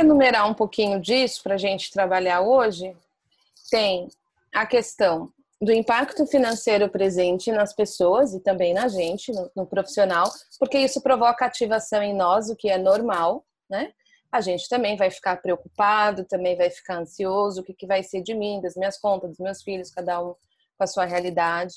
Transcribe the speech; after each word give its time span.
enumerar 0.00 0.48
um 0.48 0.54
pouquinho 0.54 1.00
disso 1.00 1.42
para 1.42 1.54
a 1.54 1.58
gente 1.58 1.90
trabalhar 1.90 2.40
hoje, 2.40 2.96
tem 3.70 4.08
a 4.52 4.66
questão 4.66 5.32
do 5.60 5.72
impacto 5.72 6.26
financeiro 6.26 6.88
presente 6.88 7.52
nas 7.52 7.74
pessoas 7.74 8.32
e 8.32 8.40
também 8.40 8.72
na 8.72 8.88
gente, 8.88 9.30
no, 9.30 9.50
no, 9.54 9.66
profissional, 9.66 10.30
porque 10.58 10.78
isso 10.78 11.02
provoca 11.02 11.44
ativação 11.44 12.02
em 12.02 12.14
nós, 12.14 12.48
o 12.48 12.56
que 12.56 12.70
é 12.70 12.78
normal, 12.78 13.44
né? 13.68 13.92
A 14.32 14.40
gente 14.40 14.68
também 14.68 14.96
vai 14.96 15.10
ficar 15.10 15.42
preocupado, 15.42 16.24
também 16.24 16.56
vai 16.56 16.70
ficar 16.70 16.98
ansioso, 16.98 17.60
o 17.60 17.64
que, 17.64 17.74
que 17.74 17.86
vai 17.86 18.02
ser 18.02 18.22
de 18.22 18.32
mim, 18.32 18.60
das 18.60 18.74
minhas 18.74 18.98
contas, 18.98 19.30
dos 19.30 19.38
meus 19.38 19.62
filhos, 19.62 19.90
cada 19.90 20.22
um 20.22 20.34
com 20.78 20.84
a 20.84 20.86
sua 20.86 21.04
realidade. 21.04 21.74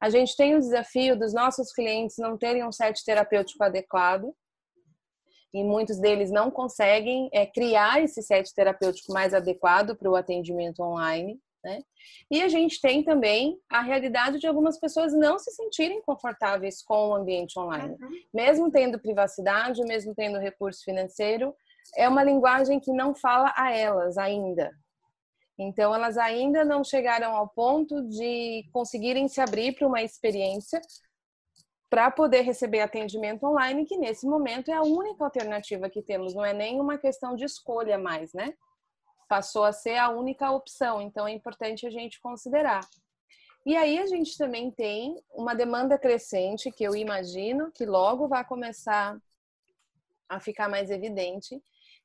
A 0.00 0.08
gente 0.08 0.34
tem 0.34 0.54
o 0.54 0.60
desafio 0.60 1.18
dos 1.18 1.34
nossos 1.34 1.72
clientes 1.72 2.16
não 2.16 2.38
terem 2.38 2.64
um 2.64 2.72
set 2.72 3.04
terapêutico 3.04 3.62
adequado, 3.62 4.32
e 5.52 5.64
muitos 5.64 5.98
deles 5.98 6.30
não 6.30 6.50
conseguem 6.50 7.28
é, 7.32 7.44
criar 7.44 8.02
esse 8.02 8.22
set 8.22 8.54
terapêutico 8.54 9.12
mais 9.12 9.34
adequado 9.34 9.96
para 9.96 10.10
o 10.10 10.16
atendimento 10.16 10.80
online. 10.80 11.40
Né? 11.62 11.82
E 12.30 12.42
a 12.42 12.48
gente 12.48 12.80
tem 12.80 13.02
também 13.02 13.58
a 13.68 13.82
realidade 13.82 14.38
de 14.38 14.46
algumas 14.46 14.78
pessoas 14.78 15.12
não 15.12 15.38
se 15.38 15.50
sentirem 15.50 16.00
confortáveis 16.02 16.82
com 16.82 17.08
o 17.08 17.14
ambiente 17.14 17.58
online. 17.58 17.96
Uhum. 18.00 18.10
Mesmo 18.32 18.70
tendo 18.70 18.98
privacidade, 18.98 19.82
mesmo 19.82 20.14
tendo 20.14 20.38
recurso 20.38 20.82
financeiro, 20.84 21.54
é 21.96 22.08
uma 22.08 22.22
linguagem 22.22 22.80
que 22.80 22.92
não 22.92 23.14
fala 23.14 23.52
a 23.56 23.76
elas 23.76 24.16
ainda. 24.16 24.70
Então, 25.58 25.94
elas 25.94 26.16
ainda 26.16 26.64
não 26.64 26.82
chegaram 26.82 27.36
ao 27.36 27.48
ponto 27.48 28.08
de 28.08 28.64
conseguirem 28.72 29.28
se 29.28 29.42
abrir 29.42 29.74
para 29.74 29.86
uma 29.86 30.02
experiência 30.02 30.80
para 31.90 32.10
poder 32.10 32.42
receber 32.42 32.80
atendimento 32.80 33.44
online, 33.44 33.84
que 33.84 33.98
nesse 33.98 34.26
momento 34.26 34.70
é 34.70 34.74
a 34.74 34.82
única 34.82 35.24
alternativa 35.24 35.90
que 35.90 36.00
temos, 36.00 36.34
não 36.34 36.44
é 36.44 36.54
nem 36.54 36.80
uma 36.80 36.96
questão 36.96 37.34
de 37.34 37.44
escolha 37.44 37.98
mais, 37.98 38.32
né? 38.32 38.54
passou 39.30 39.62
a 39.62 39.72
ser 39.72 39.96
a 39.96 40.10
única 40.10 40.50
opção, 40.50 41.00
então 41.00 41.24
é 41.24 41.30
importante 41.30 41.86
a 41.86 41.90
gente 41.90 42.20
considerar. 42.20 42.80
E 43.64 43.76
aí 43.76 44.00
a 44.00 44.06
gente 44.06 44.36
também 44.36 44.72
tem 44.72 45.22
uma 45.32 45.54
demanda 45.54 45.96
crescente 45.96 46.72
que 46.72 46.82
eu 46.82 46.96
imagino 46.96 47.70
que 47.70 47.86
logo 47.86 48.26
vai 48.26 48.44
começar 48.44 49.16
a 50.28 50.40
ficar 50.40 50.68
mais 50.68 50.90
evidente, 50.90 51.62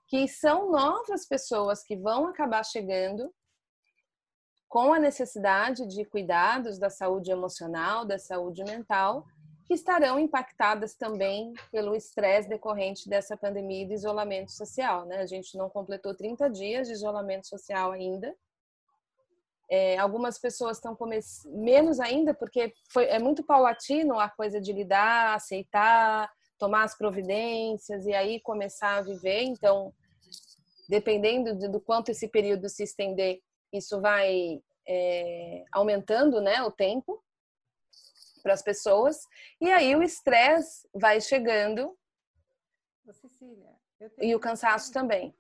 que 0.08 0.28
são 0.28 0.70
novas 0.72 1.26
pessoas 1.26 1.84
que 1.84 1.96
vão 1.96 2.28
acabar 2.28 2.64
chegando 2.64 3.34
com 4.70 4.94
a 4.94 5.00
necessidade 5.00 5.88
de 5.88 6.06
cuidados 6.06 6.78
da 6.78 6.92
saúde 6.92 7.32
emocional, 7.32 8.06
da 8.06 8.20
saúde 8.20 8.64
mental, 8.64 9.26
que 9.66 9.74
estarão 9.74 10.20
impactadas 10.20 10.94
também 10.94 11.54
pelo 11.72 11.96
estresse 11.96 12.48
decorrente 12.48 13.10
dessa 13.10 13.36
pandemia 13.36 13.82
e 13.82 13.88
do 13.88 13.94
isolamento 13.94 14.52
social. 14.52 15.06
Né? 15.06 15.18
A 15.18 15.26
gente 15.26 15.58
não 15.58 15.70
completou 15.70 16.14
30 16.14 16.50
dias 16.50 16.88
de 16.88 16.94
isolamento 16.94 17.48
social 17.48 17.92
ainda. 17.92 18.34
É, 19.68 19.98
algumas 19.98 20.38
pessoas 20.38 20.78
estão 20.78 20.96
começando, 20.96 21.52
menos 21.56 22.00
ainda, 22.00 22.36
porque 22.36 22.72
foi, 22.92 23.06
é 23.06 23.18
muito 23.18 23.44
paulatino 23.44 24.20
a 24.20 24.30
coisa 24.30 24.62
de 24.62 24.72
lidar, 24.72 25.34
aceitar, 25.34 26.32
tomar 26.60 26.84
as 26.84 26.96
providências 26.96 28.06
e 28.06 28.14
aí 28.14 28.40
começar 28.42 28.98
a 28.98 29.02
viver. 29.02 29.42
Então, 29.42 29.92
dependendo 30.88 31.56
do, 31.56 31.72
do 31.72 31.82
quanto 31.82 32.10
esse 32.10 32.28
período 32.28 32.70
se 32.70 32.84
estender, 32.84 33.40
isso 33.74 34.00
vai 34.00 34.62
é, 34.88 35.64
aumentando 35.72 36.40
né, 36.40 36.62
o 36.62 36.70
tempo 36.70 37.25
para 38.46 38.54
as 38.54 38.62
pessoas. 38.62 39.18
E 39.60 39.72
aí 39.72 39.96
o 39.96 40.04
estresse 40.04 40.88
vai 40.94 41.20
chegando. 41.20 41.98
Cecília, 43.12 43.72
e 44.20 44.36
o 44.36 44.40
cansaço 44.40 44.94
também. 44.94 45.36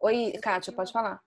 Oi, 0.00 0.32
eu 0.34 0.40
Kátia, 0.40 0.72
pode 0.72 0.90
uma... 0.90 1.02
falar. 1.02 1.22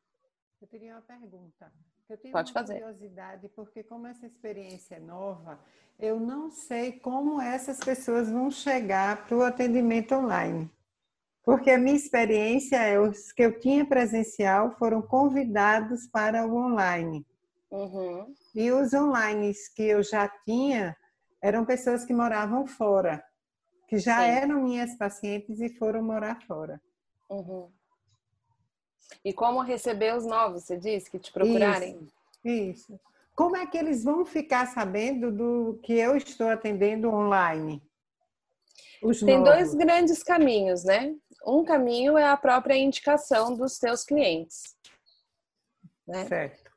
Eu 0.60 0.68
teria 0.68 0.94
uma 0.94 1.02
pergunta. 1.02 1.72
Eu 2.10 2.18
tenho 2.18 2.32
pode 2.32 2.52
uma 2.52 2.60
fazer. 2.60 2.80
curiosidade, 2.80 3.50
porque 3.50 3.84
como 3.84 4.08
essa 4.08 4.26
experiência 4.26 4.96
é 4.96 5.00
nova, 5.00 5.60
eu 6.00 6.20
não 6.20 6.50
sei 6.50 6.94
como 7.00 7.40
essas 7.40 7.80
pessoas 7.80 8.30
vão 8.30 8.50
chegar 8.50 9.28
para 9.28 9.38
o 9.38 9.44
atendimento 9.44 10.16
online. 10.16 10.72
Porque 11.44 11.70
a 11.70 11.78
minha 11.78 11.96
experiência 11.96 12.78
é 12.78 13.00
os 13.00 13.32
que 13.32 13.44
eu 13.44 13.60
tinha 13.60 13.86
presencial 13.86 14.72
foram 14.78 15.02
convidados 15.02 16.08
para 16.08 16.46
o 16.46 16.56
online. 16.56 17.26
Uhum. 17.70 18.34
E 18.54 18.72
os 18.72 18.94
online 18.94 19.54
que 19.76 19.84
eu 19.84 20.04
já 20.04 20.28
tinha, 20.46 20.96
eram 21.42 21.66
pessoas 21.66 22.06
que 22.06 22.14
moravam 22.14 22.68
fora, 22.68 23.24
que 23.88 23.98
já 23.98 24.20
Sim. 24.20 24.30
eram 24.30 24.64
minhas 24.64 24.96
pacientes 24.96 25.60
e 25.60 25.70
foram 25.70 26.04
morar 26.04 26.42
fora. 26.44 26.82
Uhum. 27.30 27.70
E 29.26 29.34
como 29.34 29.62
receber 29.62 30.16
os 30.16 30.26
novos, 30.26 30.64
você 30.64 30.78
disse, 30.78 31.10
que 31.10 31.20
te 31.20 31.32
procurarem? 31.32 32.08
Isso, 32.44 32.92
isso. 32.94 33.00
Como 33.36 33.56
é 33.56 33.66
que 33.66 33.78
eles 33.78 34.04
vão 34.04 34.26
ficar 34.26 34.68
sabendo 34.68 35.32
do 35.32 35.80
que 35.84 35.94
eu 35.94 36.16
estou 36.16 36.50
atendendo 36.50 37.10
online? 37.10 37.82
Os 39.02 39.20
Tem 39.20 39.38
novos. 39.38 39.54
dois 39.54 39.74
grandes 39.74 40.22
caminhos, 40.22 40.84
né? 40.84 41.16
Um 41.46 41.64
caminho 41.64 42.18
é 42.18 42.26
a 42.26 42.38
própria 42.38 42.76
indicação 42.76 43.56
dos 43.56 43.80
teus 43.80 44.04
clientes. 44.04 44.76
Né? 46.08 46.26
Certo. 46.28 46.72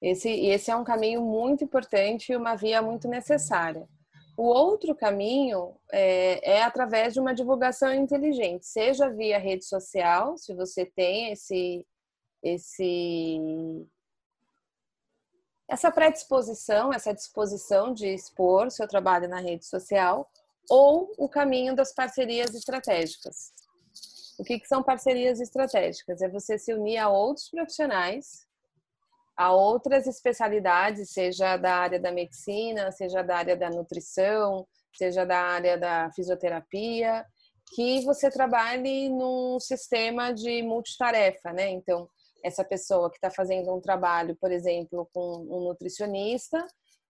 Esse, 0.00 0.28
esse 0.28 0.70
é 0.70 0.76
um 0.76 0.84
caminho 0.84 1.22
muito 1.22 1.64
importante 1.64 2.32
e 2.32 2.36
uma 2.36 2.54
via 2.54 2.82
muito 2.82 3.08
necessária. 3.08 3.88
O 4.40 4.44
outro 4.44 4.94
caminho 4.94 5.76
é, 5.92 6.52
é, 6.52 6.62
através 6.62 7.12
de 7.12 7.20
uma 7.20 7.34
divulgação 7.34 7.92
inteligente, 7.92 8.64
seja 8.64 9.10
via 9.10 9.38
rede 9.38 9.66
social, 9.66 10.34
se 10.38 10.54
você 10.54 10.86
tem 10.86 11.30
esse, 11.30 11.86
esse 12.42 13.86
essa 15.68 15.90
predisposição, 15.90 16.90
essa 16.90 17.12
disposição 17.12 17.92
de 17.92 18.14
expor 18.14 18.70
seu 18.70 18.88
trabalho 18.88 19.28
na 19.28 19.40
rede 19.40 19.66
social, 19.66 20.26
ou 20.70 21.12
o 21.18 21.28
caminho 21.28 21.76
das 21.76 21.92
parcerias 21.92 22.54
estratégicas. 22.54 23.52
O 24.38 24.42
que, 24.42 24.58
que 24.58 24.66
são 24.66 24.82
parcerias 24.82 25.38
estratégicas? 25.38 26.22
É 26.22 26.30
você 26.30 26.56
se 26.58 26.72
unir 26.72 26.96
a 26.96 27.10
outros 27.10 27.50
profissionais 27.50 28.48
a 29.40 29.50
outras 29.54 30.06
especialidades, 30.06 31.12
seja 31.12 31.56
da 31.56 31.74
área 31.76 31.98
da 31.98 32.12
medicina, 32.12 32.92
seja 32.92 33.22
da 33.22 33.38
área 33.38 33.56
da 33.56 33.70
nutrição, 33.70 34.66
seja 34.94 35.24
da 35.24 35.38
área 35.38 35.78
da 35.78 36.10
fisioterapia, 36.14 37.24
que 37.74 38.04
você 38.04 38.28
trabalhe 38.28 39.08
num 39.08 39.58
sistema 39.58 40.30
de 40.34 40.62
multitarefa, 40.62 41.54
né? 41.54 41.70
Então, 41.70 42.06
essa 42.44 42.62
pessoa 42.62 43.08
que 43.08 43.16
está 43.16 43.30
fazendo 43.30 43.74
um 43.74 43.80
trabalho, 43.80 44.36
por 44.38 44.52
exemplo, 44.52 45.08
com 45.10 45.36
um 45.48 45.68
nutricionista, 45.68 46.62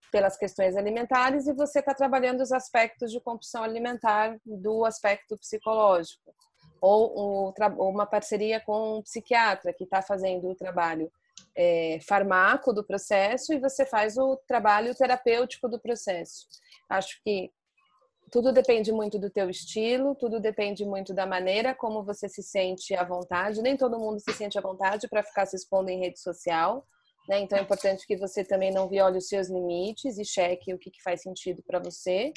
pelas 0.09 0.37
questões 0.37 0.77
alimentares, 0.77 1.47
e 1.47 1.53
você 1.53 1.79
está 1.79 1.93
trabalhando 1.93 2.39
os 2.39 2.53
aspectos 2.53 3.11
de 3.11 3.19
compulsão 3.19 3.61
alimentar 3.61 4.37
do 4.45 4.85
aspecto 4.85 5.37
psicológico. 5.37 6.33
Ou 6.79 7.53
uma 7.77 8.05
parceria 8.05 8.61
com 8.61 8.99
um 8.99 9.01
psiquiatra 9.01 9.73
que 9.73 9.83
está 9.83 10.01
fazendo 10.01 10.47
o 10.49 10.55
trabalho 10.55 11.11
é, 11.55 11.99
farmaco 12.07 12.73
do 12.73 12.83
processo 12.83 13.53
e 13.53 13.59
você 13.59 13.85
faz 13.85 14.17
o 14.17 14.37
trabalho 14.47 14.95
terapêutico 14.95 15.67
do 15.67 15.79
processo. 15.79 16.47
Acho 16.89 17.19
que 17.23 17.51
tudo 18.31 18.53
depende 18.53 18.91
muito 18.93 19.19
do 19.19 19.29
teu 19.29 19.49
estilo, 19.49 20.15
tudo 20.15 20.39
depende 20.39 20.85
muito 20.85 21.13
da 21.13 21.25
maneira 21.25 21.75
como 21.75 22.03
você 22.03 22.29
se 22.29 22.41
sente 22.41 22.95
à 22.95 23.03
vontade. 23.03 23.61
Nem 23.61 23.75
todo 23.75 23.99
mundo 23.99 24.19
se 24.21 24.31
sente 24.33 24.57
à 24.57 24.61
vontade 24.61 25.07
para 25.09 25.21
ficar 25.21 25.45
se 25.45 25.57
expondo 25.57 25.89
em 25.91 25.99
rede 25.99 26.19
social, 26.19 26.87
né? 27.27 27.39
Então 27.41 27.57
é 27.57 27.61
importante 27.61 28.07
que 28.07 28.15
você 28.15 28.43
também 28.43 28.71
não 28.71 28.87
viole 28.87 29.17
os 29.17 29.27
seus 29.27 29.49
limites 29.49 30.17
e 30.17 30.23
cheque 30.23 30.73
o 30.73 30.79
que, 30.79 30.89
que 30.89 31.03
faz 31.03 31.21
sentido 31.21 31.61
para 31.67 31.79
você. 31.79 32.31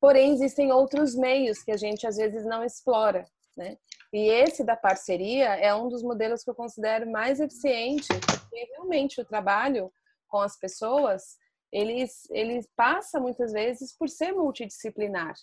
Porém, 0.00 0.32
existem 0.32 0.70
outros 0.70 1.16
meios 1.16 1.62
que 1.62 1.72
a 1.72 1.76
gente 1.76 2.06
às 2.06 2.16
vezes 2.16 2.44
não 2.44 2.62
explora, 2.62 3.26
né? 3.56 3.76
E 4.12 4.28
esse 4.28 4.64
da 4.64 4.76
parceria 4.76 5.54
é 5.56 5.74
um 5.74 5.88
dos 5.88 6.02
modelos 6.02 6.42
que 6.42 6.50
eu 6.50 6.54
considero 6.54 7.10
mais 7.10 7.40
eficiente, 7.40 8.08
porque 8.08 8.64
realmente 8.72 9.20
o 9.20 9.24
trabalho 9.24 9.92
com 10.28 10.38
as 10.38 10.58
pessoas, 10.58 11.36
eles, 11.72 12.28
eles 12.30 12.68
passa 12.76 13.20
muitas 13.20 13.52
vezes 13.52 13.96
por 13.96 14.08
ser 14.08 14.32
multidisciplinar, 14.32 15.34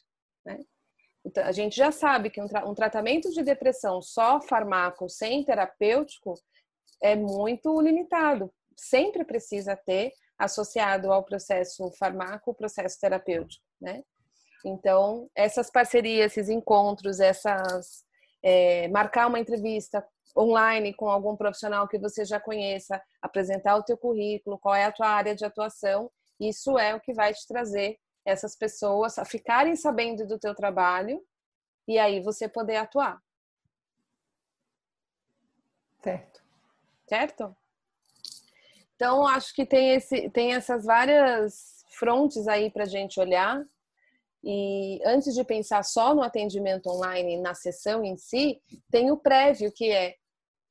né? 0.46 0.60
Então, 1.26 1.44
a 1.46 1.52
gente 1.54 1.76
já 1.76 1.92
sabe 1.92 2.30
que 2.30 2.42
um, 2.42 2.48
tra 2.48 2.68
um 2.68 2.74
tratamento 2.74 3.30
de 3.32 3.44
depressão 3.44 4.02
só 4.02 4.42
farmaco, 4.42 5.08
sem 5.10 5.44
terapêutico, 5.44 6.34
é 7.02 7.16
muito 7.16 7.80
limitado. 7.80 8.54
Sempre 8.78 9.24
precisa 9.24 9.76
ter 9.76 10.12
associado 10.38 11.14
ao 11.14 11.24
processo 11.24 11.90
farmaco 11.98 12.52
o 12.52 12.56
processo 12.56 13.00
terapêutico, 13.00 13.64
né? 13.80 14.04
Então, 14.66 15.30
essas 15.36 15.70
parcerias, 15.70 16.32
esses 16.32 16.50
encontros, 16.50 17.20
essas 17.20 18.04
é, 18.44 18.88
marcar 18.90 19.28
uma 19.28 19.40
entrevista 19.40 20.06
online 20.38 20.94
com 20.94 21.10
algum 21.10 21.36
profissional 21.36 21.88
que 21.88 21.98
você 21.98 22.26
já 22.26 22.40
conheça, 22.40 23.02
apresentar 23.22 23.76
o 23.78 23.84
teu 23.84 23.98
currículo, 23.98 24.60
qual 24.60 24.76
é 24.76 24.86
a 24.86 24.92
tua 24.92 25.08
área 25.08 25.36
de 25.36 25.46
atuação, 25.46 26.12
isso 26.40 26.78
é 26.78 26.94
o 26.94 27.00
que 27.00 27.14
vai 27.14 27.34
te 27.34 27.48
trazer 27.48 27.98
essas 28.26 28.56
pessoas 28.56 29.18
a 29.18 29.26
ficarem 29.26 29.76
sabendo 29.76 30.26
do 30.28 30.40
teu 30.40 30.56
trabalho 30.56 31.22
e 31.88 32.00
aí 32.00 32.22
você 32.22 32.48
poder 32.48 32.78
atuar. 32.78 33.22
Certo. 36.02 36.42
Certo? 37.08 37.56
Então, 38.96 39.26
acho 39.28 39.54
que 39.54 39.66
tem, 39.66 39.92
esse, 39.92 40.30
tem 40.30 40.54
essas 40.54 40.86
várias 40.86 41.84
frontes 41.90 42.48
aí 42.48 42.70
para 42.70 42.84
a 42.84 42.88
gente 42.88 43.20
olhar. 43.20 43.64
E 44.44 45.00
antes 45.06 45.34
de 45.34 45.44
pensar 45.44 45.84
só 45.84 46.14
no 46.14 46.22
atendimento 46.22 46.90
online, 46.90 47.38
na 47.38 47.54
sessão 47.54 48.04
em 48.04 48.18
si, 48.18 48.62
tem 48.92 49.12
o 49.12 49.18
prévio, 49.18 49.72
que 49.72 49.90
é 49.90 50.16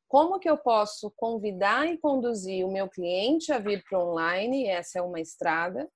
como 0.08 0.38
que 0.38 0.48
eu 0.48 0.58
posso 0.58 1.10
convidar 1.16 1.86
e 1.86 1.96
conduzir 1.96 2.66
o 2.66 2.70
meu 2.70 2.88
cliente 2.88 3.50
a 3.50 3.58
vir 3.58 3.82
para 3.82 3.98
online, 3.98 4.66
essa 4.66 4.98
é 4.98 5.02
uma 5.02 5.20
estrada, 5.20 5.88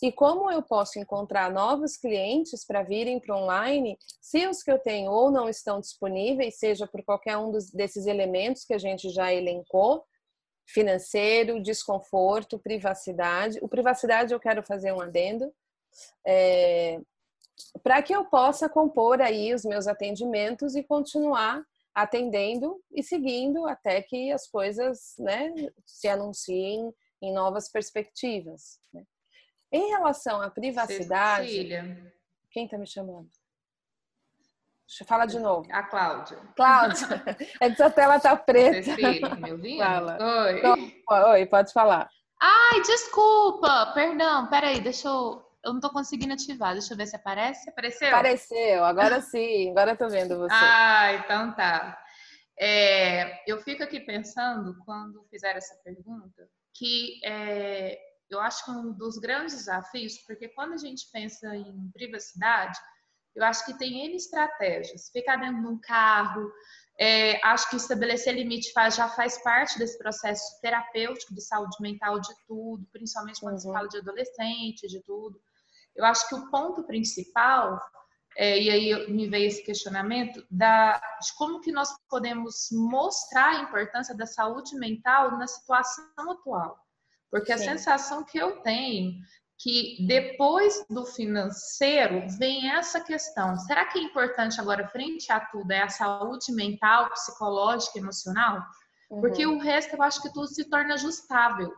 e 0.00 0.12
como 0.12 0.50
eu 0.50 0.62
posso 0.62 0.98
encontrar 0.98 1.50
novos 1.50 1.96
clientes 1.96 2.64
para 2.64 2.84
virem 2.84 3.18
para 3.18 3.36
online, 3.36 3.98
se 4.20 4.46
os 4.46 4.62
que 4.62 4.70
eu 4.70 4.78
tenho 4.78 5.10
ou 5.10 5.30
não 5.30 5.48
estão 5.48 5.80
disponíveis, 5.80 6.58
seja 6.58 6.86
por 6.86 7.02
qualquer 7.02 7.36
um 7.36 7.50
dos, 7.50 7.70
desses 7.72 8.06
elementos 8.06 8.64
que 8.64 8.74
a 8.74 8.78
gente 8.78 9.10
já 9.10 9.32
elencou, 9.32 10.04
financeiro, 10.68 11.60
desconforto, 11.60 12.60
privacidade. 12.60 13.58
O 13.60 13.68
privacidade 13.68 14.32
eu 14.32 14.38
quero 14.38 14.62
fazer 14.62 14.92
um 14.92 15.00
adendo. 15.00 15.52
É, 16.26 17.00
para 17.82 18.02
que 18.02 18.14
eu 18.14 18.24
possa 18.24 18.68
compor 18.68 19.20
aí 19.20 19.52
os 19.52 19.64
meus 19.64 19.86
atendimentos 19.86 20.74
e 20.74 20.82
continuar 20.82 21.62
atendendo 21.94 22.80
e 22.92 23.02
seguindo 23.02 23.66
até 23.66 24.00
que 24.02 24.30
as 24.30 24.46
coisas 24.46 25.14
né, 25.18 25.52
se 25.84 26.08
anunciem 26.08 26.92
em 27.20 27.32
novas 27.32 27.70
perspectivas. 27.70 28.78
Né? 28.92 29.04
Em 29.72 29.88
relação 29.90 30.40
à 30.40 30.50
privacidade. 30.50 31.48
Cecília. 31.48 32.14
Quem 32.50 32.64
está 32.64 32.78
me 32.78 32.86
chamando? 32.86 33.28
Deixa 34.86 35.02
eu 35.02 35.06
falar 35.06 35.26
de 35.26 35.38
novo. 35.38 35.68
A 35.70 35.82
Cláudia. 35.82 36.38
Cláudia, 36.56 37.06
é 37.60 37.68
que 37.68 37.76
sua 37.76 37.90
tela 37.90 38.18
tá 38.18 38.34
preta. 38.34 38.82
Cecília, 38.82 39.34
me 39.34 39.52
ouvindo? 39.52 39.78
Fala. 39.84 40.44
Oi. 40.44 40.58
Então, 40.58 41.30
oi, 41.30 41.46
pode 41.46 41.72
falar. 41.72 42.08
Ai, 42.40 42.80
desculpa, 42.82 43.92
perdão, 43.92 44.48
peraí, 44.48 44.80
deixa 44.80 45.08
eu. 45.08 45.47
Eu 45.64 45.72
não 45.72 45.80
tô 45.80 45.90
conseguindo 45.90 46.32
ativar, 46.32 46.72
deixa 46.72 46.94
eu 46.94 46.96
ver 46.96 47.06
se 47.06 47.16
aparece. 47.16 47.68
Apareceu? 47.68 48.08
Apareceu, 48.08 48.84
agora 48.84 49.20
sim, 49.22 49.70
agora 49.70 49.92
eu 49.92 49.96
tô 49.96 50.08
vendo 50.08 50.38
você. 50.38 50.54
Ah, 50.54 51.14
então 51.14 51.54
tá. 51.54 51.98
É, 52.58 53.50
eu 53.50 53.60
fico 53.62 53.82
aqui 53.82 54.00
pensando, 54.00 54.76
quando 54.84 55.24
fizeram 55.30 55.58
essa 55.58 55.76
pergunta, 55.84 56.48
que 56.74 57.20
é, 57.24 57.98
eu 58.30 58.40
acho 58.40 58.64
que 58.64 58.70
um 58.70 58.92
dos 58.92 59.18
grandes 59.18 59.56
desafios, 59.56 60.18
porque 60.26 60.48
quando 60.48 60.74
a 60.74 60.76
gente 60.76 61.08
pensa 61.12 61.54
em 61.54 61.90
privacidade, 61.92 62.78
eu 63.34 63.44
acho 63.44 63.64
que 63.64 63.78
tem 63.78 64.04
N 64.06 64.16
estratégias. 64.16 65.10
Ficar 65.12 65.36
dentro 65.36 65.60
de 65.60 65.66
um 65.68 65.78
carro, 65.78 66.50
é, 66.98 67.40
acho 67.46 67.70
que 67.70 67.76
estabelecer 67.76 68.34
limite 68.34 68.72
faz, 68.72 68.96
já 68.96 69.08
faz 69.08 69.40
parte 69.42 69.78
desse 69.78 69.96
processo 69.96 70.60
terapêutico 70.60 71.32
de 71.32 71.40
saúde 71.40 71.76
mental 71.80 72.20
de 72.20 72.34
tudo, 72.46 72.84
principalmente 72.90 73.40
quando 73.40 73.54
uhum. 73.54 73.60
se 73.60 73.72
fala 73.72 73.88
de 73.88 73.98
adolescente, 73.98 74.88
de 74.88 75.00
tudo. 75.04 75.40
Eu 75.98 76.04
acho 76.04 76.28
que 76.28 76.34
o 76.36 76.48
ponto 76.48 76.84
principal, 76.84 77.78
é, 78.36 78.58
e 78.58 78.70
aí 78.70 79.10
me 79.10 79.28
veio 79.28 79.48
esse 79.48 79.64
questionamento, 79.64 80.46
da, 80.48 80.96
de 80.96 81.34
como 81.36 81.60
que 81.60 81.72
nós 81.72 81.90
podemos 82.08 82.68
mostrar 82.70 83.48
a 83.48 83.62
importância 83.62 84.16
da 84.16 84.24
saúde 84.24 84.76
mental 84.76 85.36
na 85.36 85.46
situação 85.46 86.30
atual. 86.30 86.78
Porque 87.30 87.46
Sim. 87.58 87.64
a 87.64 87.72
sensação 87.72 88.24
que 88.24 88.38
eu 88.38 88.62
tenho 88.62 89.12
que 89.60 90.06
depois 90.06 90.86
do 90.88 91.04
financeiro 91.04 92.24
vem 92.38 92.70
essa 92.70 93.00
questão. 93.00 93.56
Será 93.56 93.86
que 93.86 93.98
é 93.98 94.02
importante 94.02 94.60
agora, 94.60 94.86
frente 94.86 95.32
a 95.32 95.40
tudo, 95.40 95.72
é 95.72 95.82
a 95.82 95.88
saúde 95.88 96.52
mental, 96.52 97.10
psicológica, 97.10 97.98
emocional? 97.98 98.62
Uhum. 99.10 99.20
Porque 99.20 99.44
o 99.46 99.58
resto 99.58 99.96
eu 99.96 100.02
acho 100.02 100.22
que 100.22 100.32
tudo 100.32 100.46
se 100.46 100.70
torna 100.70 100.94
ajustável. 100.94 101.72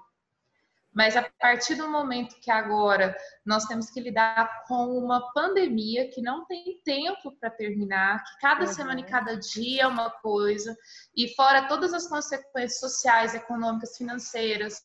Mas 0.93 1.17
a 1.17 1.23
partir 1.39 1.77
do 1.77 1.89
momento 1.89 2.35
que 2.41 2.51
agora 2.51 3.17
nós 3.47 3.65
temos 3.67 3.91
que 3.91 4.01
lidar 4.01 4.65
com 4.67 4.99
uma 4.99 5.33
pandemia 5.33 6.11
que 6.11 6.21
não 6.21 6.45
tem 6.47 6.81
tempo 6.85 7.31
para 7.39 7.49
terminar, 7.49 8.25
que 8.25 8.41
cada 8.41 8.67
uhum. 8.67 8.73
semana 8.73 9.01
e 9.01 9.05
cada 9.05 9.37
dia 9.37 9.83
é 9.83 9.87
uma 9.87 10.11
coisa, 10.11 10.77
e 11.17 11.29
fora 11.35 11.69
todas 11.69 11.95
as 11.95 12.09
consequências 12.09 12.81
sociais, 12.81 13.35
econômicas, 13.35 13.97
financeiras, 13.97 14.85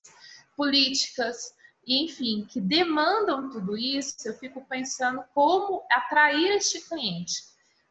políticas, 0.56 1.54
enfim, 1.88 2.46
que 2.50 2.62
demandam 2.62 3.50
tudo 3.50 3.76
isso, 3.76 4.16
eu 4.26 4.34
fico 4.36 4.64
pensando 4.68 5.24
como 5.34 5.84
atrair 5.92 6.56
este 6.56 6.82
cliente. 6.88 7.44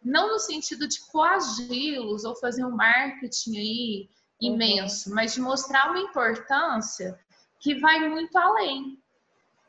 Não 0.02 0.28
no 0.28 0.38
sentido 0.38 0.87
de 0.87 1.00
coagi-los 1.11 2.25
ou 2.25 2.37
fazer 2.37 2.64
um 2.64 2.76
marketing 2.76 3.56
aí 3.56 4.08
imenso, 4.40 5.08
uhum. 5.08 5.16
mas 5.16 5.34
de 5.34 5.40
mostrar 5.40 5.90
uma 5.90 6.00
importância 6.00 7.19
que 7.64 7.81
vai 7.81 8.06
muito 8.11 8.37
além. 8.37 9.02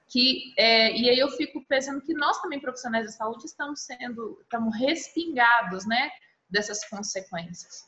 Que, 0.07 0.53
é, 0.57 0.92
e 0.92 1.09
aí 1.09 1.18
eu 1.18 1.30
fico 1.30 1.65
pensando 1.65 2.01
que 2.01 2.13
nós 2.13 2.39
também, 2.42 2.59
profissionais 2.59 3.06
da 3.06 3.12
saúde, 3.12 3.45
estamos 3.45 3.86
sendo, 3.86 4.38
estamos 4.42 4.77
respingados, 4.77 5.88
né, 5.88 6.12
dessas 6.50 6.88
consequências. 6.88 7.86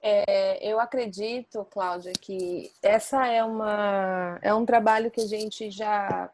É, 0.00 0.70
eu 0.70 0.78
acredito, 0.78 1.64
Cláudia, 1.64 2.12
que 2.12 2.70
essa 2.82 3.26
é 3.26 3.42
uma 3.42 4.38
é 4.42 4.52
um 4.52 4.66
trabalho 4.66 5.10
que 5.10 5.20
a 5.20 5.26
gente 5.26 5.70
já 5.70 6.30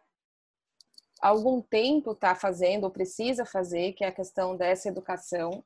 há 1.21 1.29
algum 1.29 1.61
tempo 1.61 2.13
está 2.13 2.35
fazendo 2.35 2.85
ou 2.85 2.91
precisa 2.91 3.45
fazer, 3.45 3.93
que 3.93 4.03
é 4.03 4.09
a 4.09 4.13
questão 4.13 4.57
dessa 4.57 4.89
educação. 4.89 5.63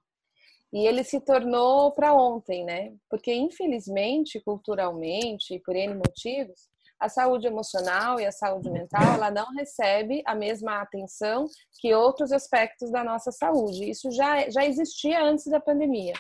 E 0.72 0.86
ele 0.86 1.04
se 1.04 1.20
tornou 1.20 1.92
para 1.92 2.14
ontem, 2.14 2.64
né? 2.64 2.94
Porque 3.10 3.32
infelizmente, 3.32 4.40
culturalmente, 4.40 5.60
por 5.64 5.76
N 5.76 5.94
motivos, 5.94 6.70
a 6.98 7.08
saúde 7.08 7.46
emocional 7.46 8.20
e 8.20 8.24
a 8.24 8.32
saúde 8.32 8.70
mental, 8.70 9.02
ela 9.14 9.30
não 9.30 9.52
recebe 9.52 10.22
a 10.24 10.34
mesma 10.34 10.80
atenção 10.80 11.46
que 11.80 11.92
outros 11.92 12.32
aspectos 12.32 12.90
da 12.90 13.02
nossa 13.02 13.32
saúde. 13.32 13.90
Isso 13.90 14.10
já 14.12 14.48
já 14.48 14.64
existia 14.64 15.22
antes 15.22 15.46
da 15.46 15.60
pandemia. 15.60 16.14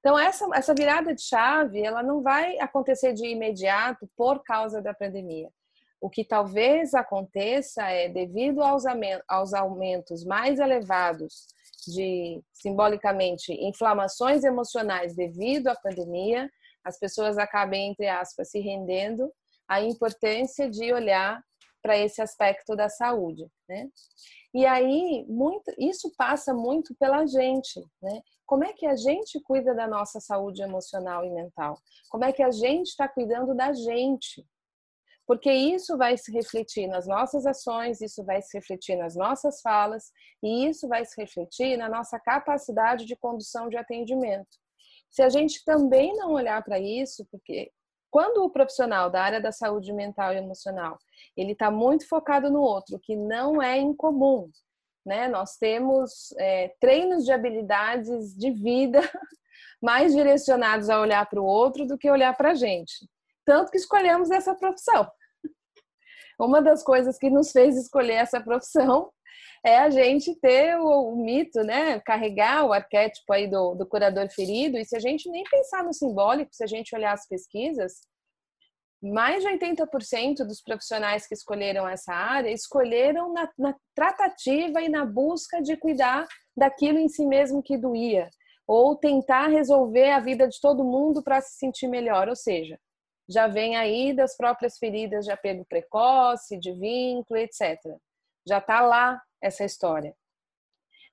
Então, 0.00 0.18
essa, 0.18 0.46
essa 0.54 0.74
virada 0.74 1.14
de 1.14 1.20
chave, 1.22 1.82
ela 1.82 2.02
não 2.02 2.22
vai 2.22 2.58
acontecer 2.60 3.12
de 3.12 3.26
imediato 3.26 4.08
por 4.16 4.42
causa 4.42 4.80
da 4.80 4.94
pandemia. 4.94 5.50
O 6.00 6.08
que 6.08 6.24
talvez 6.24 6.94
aconteça 6.94 7.82
é, 7.90 8.08
devido 8.08 8.62
aos 8.62 9.54
aumentos 9.54 10.24
mais 10.24 10.58
elevados 10.58 11.46
de, 11.86 12.42
simbolicamente, 12.52 13.52
inflamações 13.52 14.44
emocionais 14.44 15.14
devido 15.14 15.68
à 15.68 15.76
pandemia, 15.76 16.50
as 16.84 16.98
pessoas 16.98 17.36
acabem, 17.38 17.90
entre 17.90 18.08
aspas, 18.08 18.50
se 18.50 18.60
rendendo 18.60 19.30
à 19.68 19.80
importância 19.80 20.70
de 20.70 20.92
olhar 20.92 21.42
para 21.82 21.96
esse 21.98 22.20
aspecto 22.20 22.74
da 22.74 22.88
saúde, 22.88 23.46
né? 23.68 23.88
E 24.54 24.64
aí, 24.64 25.24
muito, 25.28 25.72
isso 25.78 26.10
passa 26.16 26.54
muito 26.54 26.94
pela 26.98 27.26
gente, 27.26 27.80
né? 28.02 28.20
Como 28.46 28.64
é 28.64 28.72
que 28.72 28.86
a 28.86 28.96
gente 28.96 29.40
cuida 29.42 29.74
da 29.74 29.86
nossa 29.86 30.20
saúde 30.20 30.62
emocional 30.62 31.24
e 31.24 31.30
mental? 31.30 31.78
Como 32.08 32.24
é 32.24 32.32
que 32.32 32.42
a 32.42 32.50
gente 32.50 32.88
está 32.88 33.08
cuidando 33.08 33.54
da 33.54 33.72
gente? 33.72 34.44
Porque 35.26 35.50
isso 35.50 35.96
vai 35.96 36.16
se 36.16 36.30
refletir 36.30 36.86
nas 36.86 37.06
nossas 37.06 37.46
ações, 37.46 38.00
isso 38.00 38.24
vai 38.24 38.40
se 38.40 38.56
refletir 38.56 38.96
nas 38.96 39.16
nossas 39.16 39.60
falas 39.60 40.12
e 40.42 40.68
isso 40.68 40.86
vai 40.86 41.04
se 41.04 41.20
refletir 41.20 41.76
na 41.76 41.88
nossa 41.88 42.18
capacidade 42.20 43.04
de 43.04 43.16
condução 43.16 43.68
de 43.68 43.76
atendimento. 43.76 44.56
Se 45.10 45.22
a 45.22 45.28
gente 45.28 45.64
também 45.64 46.14
não 46.14 46.32
olhar 46.32 46.62
para 46.62 46.78
isso, 46.78 47.26
porque 47.30 47.72
quando 48.10 48.44
o 48.44 48.50
profissional 48.50 49.10
da 49.10 49.22
área 49.22 49.40
da 49.40 49.50
saúde 49.50 49.92
mental 49.92 50.32
e 50.32 50.36
emocional 50.36 50.96
ele 51.36 51.52
está 51.52 51.70
muito 51.70 52.08
focado 52.08 52.50
no 52.50 52.60
outro, 52.60 52.98
que 53.00 53.16
não 53.16 53.60
é 53.60 53.78
incomum, 53.78 54.48
né? 55.04 55.28
Nós 55.28 55.56
temos 55.56 56.32
é, 56.38 56.74
treinos 56.80 57.24
de 57.24 57.32
habilidades 57.32 58.34
de 58.36 58.50
vida 58.50 59.00
mais 59.82 60.14
direcionados 60.14 60.88
a 60.88 61.00
olhar 61.00 61.28
para 61.28 61.40
o 61.40 61.46
outro 61.46 61.86
do 61.86 61.98
que 61.98 62.10
olhar 62.10 62.36
para 62.36 62.52
a 62.52 62.54
gente. 62.54 63.08
Tanto 63.46 63.70
que 63.70 63.78
escolhemos 63.78 64.30
essa 64.30 64.54
profissão. 64.54 65.08
Uma 66.38 66.60
das 66.60 66.82
coisas 66.82 67.16
que 67.16 67.30
nos 67.30 67.52
fez 67.52 67.76
escolher 67.76 68.14
essa 68.14 68.40
profissão 68.40 69.10
é 69.64 69.78
a 69.78 69.88
gente 69.88 70.34
ter 70.40 70.76
o, 70.78 71.12
o 71.12 71.24
mito, 71.24 71.62
né? 71.62 71.98
Carregar 72.00 72.66
o 72.66 72.72
arquétipo 72.72 73.32
aí 73.32 73.48
do, 73.48 73.74
do 73.74 73.86
curador 73.86 74.28
ferido. 74.30 74.76
E 74.76 74.84
se 74.84 74.96
a 74.96 75.00
gente 75.00 75.30
nem 75.30 75.44
pensar 75.44 75.82
no 75.82 75.94
simbólico, 75.94 76.50
se 76.52 76.62
a 76.62 76.66
gente 76.66 76.94
olhar 76.94 77.12
as 77.12 77.26
pesquisas, 77.26 78.00
mais 79.02 79.42
de 79.42 79.48
80% 79.48 80.38
dos 80.46 80.60
profissionais 80.60 81.26
que 81.26 81.34
escolheram 81.34 81.88
essa 81.88 82.12
área 82.12 82.50
escolheram 82.50 83.32
na, 83.32 83.50
na, 83.58 83.74
tratativa 83.94 84.80
e 84.80 84.88
na 84.88 85.04
busca 85.04 85.62
de 85.62 85.76
cuidar 85.76 86.26
daquilo 86.56 86.98
em 86.98 87.08
si 87.08 87.26
mesmo 87.26 87.62
que 87.62 87.76
doía, 87.76 88.28
ou 88.66 88.96
tentar 88.96 89.48
resolver 89.48 90.10
a 90.10 90.20
vida 90.20 90.48
de 90.48 90.60
todo 90.60 90.84
mundo 90.84 91.22
para 91.22 91.40
se 91.40 91.56
sentir 91.58 91.88
melhor. 91.88 92.28
Ou 92.28 92.36
seja, 92.36 92.78
já 93.28 93.46
vem 93.46 93.76
aí 93.76 94.14
das 94.14 94.36
próprias 94.36 94.78
feridas 94.78 95.24
de 95.24 95.32
apego 95.32 95.64
precoce, 95.68 96.58
de 96.58 96.72
vínculo, 96.72 97.38
etc. 97.40 97.78
Já 98.46 98.58
está 98.58 98.80
lá 98.80 99.20
essa 99.42 99.64
história. 99.64 100.14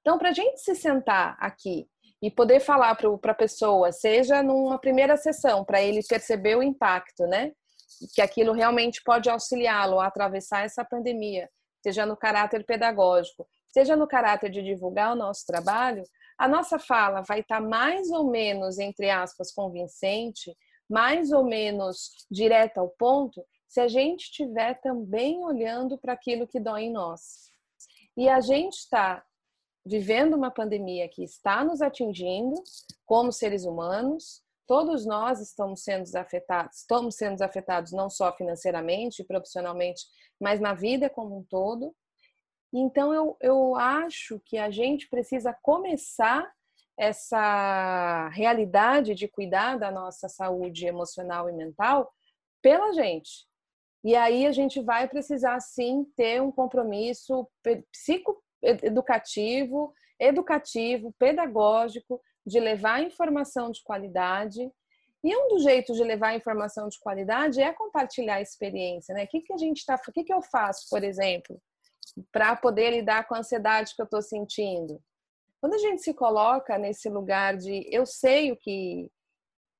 Então, 0.02 0.18
para 0.18 0.30
a 0.30 0.34
gente 0.34 0.60
se 0.60 0.76
sentar 0.76 1.38
aqui 1.40 1.88
e 2.22 2.30
poder 2.30 2.60
falar 2.60 2.96
para 2.96 3.32
a 3.32 3.36
pessoa, 3.36 3.92
seja 3.92 4.44
numa 4.44 4.80
primeira 4.80 5.18
sessão, 5.18 5.64
para 5.64 5.82
ele 5.82 6.02
perceber 6.08 6.56
o 6.56 6.64
impacto, 6.64 7.26
né? 7.26 7.52
Que 8.14 8.22
aquilo 8.22 8.54
realmente 8.54 9.02
pode 9.04 9.30
auxiliá-lo 9.30 10.00
a 10.00 10.08
atravessar 10.08 10.66
essa 10.66 10.86
pandemia, 10.86 11.50
seja 11.82 12.06
no 12.06 12.16
caráter 12.16 12.66
pedagógico, 12.66 13.48
seja 13.74 13.96
no 13.96 14.08
caráter 14.08 14.50
de 14.50 14.62
divulgar 14.62 15.14
o 15.14 15.16
nosso 15.16 15.46
trabalho, 15.46 16.04
a 16.38 16.48
nossa 16.48 16.80
fala 16.80 17.22
vai 17.22 17.40
estar 17.40 17.62
tá 17.62 17.68
mais 17.68 18.10
ou 18.10 18.30
menos, 18.30 18.80
entre 18.80 19.10
aspas, 19.10 19.52
convincente, 19.52 20.56
mais 20.90 21.32
ou 21.32 21.44
menos 21.44 22.12
direta 22.30 22.80
ao 22.80 22.90
ponto, 22.90 23.44
se 23.68 23.80
a 23.80 23.88
gente 23.88 24.26
estiver 24.26 24.80
também 24.82 25.44
olhando 25.44 25.98
para 25.98 26.14
aquilo 26.14 26.48
que 26.48 26.60
dói 26.60 26.84
em 26.84 26.92
nós. 26.92 27.52
E 28.16 28.30
a 28.30 28.40
gente 28.40 28.74
está 28.74 29.26
vivendo 29.86 30.36
uma 30.36 30.52
pandemia 30.52 31.10
que 31.10 31.24
está 31.24 31.64
nos 31.64 31.82
atingindo 31.82 32.56
como 33.06 33.32
seres 33.32 33.66
humanos. 33.66 34.44
Todos 34.68 35.06
nós 35.06 35.42
estamos 35.42 35.84
sendo 35.84 36.16
afetados, 36.16 36.78
estamos 36.78 37.16
sendo 37.16 37.42
afetados 37.42 37.92
não 37.92 38.10
só 38.10 38.32
financeiramente 38.36 39.22
e 39.22 39.26
profissionalmente, 39.26 40.04
mas 40.40 40.62
na 40.62 40.74
vida 40.74 41.10
como 41.10 41.40
um 41.40 41.44
todo. 41.44 41.94
Então 42.72 43.14
eu, 43.14 43.38
eu 43.42 43.76
acho 43.76 44.40
que 44.46 44.58
a 44.58 44.72
gente 44.72 45.10
precisa 45.10 45.54
começar 45.62 46.50
essa 46.98 48.30
realidade 48.30 49.16
de 49.16 49.28
cuidar 49.28 49.78
da 49.78 49.92
nossa 49.92 50.28
saúde 50.30 50.86
emocional 50.86 51.50
e 51.50 51.54
mental 51.54 52.12
pela 52.62 52.94
gente. 52.94 53.46
E 54.04 54.16
aí 54.16 54.46
a 54.46 54.52
gente 54.52 54.82
vai 54.82 55.08
precisar 55.08 55.60
sim 55.60 56.06
ter 56.16 56.42
um 56.42 56.52
compromisso 56.52 57.48
psico 57.92 58.42
educativo, 58.62 59.94
educativo, 60.20 61.14
pedagógico, 61.18 62.22
de 62.46 62.60
levar 62.60 63.02
informação 63.02 63.72
de 63.72 63.82
qualidade. 63.84 64.70
E 65.24 65.36
um 65.36 65.48
dos 65.48 65.64
jeitos 65.64 65.96
de 65.96 66.04
levar 66.04 66.36
informação 66.36 66.90
de 66.90 67.00
qualidade 67.00 67.62
é 67.62 67.72
compartilhar 67.72 68.36
a 68.36 68.42
experiência, 68.42 69.16
né? 69.16 69.24
O 69.24 69.28
que, 69.28 69.42
que 69.42 69.54
a 69.54 69.58
gente 69.58 69.78
está, 69.78 69.96
o 69.96 70.12
que, 70.12 70.24
que 70.24 70.34
eu 70.34 70.42
faço, 70.42 70.90
por 70.90 71.02
exemplo, 71.02 71.62
para 72.32 72.56
poder 72.58 72.92
lidar 72.92 73.26
com 73.26 73.36
a 73.36 73.40
ansiedade 73.40 73.96
que 73.96 74.02
eu 74.02 74.06
estou 74.06 74.22
sentindo? 74.22 75.02
Quando 75.64 75.76
a 75.76 75.78
gente 75.78 76.02
se 76.02 76.14
coloca 76.14 76.78
nesse 76.78 77.08
lugar 77.08 77.56
de 77.56 77.88
eu 77.90 78.06
sei 78.06 78.52
o 78.52 78.58
que 78.58 79.10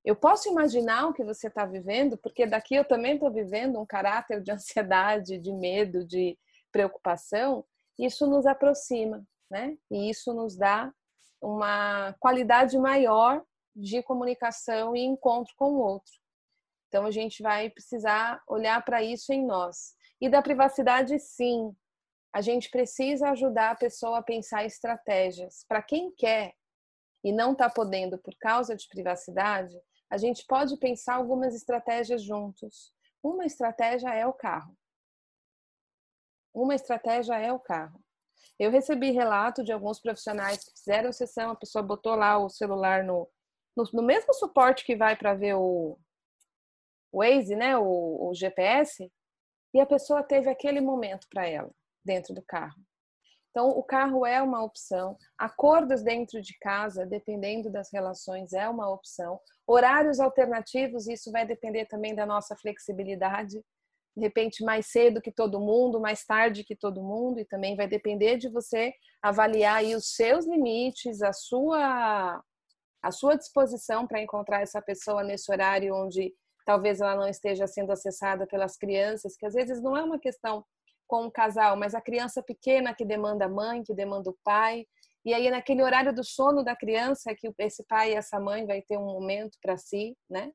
eu 0.02 0.16
posso 0.16 0.48
imaginar 0.48 1.08
o 1.08 1.12
que 1.12 1.22
você 1.22 1.48
está 1.48 1.66
vivendo, 1.66 2.16
porque 2.16 2.46
daqui 2.46 2.74
eu 2.74 2.86
também 2.86 3.12
estou 3.12 3.30
vivendo 3.30 3.78
um 3.78 3.84
caráter 3.84 4.40
de 4.40 4.50
ansiedade, 4.50 5.36
de 5.36 5.52
medo, 5.52 6.02
de 6.02 6.38
preocupação 6.72 7.62
isso 7.98 8.26
nos 8.26 8.46
aproxima, 8.46 9.22
né? 9.50 9.76
E 9.90 10.08
isso 10.08 10.32
nos 10.32 10.56
dá 10.56 10.90
uma 11.38 12.14
qualidade 12.18 12.78
maior 12.78 13.44
de 13.76 14.02
comunicação 14.02 14.96
e 14.96 15.04
encontro 15.04 15.52
com 15.54 15.72
o 15.72 15.80
outro. 15.80 16.14
Então 16.88 17.04
a 17.04 17.10
gente 17.10 17.42
vai 17.42 17.68
precisar 17.68 18.42
olhar 18.48 18.82
para 18.86 19.02
isso 19.02 19.34
em 19.34 19.44
nós. 19.44 19.94
E 20.18 20.30
da 20.30 20.40
privacidade, 20.40 21.18
sim. 21.18 21.76
A 22.34 22.40
gente 22.40 22.68
precisa 22.68 23.30
ajudar 23.30 23.70
a 23.70 23.76
pessoa 23.76 24.18
a 24.18 24.22
pensar 24.22 24.64
estratégias. 24.64 25.64
Para 25.68 25.80
quem 25.80 26.10
quer 26.10 26.52
e 27.22 27.32
não 27.32 27.52
está 27.52 27.70
podendo 27.70 28.18
por 28.18 28.34
causa 28.40 28.74
de 28.74 28.88
privacidade, 28.88 29.80
a 30.10 30.16
gente 30.16 30.44
pode 30.44 30.76
pensar 30.78 31.14
algumas 31.14 31.54
estratégias 31.54 32.24
juntos. 32.24 32.92
Uma 33.22 33.46
estratégia 33.46 34.12
é 34.12 34.26
o 34.26 34.32
carro. 34.32 34.76
Uma 36.52 36.74
estratégia 36.74 37.38
é 37.38 37.52
o 37.52 37.60
carro. 37.60 38.04
Eu 38.58 38.68
recebi 38.72 39.12
relato 39.12 39.62
de 39.62 39.72
alguns 39.72 40.00
profissionais 40.00 40.64
que 40.64 40.76
fizeram 40.76 41.12
sessão, 41.12 41.52
a 41.52 41.56
pessoa 41.56 41.84
botou 41.84 42.16
lá 42.16 42.36
o 42.36 42.50
celular 42.50 43.04
no, 43.04 43.30
no, 43.76 43.84
no 43.92 44.02
mesmo 44.02 44.34
suporte 44.34 44.84
que 44.84 44.96
vai 44.96 45.14
para 45.14 45.34
ver 45.34 45.54
o, 45.54 45.96
o 47.12 47.18
Waze, 47.18 47.54
né, 47.54 47.78
o, 47.78 48.28
o 48.28 48.34
GPS, 48.34 49.08
e 49.72 49.80
a 49.80 49.86
pessoa 49.86 50.20
teve 50.20 50.50
aquele 50.50 50.80
momento 50.80 51.28
para 51.30 51.46
ela 51.46 51.72
dentro 52.04 52.34
do 52.34 52.42
carro. 52.42 52.80
Então, 53.50 53.68
o 53.68 53.84
carro 53.84 54.26
é 54.26 54.42
uma 54.42 54.64
opção, 54.64 55.16
acordos 55.38 56.02
dentro 56.02 56.42
de 56.42 56.58
casa, 56.58 57.06
dependendo 57.06 57.70
das 57.70 57.88
relações, 57.92 58.52
é 58.52 58.68
uma 58.68 58.90
opção. 58.90 59.38
Horários 59.64 60.18
alternativos, 60.18 61.06
isso 61.06 61.30
vai 61.30 61.46
depender 61.46 61.86
também 61.86 62.16
da 62.16 62.26
nossa 62.26 62.56
flexibilidade 62.56 63.62
de 64.16 64.22
repente 64.22 64.64
mais 64.64 64.86
cedo 64.86 65.20
que 65.20 65.32
todo 65.32 65.60
mundo, 65.60 66.00
mais 66.00 66.24
tarde 66.24 66.64
que 66.64 66.76
todo 66.76 67.02
mundo, 67.02 67.40
e 67.40 67.44
também 67.44 67.74
vai 67.74 67.88
depender 67.88 68.36
de 68.36 68.48
você 68.48 68.92
avaliar 69.20 69.78
aí 69.78 69.94
os 69.94 70.14
seus 70.14 70.46
limites, 70.46 71.20
a 71.22 71.32
sua 71.32 72.40
a 73.02 73.10
sua 73.10 73.36
disposição 73.36 74.06
para 74.06 74.22
encontrar 74.22 74.62
essa 74.62 74.80
pessoa 74.80 75.22
nesse 75.22 75.52
horário 75.52 75.94
onde 75.94 76.32
talvez 76.64 77.02
ela 77.02 77.14
não 77.14 77.28
esteja 77.28 77.66
sendo 77.66 77.92
acessada 77.92 78.46
pelas 78.46 78.78
crianças, 78.78 79.36
que 79.36 79.44
às 79.44 79.52
vezes 79.52 79.82
não 79.82 79.94
é 79.94 80.02
uma 80.02 80.18
questão 80.18 80.64
com 81.06 81.26
o 81.26 81.30
casal, 81.30 81.76
mas 81.76 81.94
a 81.94 82.00
criança 82.00 82.42
pequena 82.42 82.94
que 82.94 83.04
demanda 83.04 83.46
a 83.46 83.48
mãe, 83.48 83.82
que 83.82 83.94
demanda 83.94 84.30
o 84.30 84.38
pai, 84.42 84.86
e 85.24 85.32
aí 85.32 85.50
naquele 85.50 85.82
horário 85.82 86.14
do 86.14 86.22
sono 86.22 86.62
da 86.62 86.76
criança 86.76 87.34
que 87.34 87.50
esse 87.58 87.82
pai 87.84 88.12
e 88.12 88.14
essa 88.14 88.38
mãe 88.38 88.66
vai 88.66 88.82
ter 88.82 88.98
um 88.98 89.06
momento 89.06 89.56
para 89.62 89.76
si, 89.76 90.16
né? 90.28 90.52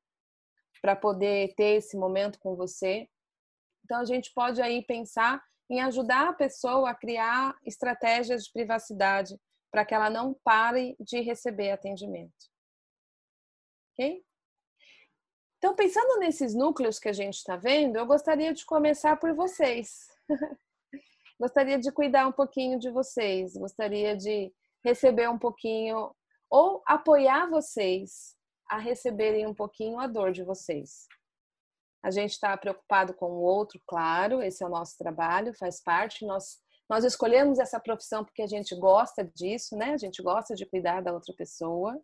Para 0.82 0.96
poder 0.96 1.54
ter 1.56 1.78
esse 1.78 1.98
momento 1.98 2.40
com 2.40 2.56
você. 2.56 3.10
Então, 3.84 4.02
a 4.02 4.06
gente 4.06 4.32
pode 4.34 4.62
aí 4.62 4.86
pensar 4.86 5.44
em 5.70 5.82
ajudar 5.82 6.30
a 6.30 6.34
pessoa 6.34 6.92
a 6.92 6.96
criar 6.96 7.58
estratégias 7.66 8.44
de 8.44 8.52
privacidade 8.52 9.36
para 9.72 9.84
que 9.84 9.94
ela 9.94 10.10
não 10.10 10.36
pare 10.44 10.96
de 11.00 11.20
receber 11.22 11.72
atendimento. 11.72 12.32
Ok? 13.94 14.24
Então, 15.58 15.76
pensando 15.76 16.20
nesses 16.20 16.54
núcleos 16.56 17.00
que 17.00 17.10
a 17.10 17.14
gente 17.14 17.36
está 17.36 17.58
vendo, 17.58 17.98
eu 17.98 18.06
gostaria 18.06 18.54
de 18.54 18.66
começar 18.66 19.18
por 19.18 19.34
vocês. 19.34 20.08
gostaria 21.40 21.80
de 21.80 21.92
cuidar 21.92 22.28
um 22.28 22.32
pouquinho 22.32 22.80
de 22.80 22.90
vocês, 22.90 23.54
gostaria 23.54 24.16
de 24.16 24.54
receber 24.84 25.30
um 25.30 25.38
pouquinho 25.38 26.14
ou 26.50 26.82
apoiar 26.86 27.50
vocês 27.50 28.36
a 28.70 28.78
receberem 28.78 29.48
um 29.48 29.54
pouquinho 29.54 30.00
a 30.00 30.08
dor 30.08 30.32
de 30.32 30.44
vocês. 30.44 31.08
A 32.04 32.12
gente 32.12 32.32
está 32.32 32.56
preocupado 32.56 33.14
com 33.14 33.26
o 33.26 33.42
outro, 33.42 33.82
claro, 33.86 34.42
esse 34.42 34.64
é 34.64 34.68
o 34.68 34.70
nosso 34.70 34.98
trabalho, 34.98 35.54
faz 35.58 35.82
parte. 35.82 36.26
Nós, 36.26 36.60
nós 36.90 37.04
escolhemos 37.04 37.60
essa 37.60 37.80
profissão 37.80 38.24
porque 38.24 38.42
a 38.42 38.48
gente 38.48 38.74
gosta 38.76 39.24
disso, 39.24 39.76
né? 39.76 39.94
A 39.94 39.98
gente 39.98 40.22
gosta 40.22 40.56
de 40.56 40.66
cuidar 40.66 41.02
da 41.02 41.12
outra 41.12 41.34
pessoa. 41.36 42.00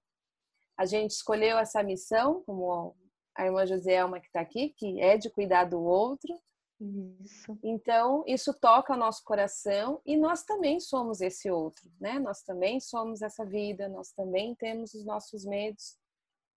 A 0.78 0.86
gente 0.86 1.12
escolheu 1.12 1.58
essa 1.58 1.82
missão, 1.82 2.44
como 2.46 2.94
a 3.36 3.46
irmã 3.46 3.66
Joselma 3.66 4.20
que 4.20 4.28
está 4.28 4.42
aqui, 4.42 4.74
que 4.78 5.00
é 5.00 5.18
de 5.18 5.30
cuidar 5.30 5.64
do 5.66 5.82
outro. 5.82 6.34
Isso. 6.80 7.58
Então, 7.64 8.24
isso 8.28 8.54
toca 8.54 8.94
o 8.94 8.98
nosso 8.98 9.24
coração 9.24 10.02
e 10.06 10.18
nós 10.18 10.44
também 10.44 10.80
somos 10.80 11.22
esse 11.22 11.50
outro, 11.50 11.90
né? 12.00 12.20
Nós 12.20 12.44
também 12.44 12.80
somos 12.82 13.22
essa 13.22 13.46
vida, 13.46 13.88
nós 13.88 14.12
também 14.12 14.54
temos 14.56 14.94
os 14.94 15.06
nossos 15.06 15.46
medos. 15.46 15.98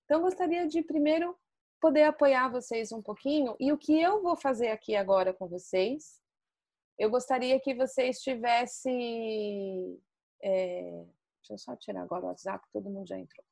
Então, 0.05 0.21
gostaria 0.21 0.67
de 0.67 0.83
primeiro 0.83 1.37
poder 1.81 2.05
apoiar 2.05 2.49
vocês 2.49 2.91
um 2.91 3.01
pouquinho. 3.01 3.55
E 3.61 3.73
o 3.73 3.79
que 3.79 4.01
eu 4.01 4.21
vou 4.21 4.37
fazer 4.37 4.69
aqui 4.69 4.97
agora 4.97 5.33
com 5.33 5.47
vocês, 5.47 6.21
eu 6.99 7.11
gostaria 7.11 7.61
que 7.61 7.75
vocês 7.75 8.19
tivessem. 8.21 10.01
É, 10.43 11.05
deixa 11.37 11.53
eu 11.53 11.59
só 11.59 11.77
tirar 11.77 12.03
agora 12.03 12.25
o 12.25 12.29
WhatsApp, 12.29 12.67
todo 12.73 12.91
mundo 12.91 13.07
já 13.07 13.19
entrou. 13.19 13.48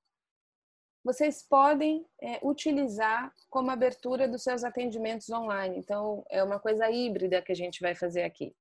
Vocês 1.07 1.41
podem 1.41 2.05
é, 2.21 2.41
utilizar 2.43 3.33
como 3.49 3.71
abertura 3.71 4.27
dos 4.27 4.43
seus 4.43 4.65
atendimentos 4.65 5.31
online. 5.31 5.79
Então, 5.79 6.25
é 6.29 6.43
uma 6.43 6.59
coisa 6.59 6.91
híbrida 6.91 7.41
que 7.41 7.53
a 7.53 7.55
gente 7.55 7.79
vai 7.81 7.95
fazer 7.95 8.25
aqui. 8.25 8.53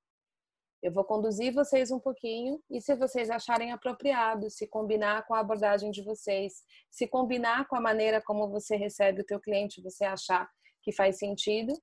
Eu 0.80 0.92
vou 0.92 1.02
conduzir 1.02 1.52
vocês 1.52 1.90
um 1.90 1.98
pouquinho 1.98 2.62
e 2.70 2.80
se 2.80 2.94
vocês 2.94 3.30
acharem 3.30 3.72
apropriado, 3.72 4.48
se 4.48 4.64
combinar 4.68 5.26
com 5.26 5.34
a 5.34 5.40
abordagem 5.40 5.90
de 5.90 6.04
vocês, 6.04 6.62
se 6.88 7.08
combinar 7.08 7.66
com 7.66 7.74
a 7.74 7.80
maneira 7.80 8.22
como 8.22 8.48
você 8.48 8.76
recebe 8.76 9.22
o 9.22 9.26
teu 9.26 9.40
cliente, 9.40 9.82
você 9.82 10.04
achar 10.04 10.48
que 10.84 10.92
faz 10.92 11.18
sentido, 11.18 11.74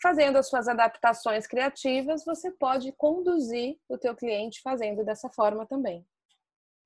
fazendo 0.00 0.36
as 0.36 0.48
suas 0.48 0.68
adaptações 0.68 1.44
criativas, 1.44 2.24
você 2.24 2.52
pode 2.52 2.92
conduzir 2.92 3.76
o 3.88 3.98
teu 3.98 4.14
cliente 4.14 4.60
fazendo 4.62 5.04
dessa 5.04 5.28
forma 5.28 5.66
também. 5.66 6.06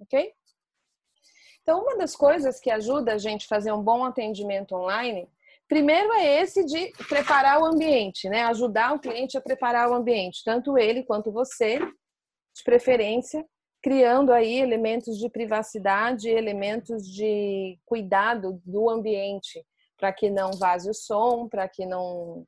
OK? 0.00 0.32
Então, 1.68 1.82
uma 1.82 1.98
das 1.98 2.16
coisas 2.16 2.58
que 2.58 2.70
ajuda 2.70 3.12
a 3.12 3.18
gente 3.18 3.44
a 3.44 3.48
fazer 3.48 3.72
um 3.72 3.82
bom 3.82 4.02
atendimento 4.02 4.75
online 4.75 5.28
Primeiro 5.68 6.10
é 6.14 6.40
esse 6.40 6.64
de 6.64 6.90
preparar 7.06 7.60
o 7.60 7.66
ambiente, 7.66 8.26
né? 8.26 8.42
Ajudar 8.44 8.94
o 8.94 8.98
cliente 8.98 9.37
a 9.37 9.40
preparar 9.40 9.90
o 9.90 9.94
ambiente, 9.94 10.42
tanto 10.42 10.78
ele 10.78 11.02
quanto 11.02 11.30
você, 11.30 11.78
de 11.78 12.64
preferência, 12.64 13.44
criando 13.82 14.32
aí 14.32 14.54
elementos 14.60 15.18
de 15.18 15.28
privacidade, 15.28 16.30
elementos 16.30 17.06
de 17.06 17.78
cuidado 17.84 18.62
do 18.64 18.88
ambiente, 18.88 19.62
para 19.98 20.10
que 20.10 20.30
não 20.30 20.52
vaze 20.52 20.88
o 20.88 20.94
som, 20.94 21.46
para 21.46 21.68
que 21.68 21.84
não 21.84 22.46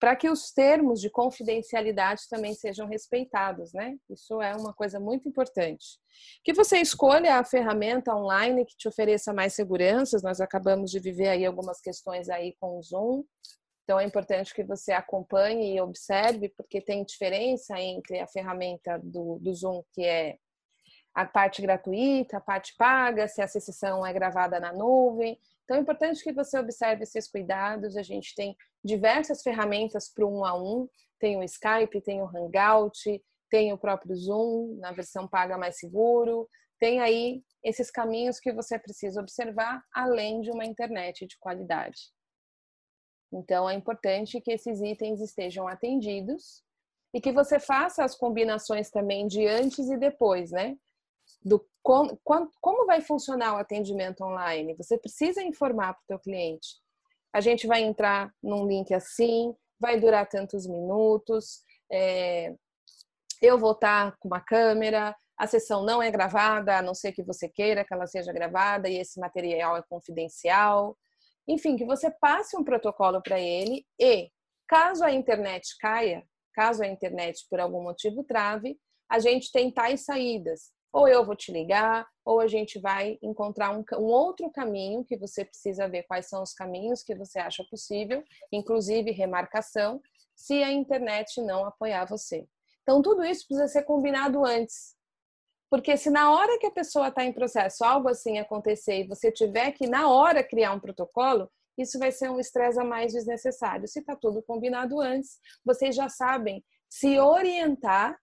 para 0.00 0.14
que 0.14 0.30
os 0.30 0.52
termos 0.52 1.00
de 1.00 1.10
confidencialidade 1.10 2.22
também 2.30 2.54
sejam 2.54 2.86
respeitados, 2.86 3.72
né? 3.72 3.96
Isso 4.08 4.40
é 4.40 4.54
uma 4.54 4.72
coisa 4.72 5.00
muito 5.00 5.28
importante. 5.28 5.98
Que 6.44 6.52
você 6.52 6.78
escolha 6.78 7.36
a 7.36 7.44
ferramenta 7.44 8.14
online 8.14 8.64
que 8.64 8.76
te 8.76 8.86
ofereça 8.86 9.32
mais 9.32 9.54
seguranças. 9.54 10.22
Nós 10.22 10.40
acabamos 10.40 10.90
de 10.90 11.00
viver 11.00 11.28
aí 11.28 11.44
algumas 11.44 11.80
questões 11.80 12.28
aí 12.28 12.54
com 12.60 12.78
o 12.78 12.82
Zoom. 12.82 13.24
Então 13.82 13.98
é 13.98 14.04
importante 14.04 14.54
que 14.54 14.62
você 14.62 14.92
acompanhe 14.92 15.74
e 15.74 15.80
observe, 15.80 16.50
porque 16.50 16.80
tem 16.80 17.04
diferença 17.04 17.80
entre 17.80 18.20
a 18.20 18.26
ferramenta 18.26 18.98
do, 19.02 19.38
do 19.40 19.52
Zoom, 19.54 19.82
que 19.92 20.04
é 20.04 20.36
a 21.14 21.24
parte 21.24 21.60
gratuita, 21.60 22.36
a 22.36 22.40
parte 22.40 22.76
paga, 22.76 23.26
se 23.26 23.42
essa 23.42 23.58
sessão 23.58 24.06
é 24.06 24.12
gravada 24.12 24.60
na 24.60 24.72
nuvem. 24.72 25.36
Então 25.64 25.76
é 25.76 25.80
importante 25.80 26.22
que 26.22 26.32
você 26.32 26.58
observe 26.58 27.02
esses 27.02 27.28
cuidados. 27.28 27.96
A 27.96 28.02
gente 28.02 28.34
tem 28.34 28.56
diversas 28.84 29.42
ferramentas 29.42 30.08
para 30.12 30.24
o 30.24 30.38
um 30.38 30.44
a 30.44 30.54
um. 30.54 30.88
Tem 31.18 31.36
o 31.36 31.42
Skype, 31.42 32.00
tem 32.00 32.22
o 32.22 32.26
Hangout, 32.26 33.22
tem 33.50 33.72
o 33.72 33.78
próprio 33.78 34.14
Zoom, 34.14 34.76
na 34.78 34.92
versão 34.92 35.26
paga 35.26 35.58
mais 35.58 35.78
seguro. 35.78 36.48
Tem 36.78 37.00
aí 37.00 37.42
esses 37.64 37.90
caminhos 37.90 38.38
que 38.38 38.52
você 38.52 38.78
precisa 38.78 39.20
observar, 39.20 39.82
além 39.92 40.40
de 40.40 40.50
uma 40.50 40.64
internet 40.64 41.26
de 41.26 41.36
qualidade. 41.38 41.98
Então, 43.32 43.68
é 43.68 43.74
importante 43.74 44.40
que 44.40 44.52
esses 44.52 44.80
itens 44.80 45.20
estejam 45.20 45.66
atendidos 45.66 46.62
e 47.12 47.20
que 47.20 47.32
você 47.32 47.58
faça 47.58 48.04
as 48.04 48.14
combinações 48.14 48.90
também 48.90 49.26
de 49.26 49.46
antes 49.46 49.90
e 49.90 49.96
depois, 49.96 50.50
né? 50.50 50.76
Do 51.42 51.66
como, 51.82 52.18
como 52.60 52.86
vai 52.86 53.00
funcionar 53.00 53.54
o 53.54 53.58
atendimento 53.58 54.22
online. 54.22 54.74
Você 54.74 54.98
precisa 54.98 55.42
informar 55.42 55.94
para 55.94 56.02
o 56.02 56.06
teu 56.06 56.18
cliente 56.18 56.68
a 57.32 57.40
gente 57.40 57.66
vai 57.66 57.82
entrar 57.82 58.32
num 58.42 58.66
link 58.66 58.92
assim, 58.92 59.54
vai 59.80 59.98
durar 59.98 60.28
tantos 60.28 60.66
minutos, 60.66 61.62
é, 61.90 62.54
eu 63.40 63.58
vou 63.58 63.72
estar 63.72 64.16
com 64.18 64.28
uma 64.28 64.40
câmera, 64.40 65.14
a 65.38 65.46
sessão 65.46 65.84
não 65.84 66.02
é 66.02 66.10
gravada, 66.10 66.78
a 66.78 66.82
não 66.82 66.94
ser 66.94 67.12
que 67.12 67.22
você 67.22 67.48
queira 67.48 67.84
que 67.84 67.94
ela 67.94 68.06
seja 68.06 68.32
gravada 68.32 68.88
e 68.88 68.98
esse 68.98 69.20
material 69.20 69.76
é 69.76 69.82
confidencial. 69.88 70.98
Enfim, 71.46 71.76
que 71.76 71.84
você 71.84 72.10
passe 72.10 72.56
um 72.56 72.64
protocolo 72.64 73.22
para 73.22 73.38
ele 73.38 73.86
e, 74.00 74.28
caso 74.66 75.04
a 75.04 75.12
internet 75.12 75.76
caia, 75.78 76.24
caso 76.52 76.82
a 76.82 76.88
internet 76.88 77.46
por 77.48 77.60
algum 77.60 77.82
motivo 77.82 78.24
trave, 78.24 78.76
a 79.08 79.20
gente 79.20 79.52
tem 79.52 79.70
tais 79.70 80.04
saídas 80.04 80.72
ou 80.92 81.06
eu 81.06 81.24
vou 81.24 81.36
te 81.36 81.52
ligar, 81.52 82.06
ou 82.24 82.40
a 82.40 82.46
gente 82.46 82.78
vai 82.78 83.18
encontrar 83.22 83.76
um, 83.76 83.84
um, 83.98 84.04
outro 84.04 84.50
caminho 84.50 85.04
que 85.04 85.16
você 85.16 85.44
precisa 85.44 85.88
ver 85.88 86.04
quais 86.04 86.28
são 86.28 86.42
os 86.42 86.52
caminhos 86.52 87.02
que 87.02 87.14
você 87.14 87.38
acha 87.38 87.64
possível, 87.70 88.22
inclusive 88.50 89.10
remarcação, 89.10 90.00
se 90.34 90.62
a 90.62 90.72
internet 90.72 91.40
não 91.40 91.64
apoiar 91.64 92.04
você. 92.04 92.46
Então, 92.82 93.02
tudo 93.02 93.24
isso 93.24 93.46
precisa 93.46 93.68
ser 93.68 93.82
combinado 93.82 94.44
antes. 94.44 94.96
Porque 95.70 95.96
se 95.96 96.08
na 96.08 96.32
hora 96.32 96.58
que 96.58 96.66
a 96.66 96.70
pessoa 96.70 97.08
está 97.08 97.24
em 97.24 97.32
processo 97.32 97.84
algo 97.84 98.08
assim 98.08 98.38
acontecer 98.38 99.00
e 99.00 99.06
você 99.06 99.30
tiver 99.30 99.72
que, 99.72 99.86
na 99.86 100.08
hora, 100.10 100.42
criar 100.42 100.72
um 100.72 100.80
protocolo, 100.80 101.50
isso 101.76 101.98
vai 101.98 102.10
ser 102.10 102.30
um 102.30 102.40
estresse 102.40 102.80
a 102.80 102.84
mais 102.84 103.12
desnecessário. 103.12 103.86
Se 103.86 104.00
está 104.00 104.16
tudo 104.16 104.42
combinado 104.42 105.00
antes, 105.00 105.38
vocês 105.64 105.94
já 105.94 106.08
sabem 106.08 106.64
se 106.88 107.18
orientar 107.20 108.18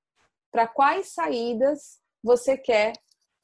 para 0.52 0.68
quais 0.68 1.14
saídas 1.14 2.00
você 2.26 2.58
quer 2.58 2.94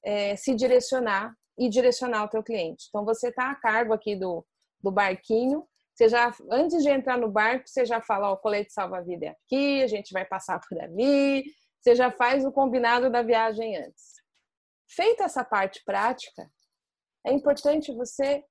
é, 0.03 0.35
se 0.35 0.55
direcionar 0.55 1.35
e 1.55 1.69
direcionar 1.69 2.23
o 2.23 2.27
teu 2.27 2.41
cliente. 2.41 2.87
Então 2.89 3.05
você 3.05 3.29
está 3.29 3.51
a 3.51 3.55
cargo 3.55 3.93
aqui 3.93 4.15
do, 4.15 4.43
do 4.81 4.91
barquinho. 4.91 5.67
Você 5.93 6.09
já, 6.09 6.33
antes 6.49 6.81
de 6.81 6.89
entrar 6.89 7.15
no 7.15 7.29
barco, 7.29 7.67
você 7.67 7.85
já 7.85 8.01
fala, 8.01 8.31
o 8.31 8.37
colete 8.37 8.73
salva-vida 8.73 9.27
é 9.27 9.29
aqui, 9.29 9.83
a 9.83 9.87
gente 9.87 10.11
vai 10.11 10.25
passar 10.25 10.59
por 10.59 10.81
ali. 10.81 11.43
Você 11.79 11.93
já 11.93 12.09
faz 12.11 12.43
o 12.43 12.51
combinado 12.51 13.11
da 13.11 13.21
viagem 13.21 13.77
antes. 13.77 14.15
Feita 14.89 15.25
essa 15.25 15.45
parte 15.45 15.83
prática, 15.85 16.49
é 17.25 17.31
importante 17.31 17.93
você 17.93 18.43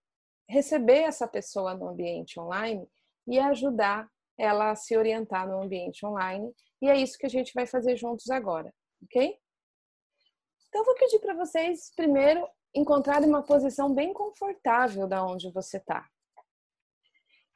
receber 0.48 1.02
essa 1.02 1.26
pessoa 1.26 1.74
no 1.74 1.88
ambiente 1.88 2.38
online 2.38 2.88
e 3.26 3.38
ajudar 3.38 4.08
ela 4.38 4.70
a 4.70 4.76
se 4.76 4.96
orientar 4.96 5.48
no 5.48 5.60
ambiente 5.60 6.06
online. 6.06 6.52
E 6.80 6.88
é 6.88 6.96
isso 6.96 7.18
que 7.18 7.26
a 7.26 7.30
gente 7.30 7.52
vai 7.52 7.66
fazer 7.66 7.96
juntos 7.96 8.30
agora, 8.30 8.72
ok? 9.02 9.36
Então, 10.70 10.82
eu 10.82 10.84
vou 10.84 10.94
pedir 10.94 11.18
para 11.18 11.34
vocês, 11.34 11.92
primeiro, 11.96 12.48
encontrarem 12.72 13.28
uma 13.28 13.42
posição 13.42 13.92
bem 13.92 14.12
confortável 14.12 15.08
da 15.08 15.24
onde 15.26 15.50
você 15.50 15.78
está. 15.78 16.08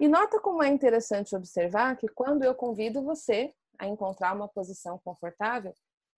E 0.00 0.08
nota 0.08 0.40
como 0.40 0.64
é 0.64 0.68
interessante 0.68 1.36
observar 1.36 1.96
que 1.96 2.08
quando 2.08 2.42
eu 2.42 2.56
convido 2.56 3.04
você 3.04 3.54
a 3.78 3.86
encontrar 3.86 4.34
uma 4.34 4.48
posição 4.48 4.98
confortável, 4.98 5.72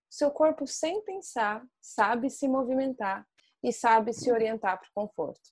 seu 0.09 0.31
corpo, 0.31 0.65
sem 0.65 1.03
pensar, 1.03 1.63
sabe 1.79 2.31
se 2.31 2.47
movimentar 2.47 3.27
e 3.61 3.71
sabe 3.71 4.11
se 4.11 4.31
orientar 4.31 4.79
para 4.79 4.89
o 4.89 4.93
conforto. 4.93 5.51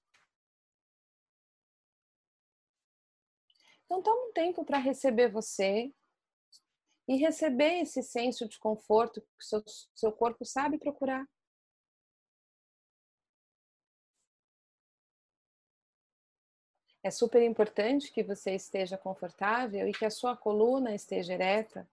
Então, 3.85 4.01
toma 4.01 4.29
um 4.29 4.33
tempo 4.33 4.65
para 4.65 4.79
receber 4.79 5.27
você 5.27 5.93
e 7.07 7.17
receber 7.17 7.81
esse 7.81 8.01
senso 8.01 8.49
de 8.49 8.57
conforto 8.57 9.21
que 9.21 9.45
seu, 9.45 9.63
seu 9.93 10.11
corpo 10.11 10.43
sabe 10.43 10.79
procurar. 10.79 11.23
É 17.05 17.11
super 17.11 17.43
importante 17.43 18.11
que 18.11 18.23
você 18.23 18.55
esteja 18.55 18.97
confortável 18.97 19.87
e 19.87 19.91
que 19.91 20.05
a 20.05 20.09
sua 20.09 20.35
coluna 20.35 20.95
esteja 20.95 21.35
ereta, 21.35 21.87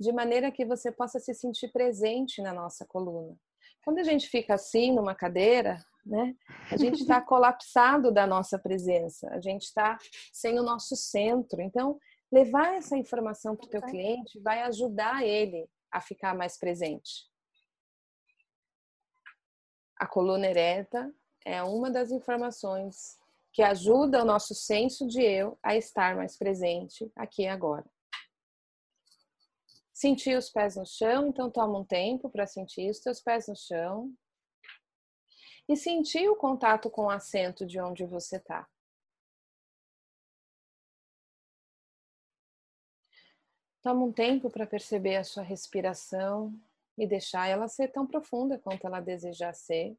de 0.00 0.10
maneira 0.10 0.50
que 0.50 0.64
você 0.64 0.90
possa 0.90 1.20
se 1.20 1.32
sentir 1.32 1.68
presente 1.68 2.42
na 2.42 2.52
nossa 2.52 2.84
coluna. 2.84 3.38
Quando 3.84 4.00
a 4.00 4.02
gente 4.02 4.28
fica 4.28 4.54
assim 4.54 4.92
numa 4.92 5.14
cadeira, 5.14 5.78
né, 6.04 6.34
a 6.72 6.76
gente 6.76 7.02
está 7.02 7.20
colapsado 7.22 8.10
da 8.10 8.26
nossa 8.26 8.58
presença, 8.58 9.28
a 9.30 9.40
gente 9.40 9.62
está 9.62 9.96
sem 10.32 10.58
o 10.58 10.64
nosso 10.64 10.96
centro. 10.96 11.62
Então, 11.62 11.96
levar 12.28 12.74
essa 12.74 12.96
informação 12.96 13.54
para 13.54 13.66
o 13.66 13.70
teu 13.70 13.82
cliente 13.82 14.40
vai 14.40 14.62
ajudar 14.62 15.24
ele 15.24 15.70
a 15.88 16.00
ficar 16.00 16.34
mais 16.34 16.58
presente. 16.58 17.30
A 19.96 20.04
coluna 20.04 20.48
ereta 20.48 21.14
é 21.44 21.62
uma 21.62 21.92
das 21.92 22.10
informações 22.10 23.18
que 23.58 23.62
ajuda 23.64 24.22
o 24.22 24.24
nosso 24.24 24.54
senso 24.54 25.04
de 25.04 25.20
eu 25.20 25.58
a 25.60 25.74
estar 25.74 26.14
mais 26.14 26.38
presente 26.38 27.10
aqui 27.16 27.42
e 27.42 27.48
agora. 27.48 27.84
Sentir 29.92 30.38
os 30.38 30.48
pés 30.48 30.76
no 30.76 30.86
chão, 30.86 31.26
então 31.26 31.50
toma 31.50 31.76
um 31.76 31.84
tempo 31.84 32.30
para 32.30 32.46
sentir 32.46 32.88
os 32.88 33.00
teus 33.00 33.20
pés 33.20 33.48
no 33.48 33.56
chão. 33.56 34.14
E 35.68 35.74
sentir 35.74 36.28
o 36.28 36.36
contato 36.36 36.88
com 36.88 37.06
o 37.06 37.10
assento 37.10 37.66
de 37.66 37.80
onde 37.80 38.06
você 38.06 38.36
está. 38.36 38.64
Toma 43.82 44.04
um 44.04 44.12
tempo 44.12 44.48
para 44.50 44.68
perceber 44.68 45.16
a 45.16 45.24
sua 45.24 45.42
respiração 45.42 46.56
e 46.96 47.08
deixar 47.08 47.48
ela 47.48 47.66
ser 47.66 47.88
tão 47.88 48.06
profunda 48.06 48.56
quanto 48.56 48.86
ela 48.86 49.00
desejar 49.00 49.52
ser. 49.52 49.98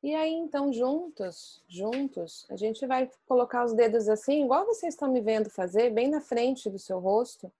E 0.00 0.14
aí, 0.14 0.32
então, 0.32 0.72
juntos, 0.72 1.62
juntos, 1.66 2.46
a 2.48 2.56
gente 2.56 2.86
vai 2.86 3.10
colocar 3.26 3.64
os 3.64 3.74
dedos 3.74 4.08
assim, 4.08 4.44
igual 4.44 4.64
vocês 4.64 4.94
estão 4.94 5.10
me 5.10 5.20
vendo 5.20 5.50
fazer, 5.50 5.90
bem 5.90 6.08
na 6.08 6.20
frente 6.20 6.70
do 6.70 6.78
seu 6.78 7.00
rosto. 7.00 7.52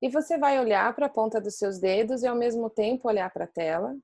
E 0.00 0.08
você 0.08 0.38
vai 0.38 0.58
olhar 0.58 0.94
para 0.94 1.06
a 1.06 1.10
ponta 1.10 1.40
dos 1.40 1.56
seus 1.56 1.78
dedos 1.78 2.22
e 2.22 2.26
ao 2.26 2.34
mesmo 2.34 2.70
tempo 2.70 3.06
olhar 3.06 3.30
para 3.30 3.44
a 3.44 3.48
tela. 3.48 3.96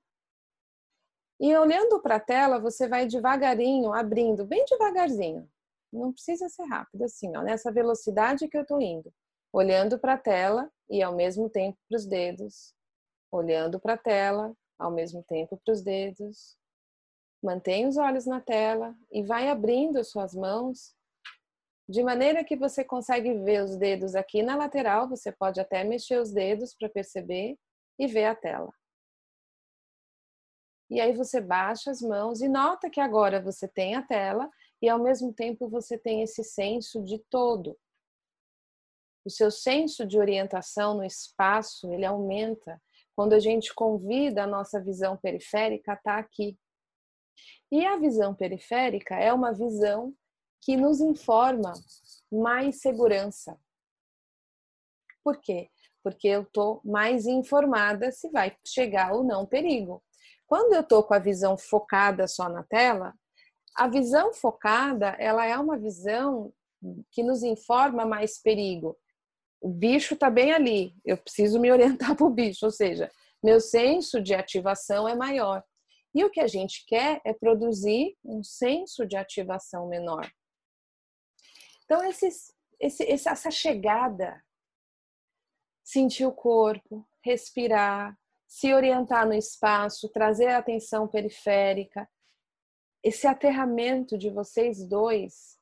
E 1.39 1.57
olhando 1.57 2.01
para 2.01 2.17
a 2.17 2.21
tela, 2.21 2.59
você 2.59 2.87
vai 2.87 3.07
devagarinho 3.07 3.95
abrindo, 3.95 4.45
bem 4.45 4.63
devagarzinho. 4.67 5.49
Não 5.91 6.13
precisa 6.13 6.51
ser 6.51 6.65
rápido 6.65 7.05
assim, 7.05 7.35
ó, 7.35 7.43
nessa 7.43 7.73
velocidade 7.73 8.47
que 8.47 8.59
eu 8.59 8.63
estou 8.63 8.81
indo. 8.81 9.11
Olhando 9.51 9.99
para 9.99 10.15
a 10.15 10.19
tela 10.19 10.71
e 10.89 11.03
ao 11.03 11.15
mesmo 11.15 11.49
tempo 11.49 11.79
para 11.89 11.97
os 11.97 12.05
dedos. 12.05 12.75
Olhando 13.33 13.81
para 13.81 13.95
a 13.95 13.99
tela, 13.99 14.55
ao 14.79 14.91
mesmo 14.91 15.23
tempo 15.23 15.59
para 15.65 15.73
os 15.73 15.81
dedos 15.83 16.60
Mantém 17.43 17.87
os 17.87 17.97
olhos 17.97 18.27
na 18.27 18.41
tela 18.41 18.95
e 19.11 19.23
vai 19.23 19.49
abrindo 19.49 20.03
suas 20.05 20.35
mãos 20.35 20.95
de 21.89 22.03
maneira 22.03 22.45
que 22.45 22.55
você 22.55 22.85
consegue 22.85 23.35
ver 23.35 23.65
os 23.65 23.77
dedos 23.77 24.15
aqui 24.15 24.43
na 24.43 24.55
lateral. 24.55 25.09
Você 25.09 25.33
pode 25.33 25.61
até 25.61 25.83
mexer 25.83 26.21
os 26.21 26.33
dedos 26.33 26.75
para 26.75 26.89
perceber 26.89 27.59
e 27.99 28.07
ver 28.07 28.27
a 28.27 28.35
tela. 28.35 28.73
E 30.91 31.01
aí 31.01 31.13
você 31.13 31.41
baixa 31.41 31.91
as 31.91 32.01
mãos 32.01 32.43
e 32.43 32.49
nota 32.49 32.91
que 32.91 33.01
agora 33.01 33.41
você 33.41 33.69
tem 33.69 33.95
a 33.95 34.03
tela 34.03 34.51
e 34.83 34.89
ao 34.89 34.99
mesmo 34.99 35.33
tempo 35.33 35.69
você 35.69 35.97
tem 35.97 36.23
esse 36.23 36.43
senso 36.43 37.03
de 37.03 37.19
todo. 37.31 37.79
O 39.25 39.31
seu 39.31 39.51
senso 39.51 40.07
de 40.07 40.19
orientação 40.19 40.95
no 40.95 41.05
espaço, 41.05 41.93
ele 41.93 42.05
aumenta 42.05 42.81
quando 43.15 43.35
a 43.35 43.39
gente 43.39 43.75
convida 43.75 44.45
a 44.45 44.47
nossa 44.47 44.83
visão 44.83 45.17
periférica 45.17 45.93
a 45.93 45.95
estar 45.95 46.19
aqui, 46.19 46.59
E 47.71 47.85
a 47.85 47.97
visão 47.97 48.35
periférica 48.35 49.15
é 49.17 49.33
uma 49.33 49.53
visão 49.53 50.15
que 50.61 50.77
nos 50.77 51.01
informa 51.01 51.73
mais 52.31 52.81
segurança. 52.81 53.59
Por 55.23 55.41
quê? 55.41 55.71
Porque 56.03 56.29
eu 56.29 56.43
estou 56.43 56.81
mais 56.85 57.27
informada 57.27 58.11
se 58.11 58.29
vai 58.31 58.57
chegar 58.67 59.13
ou 59.13 59.23
não 59.23 59.47
perigo. 59.47 60.03
Quando 60.47 60.73
eu 60.73 60.81
estou 60.81 61.03
com 61.05 61.15
a 61.15 61.19
visão 61.19 61.57
focada 61.57 62.27
só 62.27 62.49
na 62.49 62.65
tela, 62.65 63.15
a 63.77 63.87
visão 63.87 64.35
focada 64.35 65.17
ela 65.19 65.47
é 65.47 65.57
uma 65.57 65.79
visão 65.79 66.53
que 67.11 67.23
nos 67.23 67.43
informa 67.43 68.05
mais 68.05 68.41
perigo. 68.41 68.97
O 69.61 69.69
bicho 69.69 70.15
está 70.15 70.31
bem 70.31 70.53
ali, 70.53 70.95
eu 71.05 71.17
preciso 71.17 71.61
me 71.61 71.71
orientar 71.73 72.17
para 72.17 72.27
o 72.27 72.31
bicho, 72.31 72.65
ou 72.65 72.73
seja, 72.73 73.11
meu 73.43 73.61
senso 73.61 74.21
de 74.21 74.35
ativação 74.35 75.09
é 75.09 75.15
maior. 75.15 75.63
E 76.15 76.25
o 76.25 76.31
que 76.31 76.41
a 76.41 76.47
gente 76.47 76.85
quer 76.87 77.21
é 77.25 77.33
produzir 77.33 78.17
um 78.25 78.43
senso 78.43 79.07
de 79.07 79.17
ativação 79.17 79.89
menor. 79.89 80.31
Então, 81.85 82.03
esses, 82.05 82.53
esse, 82.79 83.05
essa 83.05 83.51
chegada, 83.51 84.43
sentir 85.85 86.27
o 86.27 86.33
corpo, 86.33 87.07
respirar, 87.25 88.17
se 88.47 88.75
orientar 88.75 89.27
no 89.27 89.35
espaço, 89.35 90.09
trazer 90.09 90.49
a 90.49 90.59
atenção 90.59 91.07
periférica, 91.07 92.09
esse 93.03 93.27
aterramento 93.27 94.19
de 94.19 94.31
vocês 94.31 94.87
dois 94.87 95.59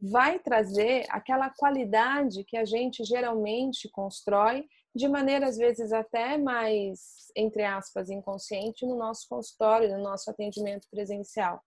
vai 0.00 0.38
trazer 0.38 1.06
aquela 1.08 1.48
qualidade 1.50 2.44
que 2.44 2.56
a 2.56 2.64
gente 2.64 3.04
geralmente 3.04 3.88
constrói 3.88 4.68
de 4.94 5.08
maneira 5.08 5.46
às 5.46 5.56
vezes 5.56 5.92
até 5.92 6.36
mais, 6.36 7.30
entre 7.34 7.64
aspas, 7.64 8.10
inconsciente 8.10 8.84
no 8.86 8.96
nosso 8.96 9.26
consultório, 9.28 9.96
no 9.96 10.02
nosso 10.02 10.30
atendimento 10.30 10.86
presencial. 10.90 11.62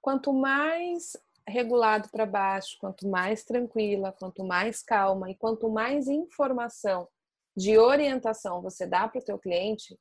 Quanto 0.00 0.32
mais 0.32 1.16
regulado 1.48 2.10
para 2.10 2.26
baixo, 2.26 2.76
quanto 2.78 3.08
mais 3.08 3.44
tranquila, 3.44 4.12
quanto 4.12 4.44
mais 4.44 4.82
calma 4.82 5.30
e 5.30 5.34
quanto 5.34 5.70
mais 5.70 6.06
informação 6.06 7.08
de 7.56 7.78
orientação 7.78 8.62
você 8.62 8.86
dá 8.86 9.08
para 9.08 9.20
o 9.20 9.24
teu 9.24 9.38
cliente, 9.38 9.98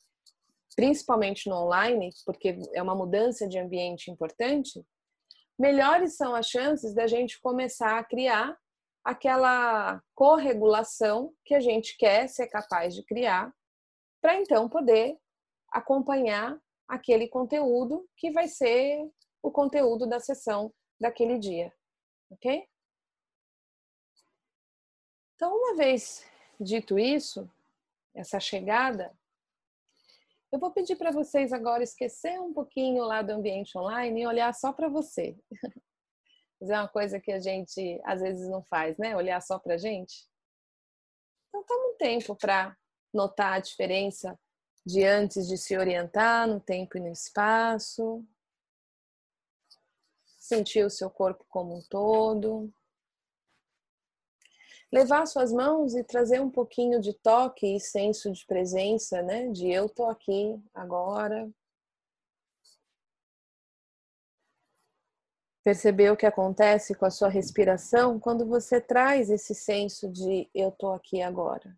principalmente 0.76 1.50
no 1.50 1.56
online, 1.56 2.12
porque 2.26 2.60
é 2.74 2.84
uma 2.84 2.94
mudança 2.94 3.48
de 3.48 3.58
ambiente 3.58 4.12
importante, 4.12 4.86
melhores 5.58 6.16
são 6.16 6.36
as 6.36 6.48
chances 6.48 6.94
da 6.94 7.08
gente 7.08 7.42
começar 7.42 7.98
a 7.98 8.04
criar 8.04 8.56
aquela 9.08 10.04
corregulação 10.14 11.34
que 11.46 11.56
a 11.56 11.62
gente 11.62 11.96
quer 11.96 12.28
ser 12.28 12.48
capaz 12.48 12.94
de 12.94 13.02
criar, 13.06 13.56
para 14.20 14.36
então 14.36 14.68
poder 14.68 15.18
acompanhar 15.72 16.60
aquele 16.86 17.30
conteúdo 17.30 18.06
que 18.18 18.30
vai 18.32 18.50
ser 18.50 19.10
o 19.42 19.50
conteúdo 19.50 20.06
da 20.06 20.20
sessão 20.20 20.74
daquele 21.00 21.40
dia, 21.40 21.74
ok? 22.30 22.68
Então, 25.36 25.56
uma 25.56 25.78
vez 25.78 26.30
dito 26.60 27.00
isso, 27.00 27.50
essa 28.14 28.42
chegada, 28.42 29.18
eu 30.52 30.60
vou 30.60 30.72
pedir 30.72 30.98
para 30.98 31.12
vocês 31.12 31.54
agora 31.54 31.82
esquecer 31.82 32.42
um 32.42 32.52
pouquinho 32.52 33.06
lá 33.06 33.22
do 33.22 33.32
ambiente 33.32 33.78
online 33.78 34.24
e 34.24 34.28
olhar 34.28 34.54
só 34.54 34.74
para 34.74 34.90
você. 34.90 35.38
Mas 36.60 36.70
é 36.70 36.80
uma 36.80 36.88
coisa 36.88 37.20
que 37.20 37.32
a 37.32 37.40
gente 37.40 38.02
às 38.04 38.22
vezes 38.22 38.48
não 38.50 38.64
faz, 38.64 38.98
né? 38.98 39.16
Olhar 39.16 39.42
só 39.42 39.60
para 39.60 39.78
gente. 39.78 40.28
Então, 41.50 41.64
toma 41.64 41.94
um 41.94 41.98
tempo 41.98 42.36
para 42.36 42.76
notar 43.14 43.54
a 43.54 43.60
diferença 43.60 44.38
de 44.86 45.04
antes 45.04 45.48
de 45.48 45.58
se 45.58 45.78
orientar 45.78 46.48
no 46.48 46.60
tempo 46.60 46.98
e 46.98 47.02
no 47.02 47.12
espaço. 47.12 48.26
Sentir 50.40 50.86
o 50.86 50.90
seu 50.90 51.10
corpo 51.10 51.46
como 51.50 51.78
um 51.78 51.82
todo 51.90 52.74
levar 54.92 55.26
suas 55.26 55.52
mãos 55.52 55.96
e 55.96 56.04
trazer 56.04 56.42
um 56.42 56.50
pouquinho 56.50 57.00
de 57.00 57.14
toque 57.14 57.76
e 57.76 57.80
senso 57.80 58.32
de 58.32 58.46
presença, 58.46 59.22
né? 59.22 59.48
De 59.50 59.70
eu 59.70 59.90
tô 59.90 60.06
aqui 60.06 60.60
agora. 60.74 61.50
Perceber 65.68 66.10
o 66.10 66.16
que 66.16 66.26
acontece 66.26 66.96
com 66.96 67.06
a 67.06 67.10
sua 67.10 67.28
respiração 67.28 68.18
quando 68.22 68.46
você 68.46 68.80
traz 68.80 69.30
esse 69.30 69.54
senso 69.54 70.10
de 70.10 70.50
eu 70.56 70.72
tô 70.72 70.94
aqui 70.94 71.22
agora. 71.22 71.78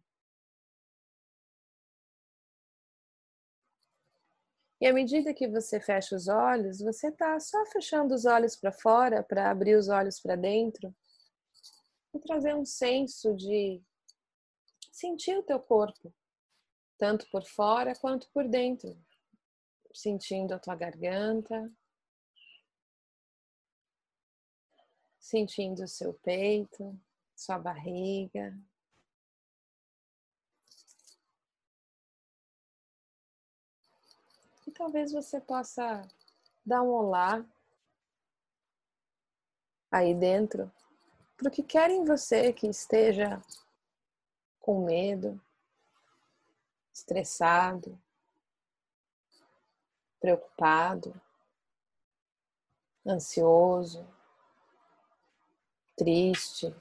E 4.79 4.85
à 4.85 4.93
medida 4.93 5.33
que 5.33 5.47
você 5.47 5.79
fecha 5.79 6.15
os 6.15 6.27
olhos, 6.27 6.81
você 6.81 7.07
está 7.07 7.39
só 7.39 7.65
fechando 7.65 8.13
os 8.13 8.25
olhos 8.25 8.55
para 8.55 8.71
fora 8.71 9.23
para 9.23 9.49
abrir 9.49 9.75
os 9.75 9.89
olhos 9.89 10.19
para 10.19 10.35
dentro 10.35 10.95
e 12.13 12.19
trazer 12.19 12.53
um 12.53 12.65
senso 12.65 13.33
de 13.35 13.81
sentir 14.91 15.35
o 15.35 15.41
teu 15.41 15.59
corpo, 15.59 16.13
tanto 16.95 17.27
por 17.31 17.43
fora 17.43 17.95
quanto 17.95 18.29
por 18.31 18.47
dentro, 18.47 18.95
sentindo 19.91 20.53
a 20.53 20.59
tua 20.59 20.75
garganta, 20.75 21.73
sentindo 25.29 25.83
o 25.83 25.87
seu 25.87 26.11
peito, 26.11 26.99
sua 27.35 27.59
barriga. 27.59 28.57
E 34.65 34.71
talvez 34.71 35.11
você 35.11 35.39
possa 35.39 36.07
dar 36.65 36.81
um 36.81 36.89
olá 36.89 37.45
aí 39.91 40.15
dentro 40.15 40.71
para 41.37 41.47
o 41.47 41.51
que 41.51 41.61
quer 41.61 41.91
em 41.91 42.03
você 42.03 42.51
que 42.51 42.67
esteja 42.67 43.39
com 44.59 44.83
medo, 44.83 45.39
estressado, 46.91 48.01
preocupado, 50.19 51.13
ansioso, 53.05 54.07
triste. 55.99 56.73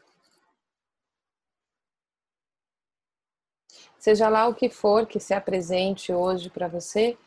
Seja 3.99 4.29
lá 4.29 4.47
o 4.47 4.55
que 4.55 4.71
for 4.71 5.09
que 5.09 5.19
se 5.19 5.35
apresente 5.35 6.13
hoje 6.13 6.49
para 6.49 6.69
você, 6.69 7.19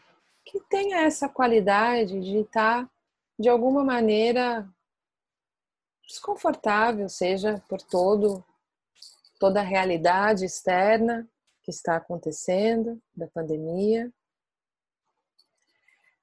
que 0.46 0.62
tenha 0.62 1.02
essa 1.02 1.28
qualidade 1.28 2.20
de 2.22 2.38
estar, 2.38 2.90
de 3.38 3.50
alguma 3.50 3.84
maneira, 3.84 4.68
desconfortável, 6.08 7.10
seja 7.10 7.62
por 7.68 7.82
todo 7.82 8.44
toda 9.38 9.60
a 9.60 9.64
realidade 9.64 10.46
externa 10.46 11.28
que 11.64 11.72
está 11.72 11.96
acontecendo 11.96 13.02
da 13.16 13.28
pandemia, 13.28 14.14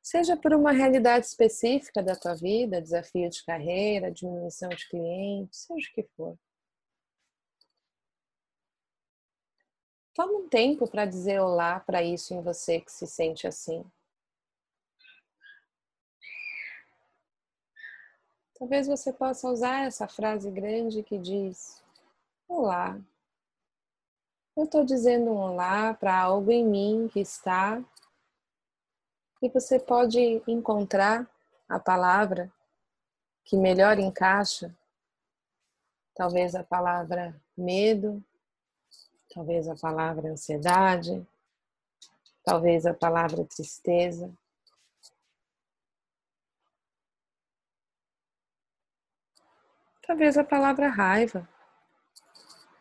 seja 0.08 0.38
por 0.38 0.54
uma 0.54 0.72
realidade 0.72 1.26
específica 1.26 2.02
da 2.02 2.16
tua 2.16 2.34
vida, 2.34 2.80
desafio 2.80 3.28
de 3.28 3.44
carreira, 3.44 4.10
diminuição 4.10 4.70
de 4.70 4.88
clientes, 4.88 5.66
seja 5.66 5.86
o 5.90 5.94
que 5.94 6.02
for. 6.16 6.38
Toma 10.14 10.32
um 10.32 10.48
tempo 10.48 10.88
para 10.88 11.04
dizer 11.04 11.40
olá 11.40 11.78
para 11.78 12.02
isso 12.02 12.32
em 12.32 12.40
você 12.40 12.80
que 12.80 12.90
se 12.90 13.06
sente 13.06 13.46
assim. 13.46 13.84
Talvez 18.58 18.88
você 18.88 19.12
possa 19.12 19.46
usar 19.50 19.84
essa 19.84 20.08
frase 20.08 20.50
grande 20.50 21.02
que 21.02 21.18
diz: 21.18 21.84
Olá. 22.48 22.98
Eu 24.56 24.64
estou 24.64 24.84
dizendo 24.84 25.30
um 25.30 25.36
olá 25.36 25.92
para 25.92 26.18
algo 26.18 26.50
em 26.50 26.66
mim 26.66 27.10
que 27.12 27.20
está. 27.20 27.84
E 29.40 29.48
você 29.48 29.78
pode 29.78 30.42
encontrar 30.48 31.28
a 31.68 31.78
palavra 31.78 32.52
que 33.44 33.56
melhor 33.56 33.98
encaixa. 33.98 34.74
Talvez 36.14 36.56
a 36.56 36.64
palavra 36.64 37.40
medo, 37.56 38.22
talvez 39.32 39.68
a 39.68 39.76
palavra 39.76 40.32
ansiedade, 40.32 41.24
talvez 42.42 42.84
a 42.84 42.92
palavra 42.92 43.44
tristeza. 43.44 44.32
Talvez 50.02 50.38
a 50.38 50.42
palavra 50.42 50.88
raiva, 50.88 51.46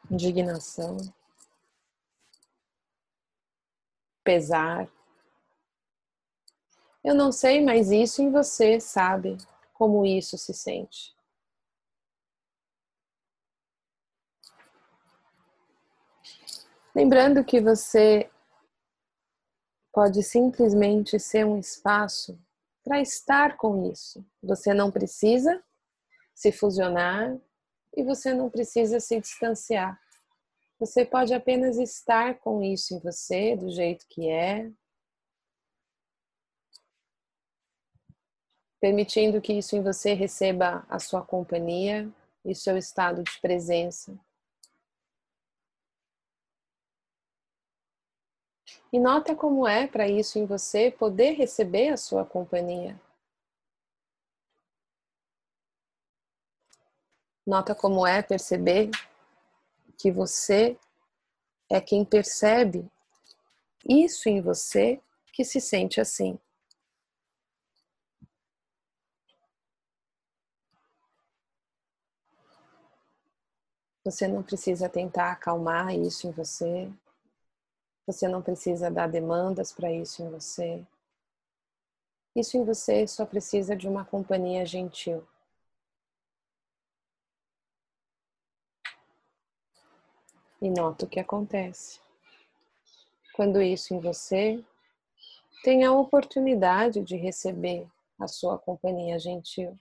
indignação, 0.10 0.98
pesar. 4.24 4.90
Eu 7.04 7.16
não 7.16 7.32
sei, 7.32 7.64
mas 7.64 7.92
isso 7.92 8.22
em 8.22 8.32
você 8.32 8.80
sabe 8.80 9.38
como 9.74 10.06
isso 10.06 10.38
se 10.38 10.54
sente. 10.54 11.16
Lembrando 16.96 17.44
que 17.44 17.62
você 17.62 18.30
pode 19.94 20.24
simplesmente 20.24 21.20
ser 21.20 21.46
um 21.46 21.60
espaço 21.60 22.40
para 22.84 23.00
estar 23.00 23.58
com 23.58 23.92
isso. 23.92 24.26
Você 24.42 24.74
não 24.74 24.92
precisa 24.92 25.64
se 26.34 26.52
fusionar 26.52 27.38
e 27.96 28.04
você 28.04 28.34
não 28.34 28.50
precisa 28.50 29.00
se 29.00 29.20
distanciar. 29.20 30.00
Você 30.80 31.04
pode 31.04 31.34
apenas 31.34 31.78
estar 31.78 32.40
com 32.40 32.64
isso 32.64 32.94
em 32.94 33.00
você, 33.00 33.56
do 33.56 33.70
jeito 33.70 34.06
que 34.08 34.30
é, 34.30 34.72
permitindo 38.88 39.42
que 39.42 39.52
isso 39.52 39.76
em 39.76 39.84
você 39.84 40.14
receba 40.14 40.86
a 40.88 40.98
sua 40.98 41.22
companhia 41.22 42.10
e 42.46 42.56
seu 42.56 42.78
estado 42.78 43.22
de 43.22 43.38
presença. 43.42 44.18
E 48.94 48.98
nota 48.98 49.36
como 49.36 49.68
é 49.68 49.88
para 49.88 50.08
isso 50.08 50.40
em 50.40 50.46
você 50.46 50.90
poder 50.90 51.32
receber 51.32 51.90
a 51.90 51.98
sua 51.98 52.24
companhia. 52.24 52.98
Nota 57.46 57.76
como 57.76 58.08
é 58.08 58.22
perceber 58.22 58.90
que 59.98 60.10
você 60.10 60.80
é 61.70 61.82
quem 61.82 62.06
percebe 62.06 62.90
isso 63.86 64.30
em 64.30 64.40
você 64.40 65.02
que 65.34 65.44
se 65.44 65.60
sente 65.60 66.00
assim. 66.00 66.40
Você 74.08 74.26
não 74.26 74.42
precisa 74.42 74.88
tentar 74.88 75.34
acalmar 75.34 75.94
isso 75.94 76.28
em 76.28 76.32
você. 76.32 76.90
Você 78.06 78.26
não 78.26 78.42
precisa 78.42 78.90
dar 78.90 79.08
demandas 79.08 79.74
para 79.74 79.92
isso 79.92 80.24
em 80.24 80.30
você. 80.30 80.82
Isso 82.34 82.56
em 82.56 82.64
você 82.64 83.06
só 83.06 83.26
precisa 83.26 83.76
de 83.76 83.86
uma 83.86 84.06
companhia 84.06 84.66
gentil. 84.66 85.28
E 90.62 90.70
nota 90.70 91.04
o 91.04 91.10
que 91.10 91.20
acontece. 91.20 92.00
Quando 93.34 93.62
isso 93.62 93.94
em 93.94 94.00
você 94.00 94.64
tem 95.66 95.84
a 95.84 95.92
oportunidade 95.92 97.02
de 97.02 97.18
receber 97.18 97.86
a 98.18 98.26
sua 98.26 98.58
companhia 98.58 99.20
gentil. 99.20 99.78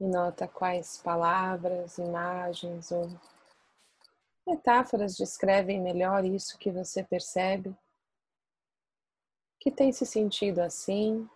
E 0.00 0.06
nota 0.06 0.48
quais 0.48 0.96
palavras, 0.96 1.98
imagens 1.98 2.90
ou 2.90 3.06
metáforas 4.46 5.14
descrevem 5.14 5.78
melhor 5.78 6.24
isso 6.24 6.58
que 6.58 6.70
você 6.70 7.04
percebe, 7.04 7.76
que 9.60 9.70
tem 9.70 9.92
se 9.92 10.06
sentido 10.06 10.60
assim. 10.60 11.28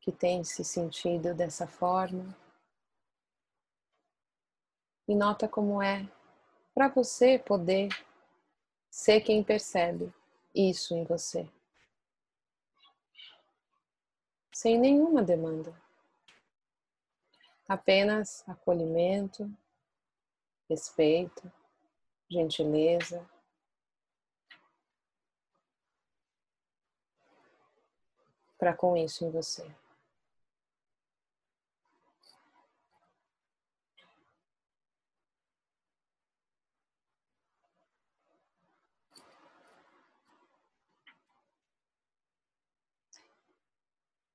Que 0.00 0.10
tem 0.10 0.42
se 0.42 0.64
sentido 0.64 1.34
dessa 1.34 1.68
forma. 1.68 2.36
E 5.06 5.14
nota 5.14 5.48
como 5.48 5.80
é 5.80 6.06
para 6.74 6.88
você 6.88 7.38
poder 7.38 7.88
ser 8.90 9.20
quem 9.20 9.42
percebe 9.44 10.12
isso 10.52 10.94
em 10.94 11.04
você 11.04 11.48
sem 14.54 14.78
nenhuma 14.78 15.20
demanda. 15.20 15.74
Apenas 17.68 18.48
acolhimento, 18.48 19.50
respeito, 20.70 21.50
gentileza. 22.30 23.28
Para 28.56 28.74
com 28.74 28.96
isso 28.96 29.24
em 29.24 29.30
você. 29.30 29.68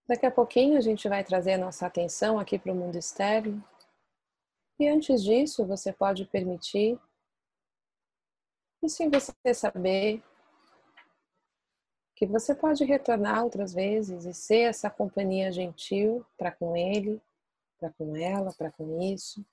Daqui 0.10 0.26
a 0.26 0.32
pouquinho 0.32 0.76
a 0.76 0.82
gente 0.82 1.08
vai 1.08 1.24
trazer 1.24 1.56
nossa 1.56 1.86
atenção 1.86 2.39
aqui 2.39 2.58
para 2.58 2.72
o 2.72 2.76
mundo 2.76 2.98
externo. 2.98 3.63
E 4.80 4.88
antes 4.88 5.24
disso, 5.24 5.67
você 5.67 5.93
pode 5.93 6.26
permitir, 6.26 7.00
e 8.82 8.89
sem 8.89 9.08
você 9.08 9.32
saber, 9.54 10.24
que 12.15 12.26
você 12.26 12.56
pode 12.56 12.84
retornar 12.86 13.43
outras 13.43 13.72
vezes 13.72 14.26
e 14.26 14.34
ser 14.34 14.62
essa 14.62 14.89
companhia 14.89 15.52
gentil 15.52 16.26
para 16.36 16.52
com 16.52 16.76
ele, 16.76 17.22
para 17.80 17.91
com 17.91 18.15
ela, 18.15 18.52
para 18.54 18.72
com 18.72 19.00
isso, 19.00 19.45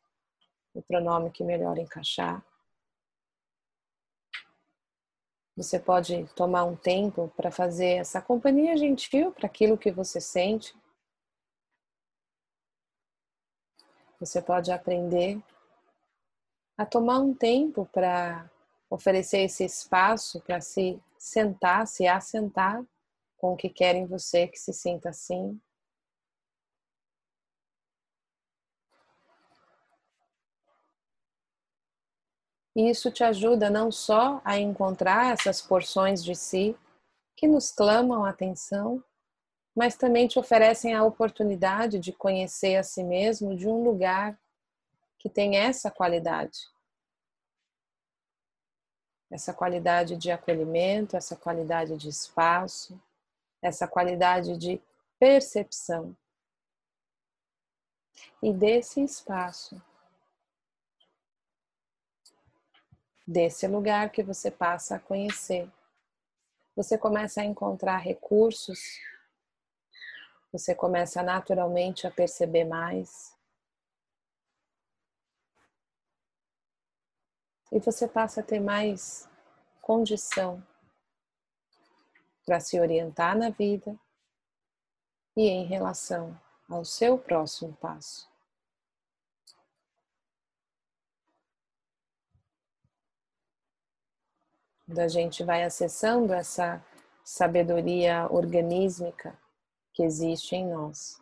o 0.73 0.81
pronome 0.81 1.31
que 1.31 1.45
melhor 1.45 1.77
encaixar. 1.77 2.43
Você 5.57 5.81
pode 5.81 6.27
tomar 6.35 6.65
um 6.65 6.77
tempo 6.77 7.33
para 7.35 7.51
fazer 7.51 7.95
essa 7.97 8.21
companhia 8.21 8.77
gentil 8.77 9.33
para 9.33 9.47
aquilo 9.47 9.79
que 9.79 9.91
você 9.91 10.21
sente. 10.21 10.77
Você 14.21 14.43
pode 14.43 14.71
aprender 14.71 15.43
a 16.77 16.85
tomar 16.85 17.21
um 17.21 17.35
tempo 17.35 17.87
para 17.87 18.51
oferecer 18.91 19.39
esse 19.39 19.65
espaço 19.65 20.41
para 20.43 20.61
se 20.61 21.01
sentar, 21.19 21.87
se 21.87 22.07
assentar 22.07 22.85
com 23.39 23.55
o 23.55 23.57
que 23.57 23.71
quer 23.71 23.95
em 23.95 24.07
você 24.07 24.47
que 24.47 24.59
se 24.59 24.75
sinta 24.75 25.09
assim. 25.09 25.59
E 32.77 32.91
isso 32.91 33.11
te 33.11 33.25
ajuda 33.25 33.71
não 33.71 33.91
só 33.91 34.39
a 34.45 34.59
encontrar 34.59 35.33
essas 35.33 35.63
porções 35.63 36.23
de 36.23 36.35
si 36.35 36.77
que 37.35 37.49
nos 37.49 37.71
clamam 37.71 38.23
a 38.23 38.29
atenção, 38.29 39.03
mas 39.75 39.97
também 39.97 40.29
te 40.29 40.39
oferecem 40.39 40.93
a 40.93 41.03
oportunidade 41.03 41.99
de 41.99 42.13
conhecer 42.13 42.77
a 42.77 42.83
si 42.83 43.03
mesmo 43.03 43.57
de 43.57 43.67
um 43.67 43.83
lugar 43.83 44.39
que 45.19 45.31
tem 45.31 45.57
essa 45.57 45.91
qualidade. 45.91 46.69
Essa 49.31 49.55
qualidade 49.55 50.15
de 50.15 50.31
acolhimento, 50.31 51.17
essa 51.17 51.35
qualidade 51.35 51.97
de 51.97 52.11
espaço, 52.11 53.01
essa 53.63 53.89
qualidade 53.89 54.59
de 54.59 54.83
percepção. 55.19 56.15
E 58.43 58.53
desse 58.53 59.03
espaço 59.03 59.81
desse 63.27 63.67
lugar 63.67 64.11
que 64.11 64.23
você 64.23 64.51
passa 64.51 64.97
a 64.97 65.01
conhecer. 65.01 65.71
Você 66.77 66.97
começa 66.97 67.41
a 67.41 67.45
encontrar 67.45 67.97
recursos, 67.97 69.01
você 70.53 70.75
começa 70.75 71.23
naturalmente 71.23 72.07
a 72.07 72.11
perceber 72.11 72.65
mais. 72.65 73.35
E 77.73 77.81
você 77.81 78.07
passa 78.07 78.41
a 78.41 78.45
ter 78.45 78.61
mais 78.61 79.29
condição 79.83 80.63
para 82.45 82.61
se 82.61 82.79
orientar 82.79 83.37
na 83.37 83.51
vida 83.51 83.99
e 85.37 85.49
em 85.49 85.65
relação 85.65 86.41
ao 86.69 86.85
seu 86.85 87.19
próximo 87.19 87.75
passo. 87.75 88.36
Quando 94.87 95.01
a 95.01 95.09
gente 95.09 95.43
vai 95.43 95.65
acessando 95.65 96.33
essa 96.33 96.81
sabedoria 97.25 98.29
organísmica 98.31 99.37
que 99.93 100.05
existe 100.05 100.55
em 100.55 100.69
nós. 100.69 101.21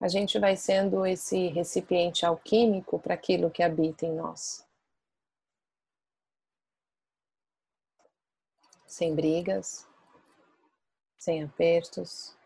A 0.00 0.08
gente 0.08 0.36
vai 0.36 0.56
sendo 0.56 1.06
esse 1.06 1.46
recipiente 1.46 2.26
alquímico 2.26 2.98
para 2.98 3.14
aquilo 3.14 3.52
que 3.52 3.62
habita 3.62 4.04
em 4.04 4.12
nós. 4.12 4.66
Sem 8.84 9.14
brigas, 9.14 9.86
sem 11.16 11.44
apertos, 11.44 12.36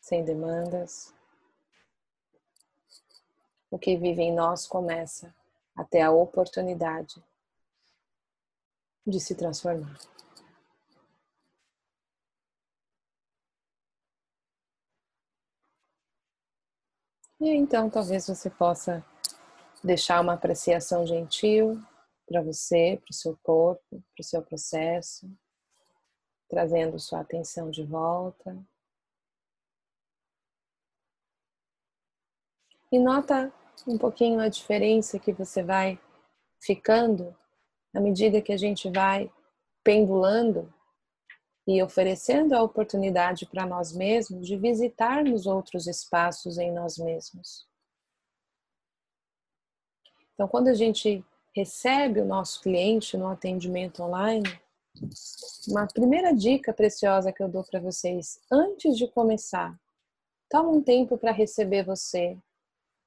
sem 0.00 0.24
demandas. 0.24 1.12
O 3.68 3.78
que 3.78 3.96
vive 3.96 4.22
em 4.22 4.32
nós 4.32 4.64
começa 4.64 5.34
a 5.74 5.82
ter 5.82 6.02
a 6.02 6.12
oportunidade 6.12 7.20
de 9.06 9.20
se 9.20 9.34
transformar. 9.34 9.98
E 17.40 17.48
então 17.48 17.88
talvez 17.88 18.26
você 18.26 18.50
possa 18.50 19.04
deixar 19.82 20.20
uma 20.20 20.34
apreciação 20.34 21.06
gentil 21.06 21.82
para 22.26 22.42
você, 22.42 23.00
para 23.02 23.10
o 23.10 23.14
seu 23.14 23.36
corpo, 23.42 23.82
para 23.90 24.20
o 24.20 24.24
seu 24.24 24.42
processo, 24.42 25.26
trazendo 26.48 26.98
sua 26.98 27.20
atenção 27.20 27.70
de 27.70 27.82
volta. 27.82 28.56
E 32.92 32.98
nota 32.98 33.52
um 33.86 33.96
pouquinho 33.96 34.40
a 34.40 34.48
diferença 34.48 35.18
que 35.18 35.32
você 35.32 35.62
vai 35.62 35.98
ficando 36.60 37.34
à 37.94 38.00
medida 38.00 38.40
que 38.40 38.52
a 38.52 38.56
gente 38.56 38.90
vai 38.90 39.30
pendulando 39.82 40.72
e 41.66 41.82
oferecendo 41.82 42.54
a 42.54 42.62
oportunidade 42.62 43.46
para 43.46 43.66
nós 43.66 43.92
mesmos 43.92 44.46
de 44.46 44.56
visitarmos 44.56 45.46
outros 45.46 45.86
espaços 45.86 46.58
em 46.58 46.72
nós 46.72 46.98
mesmos. 46.98 47.66
Então, 50.34 50.48
quando 50.48 50.68
a 50.68 50.74
gente 50.74 51.24
recebe 51.54 52.20
o 52.20 52.24
nosso 52.24 52.60
cliente 52.62 53.16
no 53.16 53.26
atendimento 53.26 54.02
online, 54.02 54.60
uma 55.68 55.86
primeira 55.86 56.34
dica 56.34 56.72
preciosa 56.72 57.32
que 57.32 57.42
eu 57.42 57.48
dou 57.48 57.64
para 57.64 57.80
vocês, 57.80 58.40
antes 58.50 58.96
de 58.96 59.06
começar, 59.08 59.78
toma 60.48 60.70
um 60.70 60.82
tempo 60.82 61.18
para 61.18 61.30
receber 61.30 61.84
você, 61.84 62.36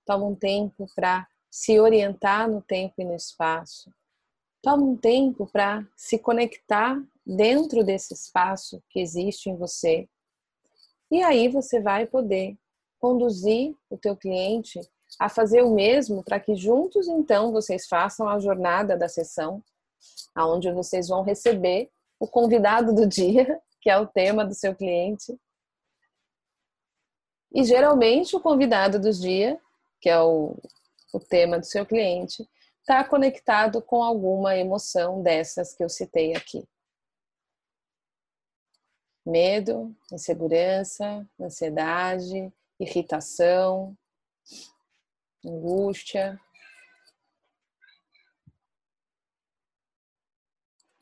toma 0.06 0.26
um 0.26 0.36
tempo 0.36 0.88
para 0.96 1.28
se 1.50 1.80
orientar 1.80 2.50
no 2.50 2.62
tempo 2.62 2.96
e 3.00 3.06
no 3.06 3.16
espaço, 3.16 3.92
toma 4.64 4.84
um 4.84 4.96
tempo 4.96 5.46
para 5.46 5.86
se 5.96 6.18
conectar 6.18 6.98
dentro 7.26 7.84
desse 7.84 8.14
espaço 8.14 8.82
que 8.90 9.00
existe 9.00 9.50
em 9.50 9.58
você. 9.58 10.08
E 11.12 11.22
aí 11.22 11.50
você 11.50 11.82
vai 11.82 12.08
poder 12.08 12.58
conduzir 12.98 13.76
o 13.90 13.98
teu 13.98 14.16
cliente 14.16 14.80
a 15.20 15.28
fazer 15.28 15.62
o 15.62 15.76
mesmo 15.76 16.24
para 16.24 16.40
que 16.40 16.56
juntos 16.56 17.08
então 17.10 17.52
vocês 17.52 17.86
façam 17.86 18.28
a 18.28 18.40
jornada 18.40 18.98
da 18.98 19.10
sessão, 19.10 19.62
aonde 20.34 20.72
vocês 20.72 21.10
vão 21.10 21.24
receber 21.24 21.92
o 22.18 22.26
convidado 22.26 22.96
do 22.96 23.06
dia, 23.06 23.62
que 23.82 23.90
é 23.90 24.00
o 24.00 24.08
tema 24.08 24.46
do 24.46 24.56
seu 24.56 24.74
cliente. 24.74 25.38
E 27.54 27.66
geralmente 27.66 28.36
o 28.36 28.40
convidado 28.40 28.98
do 28.98 29.12
dia, 29.12 29.60
que 30.00 30.10
é 30.10 30.20
o, 30.22 30.56
o 31.14 31.20
tema 31.20 31.60
do 31.60 31.66
seu 31.66 31.86
cliente, 31.86 32.48
está 32.84 33.04
conectado 33.04 33.82
com 33.82 34.04
alguma 34.04 34.58
emoção 34.58 35.24
dessas 35.24 35.74
que 35.74 35.84
eu 35.84 35.90
citei 35.90 36.36
aqui 36.36 36.68
medo, 39.26 39.96
insegurança, 40.12 41.26
ansiedade, 41.40 42.52
irritação, 42.78 43.98
angústia. 45.46 46.38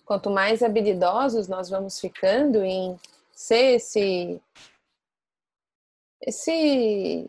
Quanto 0.05 0.29
mais 0.29 0.61
habilidosos 0.61 1.47
nós 1.47 1.67
vamos 1.67 1.99
ficando 1.99 2.63
em 2.63 2.99
ser 3.33 3.75
esse 3.75 4.39
esse 6.21 7.27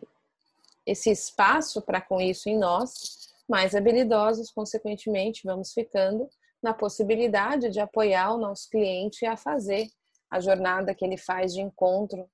esse 0.85 1.09
espaço 1.09 1.81
para 1.81 2.01
com 2.01 2.21
isso 2.21 2.49
em 2.49 2.57
nós, 2.57 3.32
mais 3.47 3.75
habilidosos, 3.75 4.51
consequentemente, 4.51 5.41
vamos 5.43 5.73
ficando 5.73 6.29
na 6.61 6.73
possibilidade 6.73 7.69
de 7.69 7.79
apoiar 7.79 8.33
o 8.33 8.37
nosso 8.37 8.69
cliente 8.69 9.25
a 9.25 9.35
fazer 9.35 9.87
a 10.31 10.39
jornada 10.39 10.95
que 10.95 11.03
ele 11.03 11.17
faz 11.17 11.53
de 11.53 11.61
encontro 11.61 12.29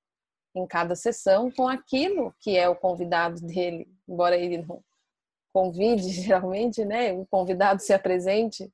em 0.56 0.66
cada 0.66 0.96
sessão 0.96 1.52
com 1.52 1.68
aquilo 1.68 2.34
que 2.40 2.58
é 2.58 2.70
o 2.70 2.76
convidado 2.76 3.42
dele, 3.42 3.88
embora 4.08 4.38
ele 4.38 4.60
não 4.60 4.84
convide 5.52 6.10
geralmente, 6.14 6.86
né? 6.86 7.12
O 7.14 7.26
convidado 7.26 7.82
se 7.82 7.94
apresente 7.94 8.72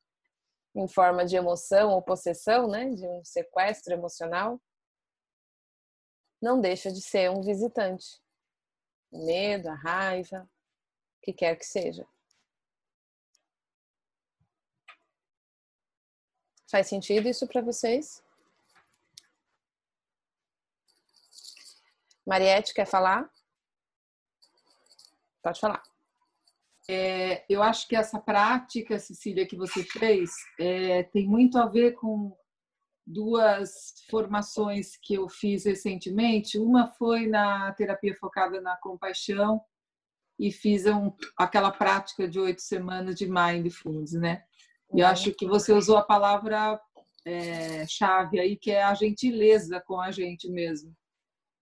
em 0.76 0.88
forma 0.88 1.26
de 1.26 1.36
emoção 1.36 1.92
ou 1.92 2.02
possessão, 2.02 2.68
né? 2.68 2.90
De 2.90 3.08
um 3.08 3.24
sequestro 3.24 3.94
emocional, 3.94 4.60
não 6.42 6.60
deixa 6.60 6.92
de 6.92 7.02
ser 7.02 7.32
um 7.32 7.42
visitante. 7.42 8.22
O 9.12 9.26
medo, 9.26 9.70
a 9.70 9.76
raiva, 9.76 10.44
o 10.44 11.22
que 11.24 11.34
quer 11.34 11.56
que 11.56 11.66
seja. 11.66 12.06
Faz 16.70 16.88
sentido 16.88 17.28
isso 17.28 17.48
para 17.48 17.62
vocês? 17.62 18.24
Mariette, 22.26 22.74
quer 22.74 22.88
falar? 22.88 23.30
Pode 25.44 25.60
falar. 25.60 25.84
É, 26.90 27.46
eu 27.48 27.62
acho 27.62 27.88
que 27.88 27.96
essa 27.96 28.20
prática, 28.20 28.98
Cecília, 29.00 29.48
que 29.48 29.56
você 29.56 29.84
fez, 29.84 30.32
é, 30.60 31.04
tem 31.04 31.28
muito 31.28 31.58
a 31.58 31.68
ver 31.68 31.94
com 31.94 32.36
duas 33.06 34.04
formações 34.10 34.98
que 34.98 35.14
eu 35.14 35.30
fiz 35.30 35.66
recentemente. 35.66 36.58
Uma 36.58 36.92
foi 36.94 37.28
na 37.28 37.72
terapia 37.74 38.16
focada 38.16 38.60
na 38.60 38.76
compaixão 38.78 39.64
e 40.40 40.52
fiz 40.52 40.86
um, 40.86 41.12
aquela 41.38 41.72
prática 41.72 42.28
de 42.28 42.40
oito 42.40 42.62
semanas 42.62 43.16
de 43.16 43.28
mindfulness, 43.28 44.14
né? 44.14 44.44
E 44.94 45.00
eu 45.00 45.08
acho 45.08 45.34
que 45.34 45.46
você 45.46 45.74
usou 45.74 45.98
a 45.98 46.04
palavra 46.04 46.80
é, 47.26 47.86
chave 47.88 48.40
aí, 48.40 48.56
que 48.56 48.72
é 48.72 48.84
a 48.84 48.94
gentileza 48.94 49.82
com 49.82 50.00
a 50.00 50.12
gente 50.12 50.50
mesmo 50.50 50.96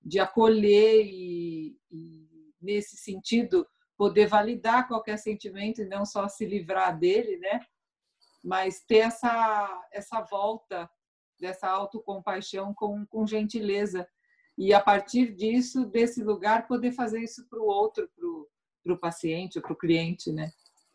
de 0.03 0.19
acolher 0.19 1.05
e, 1.05 1.77
e, 1.89 2.53
nesse 2.61 2.97
sentido, 2.97 3.65
poder 3.97 4.27
validar 4.27 4.87
qualquer 4.87 5.17
sentimento 5.17 5.81
e 5.81 5.85
não 5.85 6.05
só 6.05 6.27
se 6.27 6.45
livrar 6.45 6.97
dele, 6.97 7.37
né? 7.37 7.61
Mas 8.43 8.83
ter 8.85 8.97
essa, 8.97 9.87
essa 9.91 10.21
volta 10.21 10.89
dessa 11.39 11.69
autocompaixão 11.69 12.73
com, 12.73 13.05
com 13.05 13.25
gentileza. 13.25 14.07
E 14.57 14.73
a 14.73 14.79
partir 14.79 15.33
disso, 15.33 15.85
desse 15.85 16.21
lugar, 16.21 16.67
poder 16.67 16.91
fazer 16.91 17.21
isso 17.21 17.47
para 17.49 17.59
o 17.59 17.65
outro, 17.65 18.09
para 18.83 18.93
o 18.93 18.99
paciente, 18.99 19.61
para 19.61 19.73
o 19.73 19.77
cliente, 19.77 20.31
né? 20.31 20.51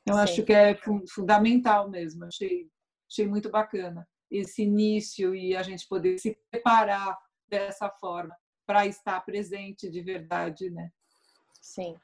Eu 0.08 0.14
Sim. 0.14 0.20
acho 0.20 0.42
que 0.44 0.52
é 0.52 0.78
fundamental 1.12 1.88
mesmo. 1.88 2.24
Achei, 2.24 2.68
achei 3.10 3.26
muito 3.26 3.50
bacana 3.50 4.06
esse 4.30 4.62
início 4.62 5.34
e 5.34 5.56
a 5.56 5.62
gente 5.62 5.86
poder 5.88 6.18
se 6.18 6.38
preparar 6.50 7.16
dessa 7.46 7.88
forma 7.88 8.36
para 8.66 8.86
estar 8.86 9.20
presente 9.24 9.90
de 9.90 10.02
verdade, 10.02 10.70
né? 10.70 10.90
Sim. 11.60 11.96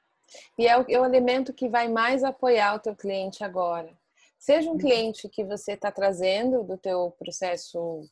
E 0.58 0.66
é 0.66 0.78
o, 0.78 0.84
é 0.88 0.98
o 0.98 1.04
elemento 1.04 1.52
que 1.52 1.68
vai 1.68 1.88
mais 1.88 2.24
apoiar 2.24 2.74
o 2.74 2.80
teu 2.80 2.96
cliente 2.96 3.44
agora. 3.44 3.94
Seja 4.38 4.68
um 4.68 4.72
uhum. 4.72 4.78
cliente 4.78 5.28
que 5.28 5.44
você 5.44 5.72
está 5.72 5.92
trazendo 5.92 6.64
do 6.64 6.76
teu 6.78 7.10
processo 7.18 8.02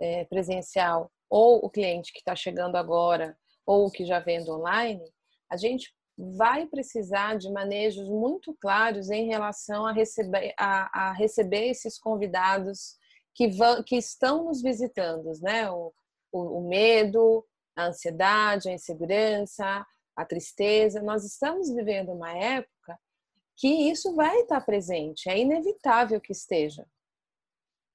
é, 0.00 0.24
presencial 0.24 1.10
ou 1.28 1.64
o 1.64 1.70
cliente 1.70 2.12
que 2.12 2.18
está 2.20 2.34
chegando 2.34 2.76
agora 2.76 3.36
ou 3.66 3.86
o 3.86 3.90
que 3.90 4.04
já 4.04 4.18
vende 4.18 4.50
online, 4.50 5.04
a 5.48 5.56
gente 5.56 5.94
vai 6.36 6.66
precisar 6.66 7.36
de 7.38 7.50
manejos 7.50 8.08
muito 8.08 8.54
claros 8.60 9.10
em 9.10 9.26
relação 9.26 9.86
a 9.86 9.92
receber, 9.92 10.52
a, 10.58 11.08
a 11.08 11.12
receber 11.12 11.68
esses 11.68 11.98
convidados 11.98 12.96
que, 13.34 13.48
vão, 13.48 13.82
que 13.82 13.96
estão 13.96 14.44
nos 14.44 14.60
visitando, 14.60 15.30
né? 15.40 15.70
O, 15.70 15.92
o, 16.32 16.58
o 16.58 16.68
medo, 16.68 17.44
a 17.76 17.86
ansiedade, 17.86 18.68
a 18.68 18.72
insegurança, 18.72 19.86
a 20.14 20.24
tristeza. 20.24 21.02
Nós 21.02 21.24
estamos 21.24 21.70
vivendo 21.70 22.12
uma 22.12 22.32
época 22.36 22.98
que 23.56 23.90
isso 23.90 24.14
vai 24.14 24.40
estar 24.40 24.60
presente, 24.62 25.28
é 25.28 25.38
inevitável 25.38 26.20
que 26.20 26.32
esteja. 26.32 26.86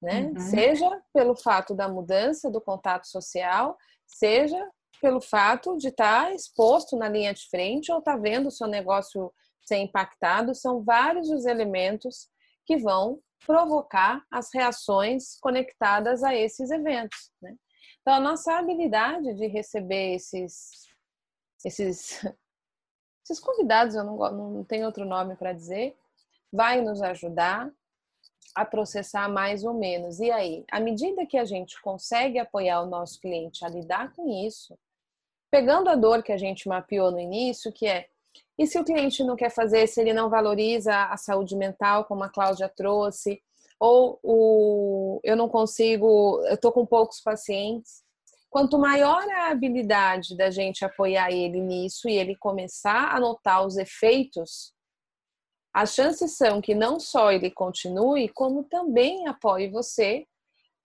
Né? 0.00 0.22
Uhum. 0.22 0.38
Seja 0.38 1.02
pelo 1.12 1.34
fato 1.36 1.74
da 1.74 1.88
mudança 1.88 2.50
do 2.50 2.60
contato 2.60 3.06
social, 3.06 3.76
seja 4.06 4.70
pelo 5.00 5.20
fato 5.20 5.76
de 5.76 5.88
estar 5.88 6.34
exposto 6.34 6.96
na 6.96 7.08
linha 7.08 7.34
de 7.34 7.48
frente 7.48 7.92
ou 7.92 7.98
estar 7.98 8.16
vendo 8.16 8.48
o 8.48 8.50
seu 8.50 8.66
negócio 8.66 9.32
ser 9.62 9.78
impactado, 9.78 10.54
são 10.54 10.82
vários 10.82 11.28
os 11.28 11.44
elementos 11.44 12.28
que 12.64 12.76
vão 12.76 13.20
provocar 13.44 14.24
as 14.30 14.52
reações 14.52 15.38
conectadas 15.40 16.22
a 16.22 16.34
esses 16.34 16.70
eventos. 16.70 17.30
Né? 17.42 17.54
Então, 18.00 18.14
a 18.14 18.20
nossa 18.20 18.56
habilidade 18.56 19.34
de 19.34 19.46
receber 19.46 20.14
esses, 20.14 20.70
esses, 21.64 22.24
esses 23.24 23.40
convidados, 23.40 23.94
eu 23.94 24.04
não, 24.04 24.16
não 24.32 24.64
tenho 24.64 24.86
outro 24.86 25.04
nome 25.04 25.36
para 25.36 25.52
dizer, 25.52 25.96
vai 26.52 26.80
nos 26.80 27.02
ajudar 27.02 27.70
a 28.54 28.64
processar 28.64 29.28
mais 29.28 29.64
ou 29.64 29.74
menos. 29.74 30.18
E 30.18 30.30
aí, 30.30 30.64
à 30.70 30.80
medida 30.80 31.26
que 31.26 31.36
a 31.36 31.44
gente 31.44 31.80
consegue 31.82 32.38
apoiar 32.38 32.80
o 32.80 32.86
nosso 32.86 33.20
cliente 33.20 33.64
a 33.64 33.68
lidar 33.68 34.14
com 34.14 34.28
isso, 34.46 34.78
pegando 35.50 35.88
a 35.88 35.94
dor 35.94 36.22
que 36.22 36.32
a 36.32 36.36
gente 36.36 36.68
mapeou 36.68 37.10
no 37.10 37.20
início, 37.20 37.72
que 37.72 37.86
é 37.86 38.06
e 38.58 38.66
se 38.66 38.78
o 38.78 38.84
cliente 38.84 39.22
não 39.22 39.36
quer 39.36 39.50
fazer, 39.50 39.86
se 39.86 40.00
ele 40.00 40.12
não 40.12 40.30
valoriza 40.30 40.94
a 41.04 41.16
saúde 41.16 41.54
mental, 41.54 42.04
como 42.06 42.24
a 42.24 42.28
Cláudia 42.28 42.68
trouxe, 42.74 43.42
ou 43.78 44.18
o, 44.22 45.20
eu 45.22 45.36
não 45.36 45.48
consigo, 45.48 46.42
eu 46.46 46.54
estou 46.54 46.72
com 46.72 46.86
poucos 46.86 47.20
pacientes. 47.20 48.02
Quanto 48.48 48.78
maior 48.78 49.22
a 49.28 49.50
habilidade 49.50 50.34
da 50.34 50.50
gente 50.50 50.84
apoiar 50.84 51.30
ele 51.30 51.60
nisso 51.60 52.08
e 52.08 52.16
ele 52.16 52.34
começar 52.36 53.14
a 53.14 53.20
notar 53.20 53.66
os 53.66 53.76
efeitos, 53.76 54.72
as 55.74 55.94
chances 55.94 56.38
são 56.38 56.62
que 56.62 56.74
não 56.74 56.98
só 56.98 57.30
ele 57.30 57.50
continue, 57.50 58.30
como 58.30 58.64
também 58.64 59.26
apoie 59.26 59.68
você 59.68 60.26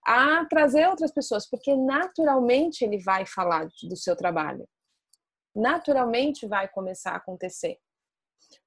a 0.04 0.44
trazer 0.46 0.88
outras 0.88 1.12
pessoas, 1.12 1.48
porque 1.48 1.76
naturalmente 1.76 2.84
ele 2.84 2.98
vai 3.02 3.24
falar 3.26 3.68
do 3.88 3.96
seu 3.96 4.16
trabalho 4.16 4.66
naturalmente 5.54 6.46
vai 6.46 6.68
começar 6.68 7.12
a 7.12 7.16
acontecer. 7.16 7.78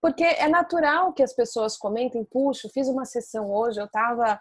Porque 0.02 0.24
é 0.24 0.48
natural 0.48 1.14
que 1.14 1.24
as 1.24 1.34
pessoas 1.34 1.78
comentem, 1.78 2.26
puxa, 2.26 2.70
fiz 2.74 2.88
uma 2.88 3.06
sessão 3.06 3.52
hoje, 3.52 3.80
eu 3.80 3.86
estava 3.86 4.40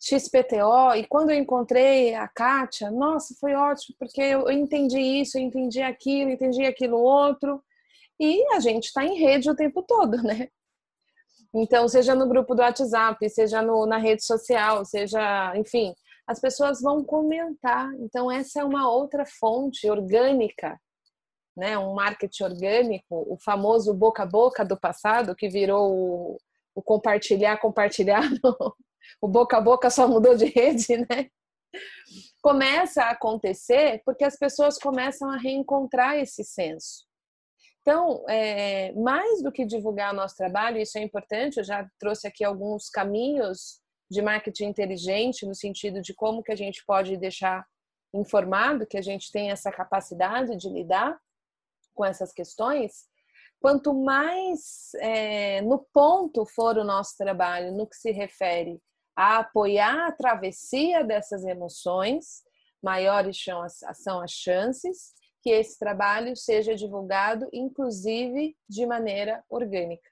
XPTO 0.00 0.94
e 0.96 1.06
quando 1.06 1.30
eu 1.30 1.36
encontrei 1.36 2.14
a 2.14 2.26
Kátia, 2.26 2.90
nossa, 2.90 3.34
foi 3.38 3.54
ótimo, 3.54 3.94
porque 3.98 4.20
eu 4.20 4.50
entendi 4.50 4.98
isso, 4.98 5.38
eu 5.38 5.42
entendi 5.42 5.80
aquilo, 5.80 6.30
entendi 6.30 6.64
aquilo 6.64 6.98
outro. 6.98 7.62
E 8.18 8.44
a 8.54 8.60
gente 8.60 8.86
está 8.86 9.04
em 9.04 9.18
rede 9.18 9.50
o 9.50 9.54
tempo 9.54 9.82
todo, 9.82 10.22
né? 10.22 10.48
Então, 11.54 11.86
seja 11.86 12.14
no 12.14 12.26
grupo 12.28 12.54
do 12.54 12.62
WhatsApp, 12.62 13.28
seja 13.28 13.60
no, 13.60 13.84
na 13.84 13.98
rede 13.98 14.24
social, 14.24 14.84
seja, 14.84 15.52
enfim, 15.56 15.94
as 16.26 16.40
pessoas 16.40 16.80
vão 16.80 17.04
comentar. 17.04 17.92
Então, 18.00 18.30
essa 18.30 18.60
é 18.60 18.64
uma 18.64 18.90
outra 18.90 19.24
fonte 19.26 19.88
orgânica 19.90 20.78
né, 21.56 21.78
um 21.78 21.94
marketing 21.94 22.44
orgânico, 22.44 23.04
o 23.10 23.36
famoso 23.38 23.92
boca 23.94 24.22
a 24.22 24.26
boca 24.26 24.64
do 24.64 24.78
passado, 24.78 25.36
que 25.36 25.48
virou 25.48 25.92
o, 25.92 26.38
o 26.74 26.82
compartilhar, 26.82 27.58
compartilhar, 27.58 28.22
o 29.20 29.28
boca 29.28 29.58
a 29.58 29.60
boca 29.60 29.90
só 29.90 30.08
mudou 30.08 30.34
de 30.34 30.46
rede, 30.46 30.98
né? 30.98 31.28
Começa 32.42 33.04
a 33.04 33.10
acontecer 33.10 34.02
porque 34.04 34.24
as 34.24 34.36
pessoas 34.36 34.78
começam 34.78 35.30
a 35.30 35.36
reencontrar 35.36 36.16
esse 36.16 36.44
senso. 36.44 37.06
Então, 37.80 38.24
é, 38.28 38.92
mais 38.92 39.42
do 39.42 39.50
que 39.50 39.64
divulgar 39.64 40.12
o 40.12 40.16
nosso 40.16 40.36
trabalho, 40.36 40.78
isso 40.78 40.96
é 40.98 41.02
importante, 41.02 41.58
eu 41.58 41.64
já 41.64 41.86
trouxe 41.98 42.26
aqui 42.28 42.44
alguns 42.44 42.88
caminhos 42.88 43.81
de 44.12 44.20
marketing 44.20 44.66
inteligente, 44.66 45.46
no 45.46 45.54
sentido 45.54 46.00
de 46.02 46.14
como 46.14 46.42
que 46.42 46.52
a 46.52 46.56
gente 46.56 46.84
pode 46.86 47.16
deixar 47.16 47.66
informado 48.14 48.86
que 48.86 48.98
a 48.98 49.02
gente 49.02 49.32
tem 49.32 49.50
essa 49.50 49.72
capacidade 49.72 50.54
de 50.56 50.68
lidar 50.68 51.18
com 51.94 52.04
essas 52.04 52.32
questões, 52.32 53.06
quanto 53.58 53.94
mais 53.94 54.92
é, 54.96 55.62
no 55.62 55.78
ponto 55.92 56.44
for 56.44 56.76
o 56.76 56.84
nosso 56.84 57.16
trabalho, 57.16 57.72
no 57.72 57.86
que 57.86 57.96
se 57.96 58.10
refere 58.10 58.80
a 59.16 59.38
apoiar 59.38 60.08
a 60.08 60.12
travessia 60.12 61.02
dessas 61.02 61.44
emoções, 61.44 62.42
maiores 62.82 63.42
são 63.42 63.62
as, 63.62 63.78
são 63.94 64.20
as 64.20 64.30
chances 64.30 65.14
que 65.42 65.50
esse 65.50 65.78
trabalho 65.78 66.36
seja 66.36 66.74
divulgado, 66.74 67.48
inclusive 67.52 68.56
de 68.68 68.86
maneira 68.86 69.42
orgânica. 69.48 70.11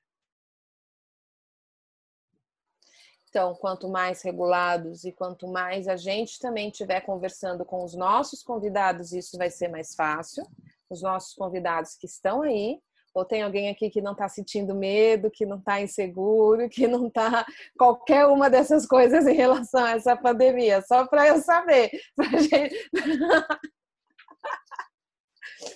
Então, 3.31 3.55
quanto 3.55 3.89
mais 3.89 4.23
regulados 4.23 5.05
e 5.05 5.13
quanto 5.13 5.47
mais 5.47 5.87
a 5.87 5.97
gente 5.97 6.41
também 6.41 6.69
estiver 6.69 7.01
conversando 7.01 7.65
com 7.65 7.85
os 7.85 7.95
nossos 7.95 8.43
convidados, 8.43 9.13
isso 9.13 9.39
vai 9.39 9.49
ser 9.49 9.69
mais 9.69 9.95
fácil 9.95 10.45
os 10.91 11.01
nossos 11.01 11.35
convidados 11.35 11.95
que 11.95 12.07
estão 12.07 12.43
aí, 12.43 12.81
ou 13.15 13.25
tem 13.25 13.43
alguém 13.43 13.69
aqui 13.71 13.89
que 13.89 14.01
não 14.01 14.13
está 14.13 14.29
sentindo 14.29 14.75
medo, 14.75 15.31
que 15.31 15.47
não 15.47 15.59
está 15.59 15.81
inseguro, 15.81 16.69
que 16.69 16.89
não 16.89 17.07
está 17.07 17.47
qualquer 17.79 18.27
uma 18.27 18.51
dessas 18.51 18.87
coisas 18.87 19.25
em 19.27 19.35
relação 19.35 19.85
a 19.85 19.93
essa 19.93 20.17
pandemia, 20.17 20.83
só 20.83 21.07
para 21.07 21.29
eu 21.29 21.39
saber. 21.39 21.91
Gente... 22.51 22.91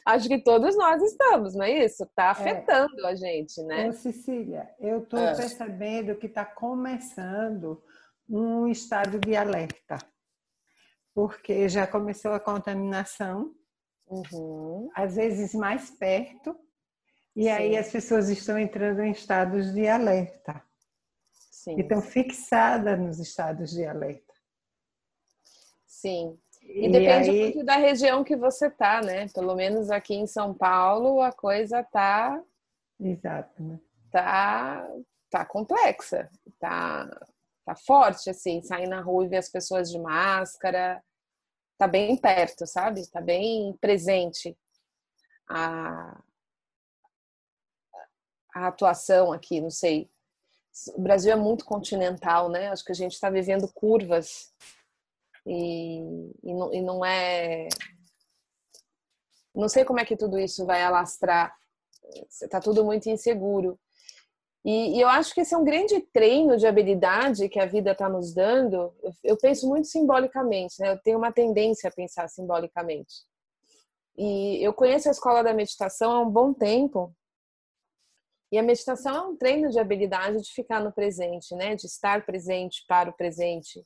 Acho 0.07 0.29
que 0.29 0.43
todos 0.43 0.77
nós 0.77 1.03
estamos, 1.03 1.55
não 1.55 1.65
é 1.65 1.85
isso? 1.85 2.05
Está 2.05 2.25
é. 2.25 2.29
afetando 2.29 3.07
é. 3.07 3.11
a 3.11 3.15
gente, 3.15 3.63
né? 3.63 3.89
Ô, 3.89 3.93
Cecília, 3.93 4.69
eu 4.79 5.03
estou 5.03 5.19
é. 5.19 5.35
percebendo 5.35 6.17
que 6.17 6.27
está 6.27 6.45
começando 6.45 7.83
um 8.29 8.67
estado 8.67 9.19
de 9.19 9.37
alerta, 9.37 9.99
porque 11.15 11.69
já 11.69 11.87
começou 11.87 12.33
a 12.33 12.41
contaminação 12.41 13.55
Uhum. 14.07 14.91
Às 14.95 15.17
vezes 15.17 15.55
mais 15.55 15.91
perto, 15.91 16.57
e 17.35 17.45
Sim. 17.45 17.49
aí 17.49 17.77
as 17.77 17.91
pessoas 17.91 18.29
estão 18.29 18.59
entrando 18.59 19.01
em 19.01 19.11
estados 19.11 19.73
de 19.73 19.87
alerta. 19.89 20.63
Sim. 21.31 21.81
Estão 21.81 22.03
fixadas 22.03 22.99
nos 22.99 23.19
estados 23.19 23.71
de 23.71 23.85
alerta. 23.85 24.35
Sim. 25.87 26.39
E, 26.65 26.87
e 26.87 26.91
depende 26.91 27.31
aí... 27.31 27.41
muito 27.41 27.65
da 27.65 27.77
região 27.77 28.25
que 28.25 28.37
você 28.37 28.71
tá, 28.71 29.01
né? 29.03 29.29
Pelo 29.29 29.55
menos 29.55 29.91
aqui 29.91 30.15
em 30.15 30.27
São 30.27 30.55
Paulo 30.55 31.21
a 31.21 31.33
coisa 31.33 31.83
tá. 31.83 32.43
Exato, 33.01 33.63
né? 33.63 33.79
Tá, 34.11 34.89
tá 35.31 35.45
complexa, 35.45 36.31
tá, 36.59 37.09
tá 37.65 37.75
forte, 37.75 38.31
assim, 38.31 38.63
sair 38.63 38.87
na 38.87 39.01
rua 39.01 39.25
e 39.25 39.29
ver 39.29 39.39
as 39.39 39.49
pessoas 39.49 39.91
de 39.91 39.99
máscara, 39.99 41.03
tá 41.77 41.89
bem 41.89 42.17
perto, 42.17 42.67
sabe? 42.67 43.09
Tá 43.11 43.21
bem 43.21 43.77
presente 43.81 44.57
a, 45.49 46.21
a 48.55 48.67
atuação 48.69 49.33
aqui, 49.33 49.61
não 49.61 49.71
sei. 49.71 50.09
O 50.95 51.01
Brasil 51.01 51.33
é 51.33 51.37
muito 51.37 51.65
continental, 51.65 52.49
né? 52.49 52.69
Acho 52.69 52.85
que 52.85 52.93
a 52.93 52.97
gente 52.97 53.13
está 53.13 53.31
vivendo 53.31 53.69
curvas 53.73 54.53
e, 55.47 55.99
e, 56.43 56.55
não, 56.55 56.75
e 56.75 56.83
não 56.83 57.05
é. 57.05 57.69
Não 59.55 59.69
sei 59.69 59.85
como 59.85 60.01
é 60.01 60.05
que 60.05 60.17
tudo 60.17 60.39
isso 60.39 60.67
vai 60.67 60.83
alastrar. 60.83 61.55
Está 62.43 62.61
tudo 62.61 62.85
muito 62.85 63.09
inseguro. 63.09 63.79
E, 64.65 64.97
e, 64.97 65.01
eu 65.01 65.09
acho 65.09 65.35
que 65.35 65.43
esse 65.43 65.55
é 65.55 65.59
um 65.59 65.65
grande 65.65 66.01
treino 66.01 66.57
de 66.57 66.67
habilidade 66.67 67.49
que 67.51 67.61
a 67.61 67.67
vida 67.67 67.93
está 67.93 68.09
nos 68.09 68.33
dando. 68.33 68.95
Eu, 69.03 69.13
eu, 69.23 69.37
penso 69.37 69.69
muito 69.69 69.87
simbolicamente, 69.87 70.81
né? 70.81 70.93
Eu 70.93 70.99
tenho 70.99 71.19
uma 71.19 71.31
tendência 71.31 71.89
a 71.89 71.93
pensar 71.93 72.29
simbolicamente. 72.29 73.27
E 74.17 74.65
eu 74.65 74.73
conheço 74.73 75.09
a 75.09 75.13
escola 75.13 75.43
da 75.43 75.53
meditação 75.53 76.13
há 76.13 76.21
um 76.21 76.31
bom 76.31 76.55
tempo. 76.55 77.15
E 78.51 78.59
a 78.59 78.63
meditação 78.63 79.15
é 79.15 79.21
um 79.21 79.37
treino 79.37 79.69
de 79.69 79.79
habilidade 79.79 80.41
de 80.41 80.53
ficar 80.55 80.81
no 80.81 80.93
presente, 80.93 81.55
né? 81.55 81.75
De 81.75 81.87
estar 81.87 82.25
presente 82.25 82.85
para 82.89 83.11
o 83.11 83.13
presente. 83.13 83.85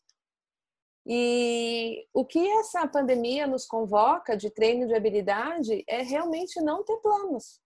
E 1.11 2.07
o 2.13 2.25
que 2.25 2.47
essa 2.59 2.87
pandemia 2.87 3.47
nos 3.47 3.65
convoca 3.65 4.37
de 4.37 4.51
treino 4.51 4.87
de 4.87 4.95
habilidade 4.95 5.83
é 5.89 6.03
realmente 6.03 6.61
não 6.61 6.85
ter 6.85 6.99
planos 6.99 7.61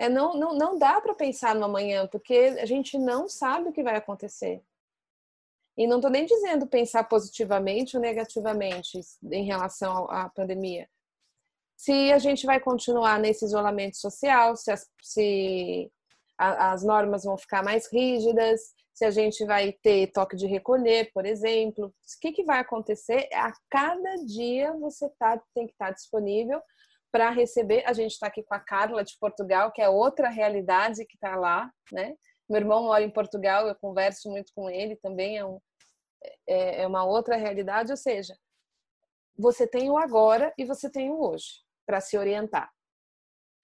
é, 0.00 0.08
não, 0.08 0.32
não, 0.32 0.54
não 0.54 0.78
dá 0.78 0.98
para 0.98 1.14
pensar 1.14 1.54
no 1.54 1.66
amanhã, 1.66 2.06
porque 2.06 2.56
a 2.58 2.64
gente 2.64 2.96
não 2.96 3.28
sabe 3.28 3.68
o 3.68 3.72
que 3.72 3.82
vai 3.82 3.96
acontecer. 3.96 4.64
E 5.76 5.86
não 5.86 5.96
estou 5.96 6.10
nem 6.10 6.24
dizendo 6.24 6.66
pensar 6.66 7.04
positivamente 7.04 7.98
ou 7.98 8.02
negativamente 8.02 8.98
em 9.30 9.44
relação 9.44 10.10
à 10.10 10.30
pandemia. 10.30 10.88
Se 11.76 12.10
a 12.12 12.18
gente 12.18 12.46
vai 12.46 12.58
continuar 12.58 13.18
nesse 13.18 13.44
isolamento 13.44 13.98
social, 13.98 14.56
se 14.56 14.72
as, 14.72 14.90
se 15.02 15.92
as 16.38 16.82
normas 16.82 17.24
vão 17.24 17.36
ficar 17.36 17.62
mais 17.62 17.86
rígidas, 17.92 18.74
se 19.00 19.04
a 19.06 19.10
gente 19.10 19.46
vai 19.46 19.72
ter 19.72 20.12
toque 20.12 20.36
de 20.36 20.46
recolher, 20.46 21.10
por 21.14 21.24
exemplo, 21.24 21.86
o 21.86 22.20
que, 22.20 22.32
que 22.32 22.44
vai 22.44 22.58
acontecer? 22.58 23.30
A 23.32 23.50
cada 23.70 24.16
dia 24.26 24.74
você 24.74 25.08
tá, 25.18 25.42
tem 25.54 25.66
que 25.66 25.72
estar 25.72 25.86
tá 25.86 25.92
disponível 25.92 26.60
para 27.10 27.30
receber. 27.30 27.82
A 27.86 27.94
gente 27.94 28.10
está 28.10 28.26
aqui 28.26 28.42
com 28.42 28.54
a 28.54 28.60
Carla 28.60 29.02
de 29.02 29.16
Portugal, 29.18 29.72
que 29.72 29.80
é 29.80 29.88
outra 29.88 30.28
realidade 30.28 31.06
que 31.06 31.16
está 31.16 31.34
lá, 31.34 31.72
né? 31.90 32.14
Meu 32.46 32.60
irmão 32.60 32.82
mora 32.82 33.02
em 33.02 33.08
Portugal, 33.08 33.66
eu 33.66 33.74
converso 33.74 34.28
muito 34.28 34.52
com 34.54 34.68
ele, 34.68 34.96
também 34.96 35.38
é, 35.38 35.46
um, 35.46 35.58
é, 36.46 36.82
é 36.82 36.86
uma 36.86 37.02
outra 37.06 37.36
realidade. 37.36 37.90
Ou 37.90 37.96
seja, 37.96 38.36
você 39.34 39.66
tem 39.66 39.88
o 39.88 39.96
agora 39.96 40.52
e 40.58 40.64
você 40.66 40.90
tem 40.90 41.08
o 41.08 41.22
hoje 41.22 41.62
para 41.86 42.02
se 42.02 42.18
orientar. 42.18 42.70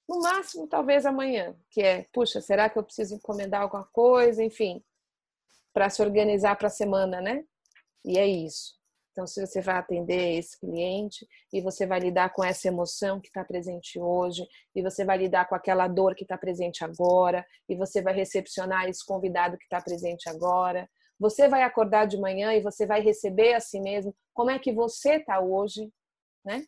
No 0.09 0.19
máximo, 0.23 0.67
talvez 0.67 1.05
amanhã, 1.05 1.55
que 1.71 1.83
é, 1.83 2.07
puxa, 2.11 2.41
será 2.41 2.71
que 2.71 2.79
eu 2.79 2.83
preciso 2.83 3.17
encomendar 3.17 3.61
alguma 3.61 3.85
coisa? 3.93 4.43
Enfim, 4.43 4.83
para 5.77 5.91
se 5.91 6.01
organizar 6.01 6.57
para 6.57 6.69
a 6.69 6.71
semana, 6.71 7.21
né? 7.21 7.45
E 8.03 8.17
é 8.17 8.27
isso. 8.27 8.77
Então, 9.13 9.27
se 9.27 9.47
você 9.47 9.61
vai 9.61 9.77
atender 9.77 10.39
esse 10.39 10.59
cliente 10.59 11.27
e 11.53 11.61
você 11.61 11.87
vai 11.87 12.01
lidar 12.01 12.33
com 12.33 12.43
essa 12.43 12.69
emoção 12.69 13.21
que 13.21 13.27
está 13.29 13.45
presente 13.45 14.01
hoje, 14.01 14.47
e 14.75 14.83
você 14.83 15.05
vai 15.05 15.19
lidar 15.19 15.47
com 15.47 15.55
aquela 15.55 15.87
dor 15.87 16.15
que 16.15 16.25
está 16.25 16.39
presente 16.39 16.83
agora, 16.83 17.45
e 17.69 17.77
você 17.77 18.01
vai 18.01 18.15
recepcionar 18.15 18.89
esse 18.89 19.05
convidado 19.05 19.59
que 19.59 19.65
está 19.65 19.79
presente 19.79 20.31
agora, 20.31 20.89
você 21.21 21.47
vai 21.47 21.63
acordar 21.63 22.07
de 22.07 22.19
manhã 22.19 22.55
e 22.55 22.63
você 22.63 22.87
vai 22.87 23.03
receber 23.03 23.53
a 23.53 23.61
si 23.61 23.79
mesmo 23.79 24.17
como 24.33 24.51
é 24.51 24.59
que 24.59 24.73
você 24.73 25.17
está 25.17 25.41
hoje, 25.41 25.93
né? 26.43 26.65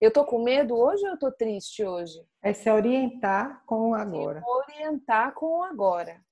Eu 0.00 0.10
tô 0.10 0.24
com 0.24 0.42
medo 0.42 0.74
hoje 0.74 1.04
ou 1.04 1.10
eu 1.10 1.18
tô 1.18 1.30
triste 1.30 1.84
hoje? 1.84 2.18
É 2.42 2.54
se 2.54 2.70
orientar 2.70 3.62
com 3.66 3.90
o 3.90 3.94
agora. 3.94 4.40
Se 4.40 4.48
orientar 4.48 5.34
com 5.34 5.58
o 5.58 5.62
agora. 5.62 6.24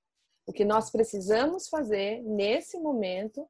O 0.45 0.53
que 0.53 0.63
nós 0.63 0.89
precisamos 0.91 1.67
fazer 1.67 2.21
nesse 2.23 2.79
momento 2.79 3.49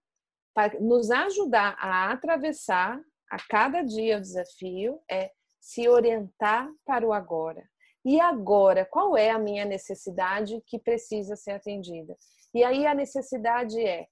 para 0.53 0.79
nos 0.79 1.11
ajudar 1.11 1.75
a 1.79 2.11
atravessar 2.11 3.01
a 3.29 3.37
cada 3.49 3.81
dia 3.81 4.17
o 4.17 4.21
desafio 4.21 5.01
é 5.09 5.31
se 5.59 5.89
orientar 5.89 6.71
para 6.85 7.05
o 7.05 7.11
agora. 7.11 7.67
E 8.05 8.21
agora, 8.21 8.85
qual 8.85 9.17
é 9.17 9.31
a 9.31 9.39
minha 9.39 9.65
necessidade 9.65 10.61
que 10.67 10.77
precisa 10.77 11.35
ser 11.35 11.51
atendida? 11.51 12.15
E 12.53 12.63
aí 12.63 12.85
a 12.85 12.93
necessidade 12.93 13.83
é 13.83 14.07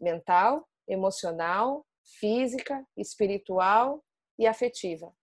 mental, 0.00 0.68
emocional, 0.86 1.86
física, 2.18 2.84
espiritual 2.96 4.04
e 4.38 4.46
afetiva. 4.46 5.14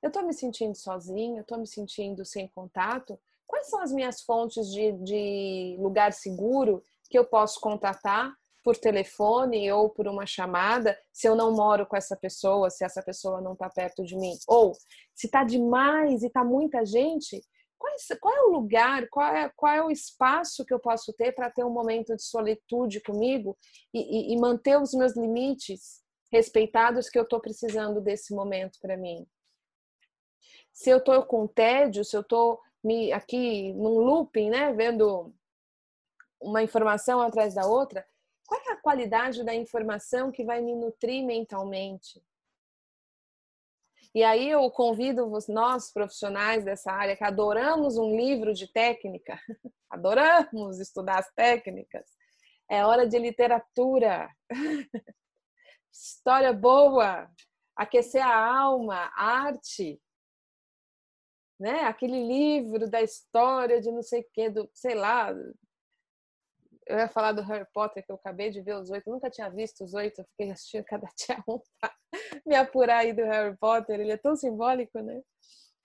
Eu 0.00 0.08
estou 0.08 0.22
me 0.24 0.32
sentindo 0.32 0.76
sozinha, 0.76 1.40
estou 1.40 1.58
me 1.58 1.66
sentindo 1.66 2.24
sem 2.24 2.46
contato. 2.48 3.20
Quais 3.48 3.68
são 3.68 3.80
as 3.80 3.90
minhas 3.90 4.20
fontes 4.20 4.70
de, 4.70 4.92
de 4.92 5.76
lugar 5.80 6.12
seguro 6.12 6.82
que 7.10 7.18
eu 7.18 7.24
posso 7.24 7.58
contatar 7.60 8.30
por 8.62 8.76
telefone 8.76 9.72
ou 9.72 9.88
por 9.88 10.06
uma 10.06 10.26
chamada 10.26 10.96
se 11.10 11.26
eu 11.26 11.34
não 11.34 11.52
moro 11.52 11.86
com 11.86 11.96
essa 11.96 12.14
pessoa, 12.14 12.68
se 12.68 12.84
essa 12.84 13.02
pessoa 13.02 13.40
não 13.40 13.54
está 13.54 13.70
perto 13.70 14.04
de 14.04 14.14
mim? 14.14 14.34
Ou 14.46 14.74
se 15.14 15.26
está 15.26 15.42
demais 15.42 16.22
e 16.22 16.26
está 16.26 16.44
muita 16.44 16.84
gente, 16.84 17.42
qual 17.78 17.94
é, 17.94 18.16
qual 18.20 18.34
é, 18.34 18.40
o 18.42 18.50
lugar, 18.50 19.08
qual 19.08 19.34
é, 19.34 19.52
qual 19.56 19.72
é 19.72 19.82
o 19.82 19.90
espaço 19.90 20.66
que 20.66 20.74
eu 20.74 20.78
posso 20.78 21.14
ter 21.14 21.32
para 21.32 21.50
ter 21.50 21.64
um 21.64 21.70
momento 21.70 22.14
de 22.14 22.22
solitude 22.22 23.00
comigo 23.00 23.56
e, 23.94 24.32
e, 24.32 24.34
e 24.34 24.36
manter 24.38 24.78
os 24.78 24.92
meus 24.92 25.16
limites 25.16 26.02
respeitados 26.30 27.08
que 27.08 27.18
eu 27.18 27.22
estou 27.22 27.40
precisando 27.40 27.98
desse 28.02 28.34
momento 28.34 28.78
para 28.82 28.98
mim? 28.98 29.26
Se 30.70 30.90
eu 30.90 30.98
estou 30.98 31.24
com 31.24 31.46
tédio, 31.46 32.04
se 32.04 32.14
eu 32.14 32.20
estou 32.20 32.60
aqui 33.12 33.72
num 33.72 33.98
looping, 33.98 34.50
né, 34.50 34.72
vendo 34.72 35.34
uma 36.40 36.62
informação 36.62 37.20
atrás 37.20 37.54
da 37.54 37.66
outra, 37.66 38.06
qual 38.46 38.60
é 38.68 38.72
a 38.72 38.80
qualidade 38.80 39.44
da 39.44 39.54
informação 39.54 40.30
que 40.30 40.44
vai 40.44 40.62
me 40.62 40.74
nutrir 40.74 41.24
mentalmente? 41.24 42.22
E 44.14 44.24
aí 44.24 44.48
eu 44.48 44.70
convido 44.70 45.30
nós, 45.48 45.92
profissionais 45.92 46.64
dessa 46.64 46.90
área, 46.90 47.16
que 47.16 47.24
adoramos 47.24 47.98
um 47.98 48.16
livro 48.16 48.54
de 48.54 48.66
técnica, 48.66 49.38
adoramos 49.90 50.78
estudar 50.78 51.18
as 51.18 51.30
técnicas, 51.34 52.06
é 52.70 52.84
hora 52.84 53.06
de 53.06 53.18
literatura, 53.18 54.30
história 55.92 56.52
boa, 56.52 57.30
aquecer 57.76 58.22
a 58.22 58.60
alma, 58.60 59.12
arte, 59.14 60.00
né? 61.58 61.80
Aquele 61.80 62.24
livro 62.26 62.88
da 62.88 63.02
história 63.02 63.80
de 63.80 63.90
não 63.90 64.02
sei 64.02 64.20
o 64.20 64.26
que, 64.32 64.50
do, 64.50 64.70
sei 64.72 64.94
lá, 64.94 65.34
eu 66.86 66.98
ia 66.98 67.08
falar 67.08 67.32
do 67.32 67.42
Harry 67.42 67.66
Potter, 67.72 68.04
que 68.04 68.10
eu 68.10 68.16
acabei 68.16 68.50
de 68.50 68.62
ver 68.62 68.74
os 68.74 68.90
oito, 68.90 69.10
nunca 69.10 69.28
tinha 69.28 69.50
visto 69.50 69.84
os 69.84 69.92
oito, 69.94 70.20
eu 70.20 70.24
fiquei 70.24 70.50
assistindo 70.50 70.84
cada 70.84 71.06
dia 71.16 71.42
um 71.46 71.60
pra 71.80 71.94
me 72.46 72.56
apurar 72.56 72.98
aí 72.98 73.12
do 73.12 73.24
Harry 73.24 73.56
Potter, 73.58 74.00
ele 74.00 74.12
é 74.12 74.16
tão 74.16 74.34
simbólico, 74.34 74.98
né? 75.00 75.20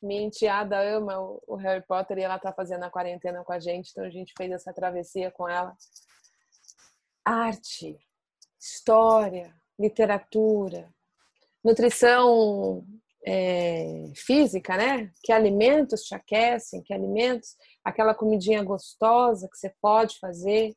Minha 0.02 0.24
enteada 0.24 0.80
ama 0.82 1.18
o 1.48 1.56
Harry 1.56 1.84
Potter 1.86 2.18
e 2.18 2.24
ela 2.24 2.38
tá 2.38 2.54
fazendo 2.54 2.84
a 2.84 2.90
quarentena 2.90 3.44
com 3.44 3.54
a 3.54 3.60
gente, 3.60 3.90
então 3.92 4.04
a 4.04 4.10
gente 4.10 4.34
fez 4.38 4.52
essa 4.52 4.74
travessia 4.74 5.32
com 5.32 5.48
ela. 5.48 5.76
Arte, 7.24 7.98
história, 8.60 9.56
literatura, 9.80 10.94
nutrição 11.64 12.86
é, 13.26 14.06
física, 14.16 14.76
né? 14.78 15.12
Que 15.24 15.32
alimentos 15.32 16.02
te 16.02 16.14
aquecem, 16.16 16.82
que 16.84 16.94
alimentos, 16.94 17.56
aquela 17.84 18.14
comidinha 18.14 18.64
gostosa 18.64 19.48
que 19.50 19.58
você 19.58 19.74
pode 19.82 20.18
fazer, 20.20 20.76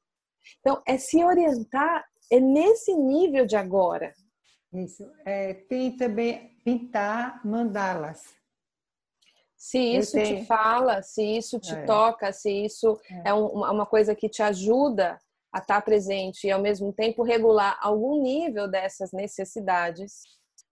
então, 0.61 0.83
é 0.87 0.97
se 0.99 1.23
orientar 1.25 2.05
é 2.31 2.41
nesse 2.41 2.95
nível 2.95 3.47
de 3.47 3.57
agora. 3.57 4.13
Isso. 4.73 5.09
É, 5.25 5.55
tem 5.55 5.97
também 5.97 6.57
pintar 6.65 7.41
mandalas. 7.45 8.35
Se 9.57 9.79
isso 9.79 10.23
te 10.23 10.45
fala, 10.45 11.03
se 11.03 11.23
isso 11.23 11.59
te 11.59 11.75
é. 11.75 11.85
toca, 11.85 12.33
se 12.33 12.51
isso 12.51 13.01
é, 13.25 13.31
é 13.31 13.33
uma 13.33 13.87
coisa 13.87 14.15
que 14.15 14.29
te 14.29 14.43
ajuda 14.43 15.19
a 15.53 15.59
estar 15.59 15.81
presente 15.81 16.47
e 16.47 16.51
ao 16.51 16.61
mesmo 16.61 16.93
tempo 16.93 17.23
regular 17.23 17.79
algum 17.81 18.21
nível 18.21 18.69
dessas 18.69 19.13
necessidades, 19.13 20.23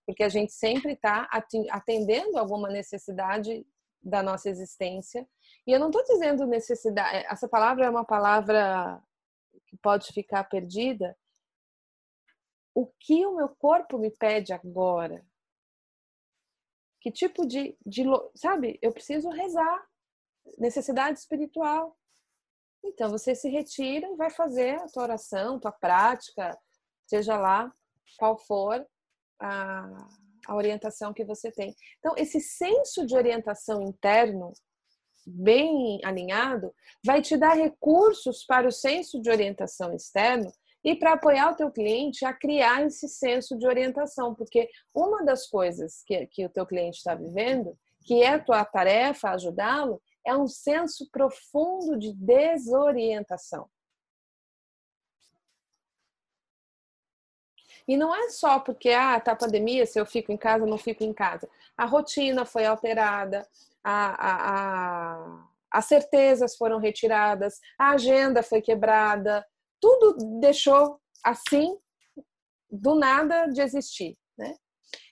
porque 0.06 0.22
a 0.22 0.28
gente 0.28 0.52
sempre 0.52 0.92
está 0.92 1.28
atendendo 1.70 2.38
alguma 2.38 2.68
necessidade 2.68 3.66
da 4.02 4.22
nossa 4.22 4.50
existência. 4.50 5.26
E 5.66 5.72
eu 5.72 5.80
não 5.80 5.88
estou 5.88 6.02
dizendo 6.04 6.46
necessidade, 6.46 7.26
essa 7.26 7.48
palavra 7.48 7.86
é 7.86 7.90
uma 7.90 8.04
palavra 8.04 9.02
que 9.66 9.76
pode 9.78 10.12
ficar 10.12 10.44
perdida, 10.44 11.16
o 12.74 12.86
que 12.98 13.24
o 13.24 13.36
meu 13.36 13.48
corpo 13.48 13.98
me 13.98 14.10
pede 14.10 14.52
agora? 14.52 15.24
Que 17.00 17.10
tipo 17.10 17.46
de, 17.46 17.76
de 17.86 18.04
sabe? 18.34 18.78
Eu 18.82 18.92
preciso 18.92 19.28
rezar, 19.30 19.86
necessidade 20.58 21.18
espiritual. 21.18 21.96
Então 22.82 23.10
você 23.10 23.34
se 23.34 23.48
retira 23.48 24.06
e 24.08 24.16
vai 24.16 24.30
fazer 24.30 24.74
a 24.80 24.86
tua 24.88 25.04
oração, 25.04 25.60
tua 25.60 25.72
prática, 25.72 26.58
seja 27.06 27.38
lá 27.38 27.72
qual 28.18 28.36
for 28.36 28.86
a, 29.44 30.08
a 30.46 30.54
orientação 30.54 31.12
que 31.12 31.24
você 31.24 31.50
tem. 31.50 31.74
Então 31.98 32.14
esse 32.16 32.40
senso 32.40 33.06
de 33.06 33.16
orientação 33.16 33.82
interno 33.82 34.52
bem 35.26 36.00
alinhado, 36.04 36.74
vai 37.04 37.22
te 37.22 37.36
dar 37.36 37.54
recursos 37.54 38.44
para 38.44 38.68
o 38.68 38.72
senso 38.72 39.20
de 39.20 39.30
orientação 39.30 39.94
externo 39.94 40.52
e 40.84 40.94
para 40.94 41.14
apoiar 41.14 41.52
o 41.52 41.56
teu 41.56 41.70
cliente 41.70 42.24
a 42.24 42.32
criar 42.32 42.84
esse 42.84 43.08
senso 43.08 43.56
de 43.56 43.66
orientação, 43.66 44.34
porque 44.34 44.68
uma 44.94 45.24
das 45.24 45.46
coisas 45.46 46.02
que, 46.06 46.26
que 46.26 46.44
o 46.44 46.50
teu 46.50 46.66
cliente 46.66 46.98
está 46.98 47.14
vivendo, 47.14 47.76
que 48.04 48.22
é 48.22 48.34
a 48.34 48.38
tua 48.38 48.64
tarefa 48.64 49.30
ajudá-lo, 49.30 50.00
é 50.26 50.36
um 50.36 50.46
senso 50.46 51.08
profundo 51.10 51.98
de 51.98 52.12
desorientação. 52.12 53.66
E 57.86 57.96
não 57.96 58.14
é 58.14 58.30
só 58.30 58.58
porque 58.58 58.90
ah, 58.90 59.20
tá 59.20 59.36
pandemia, 59.36 59.84
se 59.84 60.00
eu 60.00 60.06
fico 60.06 60.32
em 60.32 60.36
casa, 60.36 60.64
não 60.64 60.78
fico 60.78 61.04
em 61.04 61.12
casa. 61.12 61.48
A 61.76 61.84
rotina 61.84 62.44
foi 62.46 62.64
alterada, 62.64 63.46
a, 63.82 64.30
a, 64.30 65.48
as 65.70 65.84
certezas 65.84 66.56
foram 66.56 66.78
retiradas, 66.78 67.60
a 67.78 67.90
agenda 67.90 68.42
foi 68.42 68.62
quebrada, 68.62 69.44
tudo 69.80 70.40
deixou 70.40 70.98
assim, 71.22 71.76
do 72.70 72.94
nada 72.94 73.46
de 73.46 73.60
existir. 73.60 74.16
Né? 74.36 74.54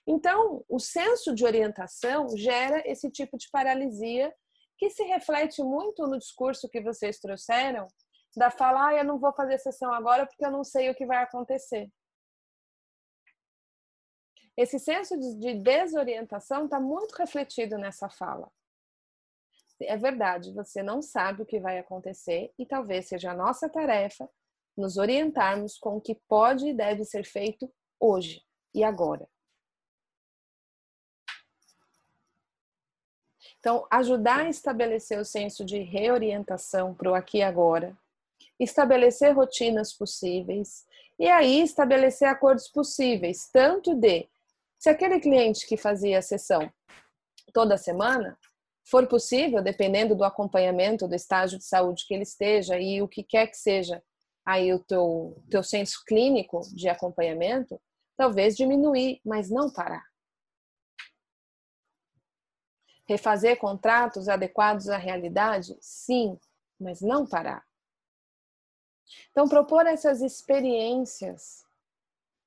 Então, 0.07 0.63
o 0.67 0.79
senso 0.79 1.33
de 1.33 1.45
orientação 1.45 2.27
gera 2.35 2.81
esse 2.85 3.09
tipo 3.11 3.37
de 3.37 3.47
paralisia 3.51 4.33
que 4.77 4.89
se 4.89 5.03
reflete 5.03 5.63
muito 5.63 6.07
no 6.07 6.17
discurso 6.17 6.69
que 6.69 6.81
vocês 6.81 7.19
trouxeram, 7.19 7.87
da 8.35 8.49
falar, 8.49 8.89
ah, 8.89 8.95
eu 8.95 9.05
não 9.05 9.19
vou 9.19 9.31
fazer 9.33 9.59
sessão 9.59 9.93
agora 9.93 10.25
porque 10.25 10.43
eu 10.43 10.51
não 10.51 10.63
sei 10.63 10.89
o 10.89 10.95
que 10.95 11.05
vai 11.05 11.17
acontecer. 11.17 11.87
Esse 14.55 14.77
senso 14.77 15.17
de 15.17 15.55
desorientação 15.55 16.65
está 16.65 16.79
muito 16.79 17.13
refletido 17.15 17.77
nessa 17.77 18.09
fala 18.09 18.51
é 19.87 19.97
verdade, 19.97 20.53
você 20.53 20.81
não 20.81 21.01
sabe 21.01 21.41
o 21.41 21.45
que 21.45 21.59
vai 21.59 21.79
acontecer 21.79 22.51
e 22.57 22.65
talvez 22.65 23.07
seja 23.07 23.31
a 23.31 23.35
nossa 23.35 23.69
tarefa 23.69 24.29
nos 24.75 24.97
orientarmos 24.97 25.77
com 25.77 25.97
o 25.97 26.01
que 26.01 26.15
pode 26.27 26.67
e 26.67 26.73
deve 26.73 27.03
ser 27.03 27.25
feito 27.25 27.71
hoje 27.99 28.43
e 28.73 28.83
agora. 28.83 29.27
Então, 33.59 33.87
ajudar 33.89 34.41
a 34.41 34.49
estabelecer 34.49 35.17
o 35.19 35.25
senso 35.25 35.63
de 35.63 35.79
reorientação 35.79 36.93
para 36.93 37.11
o 37.11 37.15
aqui 37.15 37.37
e 37.37 37.43
agora, 37.43 37.95
estabelecer 38.59 39.33
rotinas 39.33 39.93
possíveis 39.93 40.85
e 41.17 41.29
aí 41.29 41.61
estabelecer 41.61 42.27
acordos 42.27 42.67
possíveis, 42.67 43.49
tanto 43.53 43.95
de 43.95 44.27
se 44.83 44.89
aquele 44.89 45.17
cliente 45.21 45.65
que 45.65 45.77
fazia 45.77 46.19
a 46.19 46.21
sessão 46.21 46.69
toda 47.53 47.77
semana 47.77 48.37
for 48.89 49.07
possível, 49.07 49.63
dependendo 49.63 50.13
do 50.13 50.25
acompanhamento, 50.25 51.07
do 51.07 51.15
estágio 51.15 51.57
de 51.57 51.63
saúde 51.63 52.05
que 52.05 52.13
ele 52.13 52.23
esteja 52.23 52.77
e 52.77 53.01
o 53.01 53.07
que 53.07 53.23
quer 53.23 53.47
que 53.47 53.55
seja 53.55 54.03
aí 54.45 54.73
o 54.73 54.79
teu, 54.83 55.41
teu 55.49 55.63
senso 55.63 56.03
clínico 56.05 56.59
de 56.75 56.89
acompanhamento, 56.89 57.79
Talvez 58.15 58.55
diminuir, 58.55 59.19
mas 59.25 59.49
não 59.49 59.71
parar. 59.71 60.05
Refazer 63.07 63.57
contratos 63.57 64.29
adequados 64.29 64.87
à 64.87 64.97
realidade? 64.97 65.75
Sim, 65.81 66.39
mas 66.79 67.01
não 67.01 67.27
parar. 67.27 67.65
Então, 69.31 69.47
propor 69.47 69.85
essas 69.87 70.21
experiências 70.21 71.65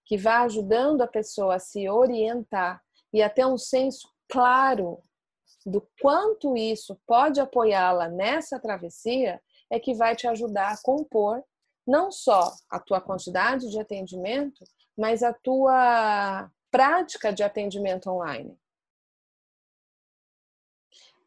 que 0.07 0.17
vá 0.17 0.43
ajudando 0.43 1.03
a 1.03 1.07
pessoa 1.07 1.57
a 1.57 1.59
se 1.59 1.89
orientar 1.89 2.81
e 3.13 3.21
a 3.21 3.29
ter 3.29 3.45
um 3.45 3.59
senso 3.59 4.09
claro 4.29 5.03
do 5.67 5.87
quanto 6.01 6.57
isso 6.57 6.99
pode 7.05 7.41
apoiá-la 7.41 8.09
nessa 8.09 8.59
travessia 8.59 9.43
é 9.69 9.81
que 9.81 9.95
vai 9.95 10.15
te 10.15 10.29
ajudar 10.29 10.73
a 10.73 10.81
compor 10.81 11.45
não 11.85 12.11
só 12.11 12.53
a 12.71 12.79
tua 12.81 13.01
quantidade 13.01 13.69
de 13.69 13.81
atendimento, 13.81 14.65
mas 14.97 15.23
a 15.23 15.33
tua 15.33 16.51
prática 16.71 17.33
de 17.33 17.43
atendimento 17.43 18.11
online. 18.11 18.59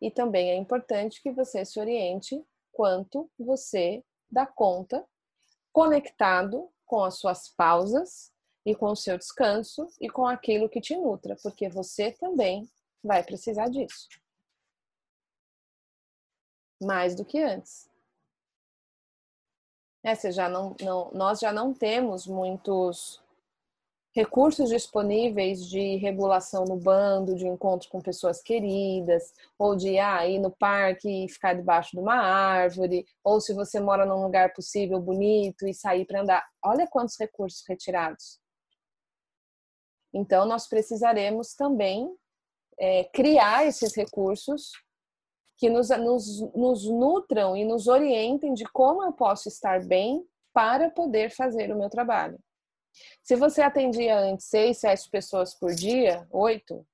E 0.01 0.09
também 0.09 0.51
é 0.51 0.55
importante 0.55 1.21
que 1.21 1.31
você 1.31 1.63
se 1.65 1.79
oriente 1.79 2.41
quanto 2.71 3.29
você 3.37 4.03
dá 4.29 4.45
conta, 4.45 5.05
conectado 5.71 6.69
com 6.85 7.03
as 7.03 7.19
suas 7.19 7.49
pausas 7.49 8.31
e 8.69 8.75
com 8.75 8.91
o 8.91 8.95
seu 8.95 9.17
descanso 9.17 9.87
e 9.99 10.07
com 10.07 10.27
aquilo 10.27 10.69
que 10.69 10.79
te 10.79 10.95
nutra, 10.95 11.35
porque 11.41 11.67
você 11.67 12.11
também 12.11 12.69
vai 13.03 13.23
precisar 13.23 13.67
disso. 13.67 14.07
Mais 16.79 17.15
do 17.15 17.25
que 17.25 17.41
antes. 17.41 17.89
É, 20.03 20.13
você 20.13 20.31
já 20.31 20.47
não, 20.47 20.75
não, 20.79 21.09
nós 21.11 21.39
já 21.39 21.51
não 21.51 21.73
temos 21.73 22.27
muitos 22.27 23.19
recursos 24.15 24.69
disponíveis 24.69 25.67
de 25.67 25.95
regulação 25.97 26.63
no 26.63 26.77
bando, 26.77 27.35
de 27.35 27.47
encontro 27.47 27.89
com 27.89 27.99
pessoas 27.99 28.39
queridas, 28.39 29.33
ou 29.57 29.75
de 29.75 29.97
ah, 29.97 30.27
ir 30.27 30.37
no 30.37 30.51
parque 30.51 31.25
e 31.25 31.29
ficar 31.29 31.55
debaixo 31.55 31.91
de 31.91 31.99
uma 31.99 32.15
árvore, 32.15 33.05
ou 33.23 33.41
se 33.41 33.51
você 33.51 33.79
mora 33.79 34.05
num 34.05 34.21
lugar 34.21 34.53
possível, 34.53 34.99
bonito, 34.99 35.67
e 35.67 35.73
sair 35.73 36.05
para 36.05 36.21
andar. 36.21 36.47
Olha 36.63 36.87
quantos 36.87 37.17
recursos 37.19 37.63
retirados. 37.67 38.39
Então, 40.13 40.45
nós 40.45 40.67
precisaremos 40.67 41.53
também 41.53 42.11
é, 42.79 43.03
criar 43.05 43.65
esses 43.65 43.95
recursos 43.95 44.71
que 45.57 45.69
nos, 45.69 45.89
nos, 45.89 46.39
nos 46.55 46.85
nutram 46.85 47.55
e 47.55 47.65
nos 47.65 47.87
orientem 47.87 48.53
de 48.53 48.63
como 48.65 49.03
eu 49.03 49.11
posso 49.11 49.49
estar 49.49 49.85
bem 49.85 50.25
para 50.53 50.89
poder 50.89 51.29
fazer 51.29 51.71
o 51.71 51.77
meu 51.77 51.89
trabalho. 51.89 52.39
Se 53.21 53.35
você 53.35 53.61
atendia 53.61 54.17
antes 54.17 54.47
seis, 54.47 54.79
sete 54.79 55.09
pessoas 55.09 55.53
por 55.53 55.75
dia, 55.75 56.25
oito, 56.31 56.87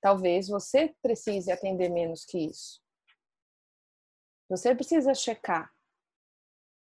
talvez 0.00 0.48
você 0.48 0.94
precise 1.02 1.50
atender 1.50 1.90
menos 1.90 2.24
que 2.24 2.38
isso. 2.38 2.80
Você 4.48 4.74
precisa 4.74 5.14
checar, 5.14 5.73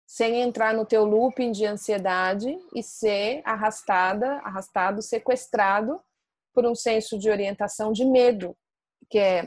sem 0.05 0.41
entrar 0.41 0.73
no 0.73 0.85
teu 0.85 1.03
looping 1.03 1.51
de 1.51 1.65
ansiedade 1.65 2.57
e 2.73 2.83
ser 2.83 3.41
arrastada, 3.43 4.37
arrastado, 4.39 5.01
sequestrado 5.01 5.99
por 6.53 6.65
um 6.65 6.75
senso 6.75 7.17
de 7.17 7.29
orientação 7.29 7.91
de 7.91 8.05
medo, 8.05 8.55
que 9.09 9.17
é 9.17 9.45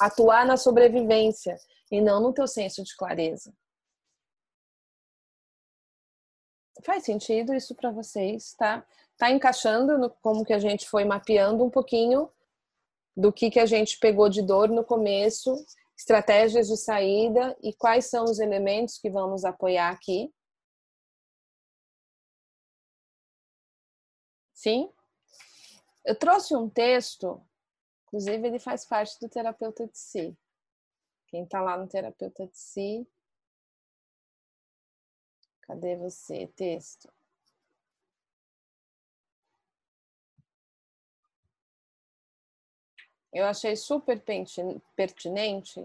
atuar 0.00 0.46
na 0.46 0.56
sobrevivência 0.56 1.56
e 1.90 2.00
não 2.00 2.20
no 2.20 2.32
teu 2.32 2.46
senso 2.46 2.82
de 2.82 2.96
clareza. 2.96 3.52
Faz 6.82 7.04
sentido 7.04 7.54
isso 7.54 7.74
para 7.74 7.90
vocês, 7.90 8.52
tá? 8.54 8.86
Tá 9.16 9.30
encaixando 9.30 9.96
no 9.96 10.10
como 10.10 10.44
que 10.44 10.52
a 10.52 10.58
gente 10.58 10.88
foi 10.88 11.04
mapeando 11.04 11.64
um 11.64 11.70
pouquinho 11.70 12.30
do 13.16 13.32
que 13.32 13.50
que 13.50 13.60
a 13.60 13.66
gente 13.66 13.98
pegou 13.98 14.28
de 14.28 14.42
dor 14.42 14.68
no 14.68 14.84
começo, 14.84 15.54
estratégias 15.96 16.68
de 16.68 16.76
saída 16.76 17.56
e 17.62 17.72
quais 17.74 18.06
são 18.06 18.24
os 18.24 18.38
elementos 18.38 18.98
que 18.98 19.10
vão 19.10 19.30
nos 19.30 19.44
apoiar 19.44 19.90
aqui. 19.90 20.32
Sim? 24.52 24.92
Eu 26.04 26.18
trouxe 26.18 26.54
um 26.56 26.68
texto, 26.68 27.40
inclusive 28.06 28.46
ele 28.46 28.58
faz 28.58 28.84
parte 28.84 29.18
do 29.20 29.28
terapeuta 29.28 29.86
de 29.86 29.98
si. 29.98 30.36
Quem 31.28 31.44
está 31.44 31.60
lá 31.60 31.76
no 31.76 31.88
terapeuta 31.88 32.46
de 32.46 32.56
si 32.56 33.06
Cadê 35.66 35.96
você? 35.96 36.46
Texto. 36.48 37.10
Eu 43.34 43.44
achei 43.46 43.74
super 43.76 44.22
pertinente. 44.96 45.80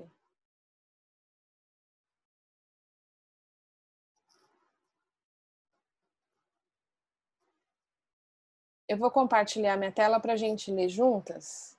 Eu 8.88 8.98
vou 8.98 9.10
compartilhar 9.12 9.76
minha 9.78 9.92
tela 9.92 10.20
para 10.20 10.34
a 10.34 10.38
gente 10.38 10.72
ler 10.72 10.90
juntas 10.90 11.76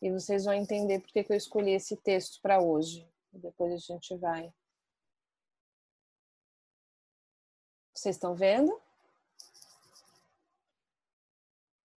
e 0.00 0.10
vocês 0.10 0.44
vão 0.44 0.54
entender 0.54 1.00
por 1.00 1.08
que 1.10 1.26
eu 1.28 1.36
escolhi 1.36 1.72
esse 1.72 1.96
texto 1.96 2.40
para 2.40 2.60
hoje. 2.60 3.08
Depois 3.32 3.72
a 3.72 3.76
gente 3.78 4.16
vai 4.16 4.52
Vocês 7.94 8.16
estão 8.16 8.34
vendo? 8.34 8.80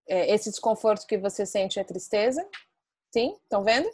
É, 0.07 0.31
esse 0.31 0.51
desconforto 0.51 1.07
que 1.07 1.17
você 1.17 1.45
sente 1.45 1.79
é 1.79 1.83
tristeza? 1.83 2.47
Sim? 3.15 3.33
Estão 3.43 3.63
vendo? 3.63 3.89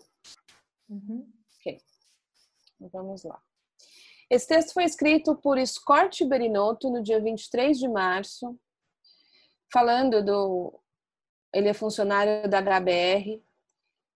Uhum. 0.89 1.31
Ok. 1.59 1.77
Vamos 2.91 3.23
lá. 3.23 3.39
Esse 4.27 4.47
texto 4.47 4.73
foi 4.73 4.83
escrito 4.83 5.35
por 5.35 5.63
Scott 5.63 6.25
Berinotto 6.25 6.89
no 6.89 7.03
dia 7.03 7.21
23 7.21 7.77
de 7.77 7.87
março, 7.87 8.59
falando 9.71 10.25
do. 10.25 10.81
Ele 11.53 11.69
é 11.69 11.73
funcionário 11.75 12.49
da 12.49 12.59
HBR, 12.59 13.43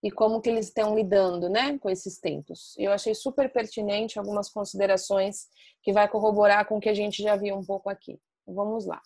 e 0.01 0.09
como 0.09 0.41
que 0.41 0.49
eles 0.49 0.69
estão 0.69 0.95
lidando, 0.95 1.49
né, 1.49 1.77
com 1.77 1.87
esses 1.87 2.17
tempos. 2.17 2.73
Eu 2.75 2.91
achei 2.91 3.13
super 3.13 3.53
pertinente 3.53 4.17
algumas 4.17 4.49
considerações 4.49 5.47
que 5.83 5.93
vai 5.93 6.09
corroborar 6.09 6.67
com 6.67 6.77
o 6.77 6.79
que 6.79 6.89
a 6.89 6.95
gente 6.95 7.21
já 7.21 7.35
viu 7.35 7.55
um 7.55 7.63
pouco 7.63 7.91
aqui. 7.91 8.19
Vamos 8.47 8.87
lá. 8.87 8.99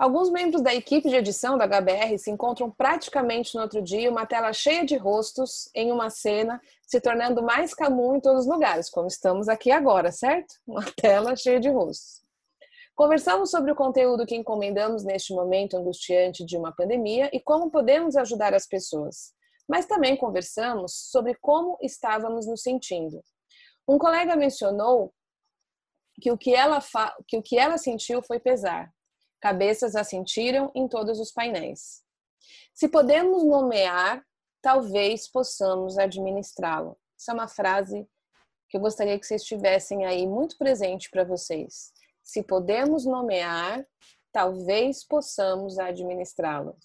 Alguns 0.00 0.30
membros 0.30 0.62
da 0.62 0.74
equipe 0.74 1.10
de 1.10 1.14
edição 1.14 1.58
da 1.58 1.66
HBR 1.66 2.16
se 2.16 2.30
encontram 2.30 2.70
praticamente 2.70 3.54
no 3.54 3.60
outro 3.60 3.82
dia, 3.82 4.10
uma 4.10 4.24
tela 4.24 4.50
cheia 4.50 4.82
de 4.82 4.96
rostos 4.96 5.68
em 5.74 5.92
uma 5.92 6.08
cena, 6.08 6.58
se 6.86 7.02
tornando 7.02 7.42
mais 7.42 7.74
comum 7.74 8.16
em 8.16 8.20
todos 8.20 8.46
os 8.46 8.50
lugares, 8.50 8.88
como 8.88 9.08
estamos 9.08 9.46
aqui 9.46 9.70
agora, 9.70 10.10
certo? 10.10 10.54
Uma 10.66 10.90
tela 10.96 11.36
cheia 11.36 11.60
de 11.60 11.68
rostos. 11.68 12.22
Conversamos 12.96 13.50
sobre 13.50 13.72
o 13.72 13.76
conteúdo 13.76 14.24
que 14.24 14.34
encomendamos 14.34 15.04
neste 15.04 15.34
momento 15.34 15.76
angustiante 15.76 16.46
de 16.46 16.56
uma 16.56 16.72
pandemia 16.72 17.28
e 17.30 17.38
como 17.38 17.70
podemos 17.70 18.16
ajudar 18.16 18.54
as 18.54 18.66
pessoas. 18.66 19.34
Mas 19.68 19.84
também 19.84 20.16
conversamos 20.16 20.94
sobre 21.10 21.34
como 21.34 21.76
estávamos 21.82 22.46
nos 22.46 22.62
sentindo. 22.62 23.22
Um 23.86 23.98
colega 23.98 24.34
mencionou 24.34 25.12
que 26.22 26.32
o 26.32 26.38
que 26.38 26.54
ela, 26.54 26.82
que 27.28 27.36
o 27.36 27.42
que 27.42 27.58
ela 27.58 27.76
sentiu 27.76 28.22
foi 28.22 28.40
pesar. 28.40 28.90
Cabeças 29.40 29.96
a 29.96 30.04
sentiram 30.04 30.70
em 30.74 30.86
todos 30.86 31.18
os 31.18 31.32
painéis. 31.32 32.02
Se 32.74 32.88
podemos 32.88 33.42
nomear, 33.44 34.24
talvez 34.60 35.26
possamos 35.28 35.98
administrá-lo. 35.98 36.98
Essa 37.18 37.32
é 37.32 37.34
uma 37.34 37.48
frase 37.48 38.08
que 38.68 38.76
eu 38.76 38.80
gostaria 38.80 39.18
que 39.18 39.26
vocês 39.26 39.42
tivessem 39.42 40.04
aí 40.04 40.26
muito 40.26 40.56
presente 40.56 41.10
para 41.10 41.24
vocês. 41.24 41.92
Se 42.22 42.42
podemos 42.42 43.04
nomear, 43.04 43.84
talvez 44.32 45.04
possamos 45.04 45.78
administrá-lo. 45.78 46.76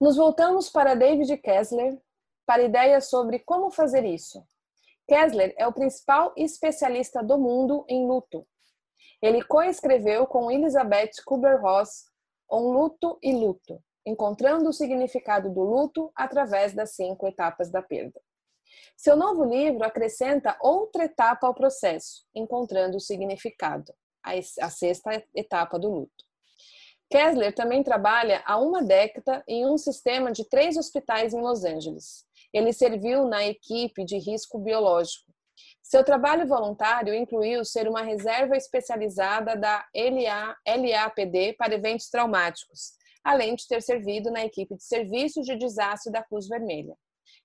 Nos 0.00 0.16
voltamos 0.16 0.68
para 0.68 0.94
David 0.94 1.36
Kessler 1.38 2.00
para 2.46 2.62
ideias 2.62 3.08
sobre 3.08 3.38
como 3.40 3.70
fazer 3.70 4.04
isso. 4.04 4.44
Kessler 5.08 5.54
é 5.56 5.66
o 5.66 5.72
principal 5.72 6.32
especialista 6.36 7.22
do 7.22 7.38
mundo 7.38 7.84
em 7.88 8.06
luto. 8.06 8.46
Ele 9.20 9.42
coescreveu 9.42 10.26
com 10.26 10.50
Elizabeth 10.50 11.10
Kubler-Ross 11.24 12.06
Um 12.50 12.70
Luto 12.70 13.18
e 13.22 13.32
Luto, 13.32 13.82
encontrando 14.06 14.68
o 14.68 14.72
significado 14.72 15.50
do 15.50 15.62
luto 15.62 16.10
através 16.14 16.72
das 16.72 16.94
cinco 16.94 17.26
etapas 17.26 17.70
da 17.70 17.82
perda. 17.82 18.20
Seu 18.96 19.16
novo 19.16 19.44
livro 19.44 19.84
acrescenta 19.84 20.56
outra 20.60 21.04
etapa 21.04 21.46
ao 21.46 21.54
processo, 21.54 22.24
encontrando 22.34 22.96
o 22.96 23.00
significado, 23.00 23.92
a 24.22 24.70
sexta 24.70 25.24
etapa 25.34 25.78
do 25.78 25.90
luto. 25.90 26.24
Kessler 27.10 27.54
também 27.54 27.82
trabalha 27.82 28.42
há 28.44 28.58
uma 28.58 28.82
década 28.82 29.42
em 29.48 29.66
um 29.66 29.78
sistema 29.78 30.30
de 30.30 30.44
três 30.44 30.76
hospitais 30.76 31.32
em 31.32 31.40
Los 31.40 31.64
Angeles. 31.64 32.26
Ele 32.52 32.72
serviu 32.72 33.26
na 33.26 33.46
equipe 33.46 34.04
de 34.04 34.18
risco 34.18 34.58
biológico. 34.58 35.32
Seu 35.88 36.04
trabalho 36.04 36.46
voluntário 36.46 37.14
incluiu 37.14 37.64
ser 37.64 37.88
uma 37.88 38.02
reserva 38.02 38.54
especializada 38.54 39.56
da 39.56 39.86
LA, 39.96 40.54
LAPD 40.66 41.54
para 41.54 41.74
eventos 41.74 42.10
traumáticos, 42.10 42.92
além 43.24 43.54
de 43.54 43.66
ter 43.66 43.80
servido 43.80 44.30
na 44.30 44.44
equipe 44.44 44.76
de 44.76 44.84
serviços 44.84 45.46
de 45.46 45.56
desastre 45.56 46.12
da 46.12 46.22
Cruz 46.22 46.46
Vermelha. 46.46 46.94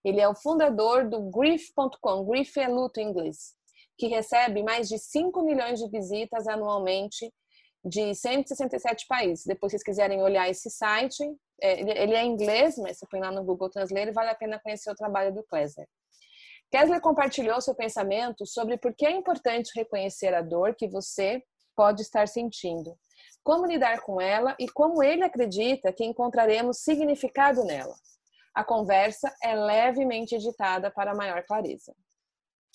Ele 0.04 0.20
é 0.20 0.28
o 0.28 0.36
fundador 0.36 1.08
do 1.08 1.22
Grief.com, 1.32 2.26
Grief 2.26 2.58
é 2.58 2.68
luto 2.68 3.00
em 3.00 3.08
inglês, 3.08 3.54
que 3.98 4.08
recebe 4.08 4.62
mais 4.62 4.90
de 4.90 5.00
5 5.00 5.42
milhões 5.42 5.80
de 5.80 5.90
visitas 5.90 6.46
anualmente 6.46 7.34
de 7.82 8.14
167 8.14 9.08
países. 9.08 9.46
Depois, 9.46 9.72
se 9.72 9.78
vocês 9.78 9.84
quiserem 9.86 10.22
olhar 10.22 10.50
esse 10.50 10.70
site, 10.70 11.24
é, 11.62 11.80
ele 11.80 12.14
é 12.14 12.24
em 12.24 12.34
inglês, 12.34 12.78
mas 12.78 12.98
você 12.98 13.08
põe 13.10 13.22
lá 13.22 13.32
no 13.32 13.46
Google 13.46 13.70
Translate 13.70 14.12
vale 14.12 14.32
a 14.32 14.36
pena 14.36 14.60
conhecer 14.60 14.92
o 14.92 14.96
trabalho 14.96 15.34
do 15.34 15.44
Kessler. 15.44 15.88
Kessler 16.74 17.00
compartilhou 17.02 17.62
seu 17.62 17.76
pensamento 17.76 18.48
sobre 18.48 18.80
por 18.80 18.96
que 18.96 19.06
é 19.06 19.12
importante 19.12 19.72
reconhecer 19.76 20.34
a 20.34 20.42
dor 20.42 20.74
que 20.74 20.88
você 20.88 21.44
pode 21.76 22.02
estar 22.02 22.28
sentindo, 22.28 22.98
como 23.44 23.68
lidar 23.68 24.02
com 24.02 24.20
ela 24.20 24.56
e 24.60 24.68
como 24.68 25.04
ele 25.04 25.24
acredita 25.24 25.94
que 25.94 26.04
encontraremos 26.04 26.80
significado 26.80 27.64
nela. 27.64 27.94
A 28.56 28.64
conversa 28.64 29.32
é 29.44 29.54
levemente 29.54 30.34
editada 30.34 30.90
para 30.90 31.14
maior 31.14 31.46
clareza. 31.46 31.94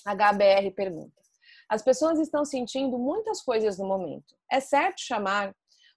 HBR 0.07 0.71
pergunta: 0.77 1.21
As 1.69 1.83
pessoas 1.83 2.21
estão 2.21 2.45
sentindo 2.45 2.97
muitas 3.01 3.43
coisas 3.43 3.79
no 3.79 3.89
momento. 3.89 4.37
É 4.49 4.61
certo 4.61 5.01
chamar 5.01 5.53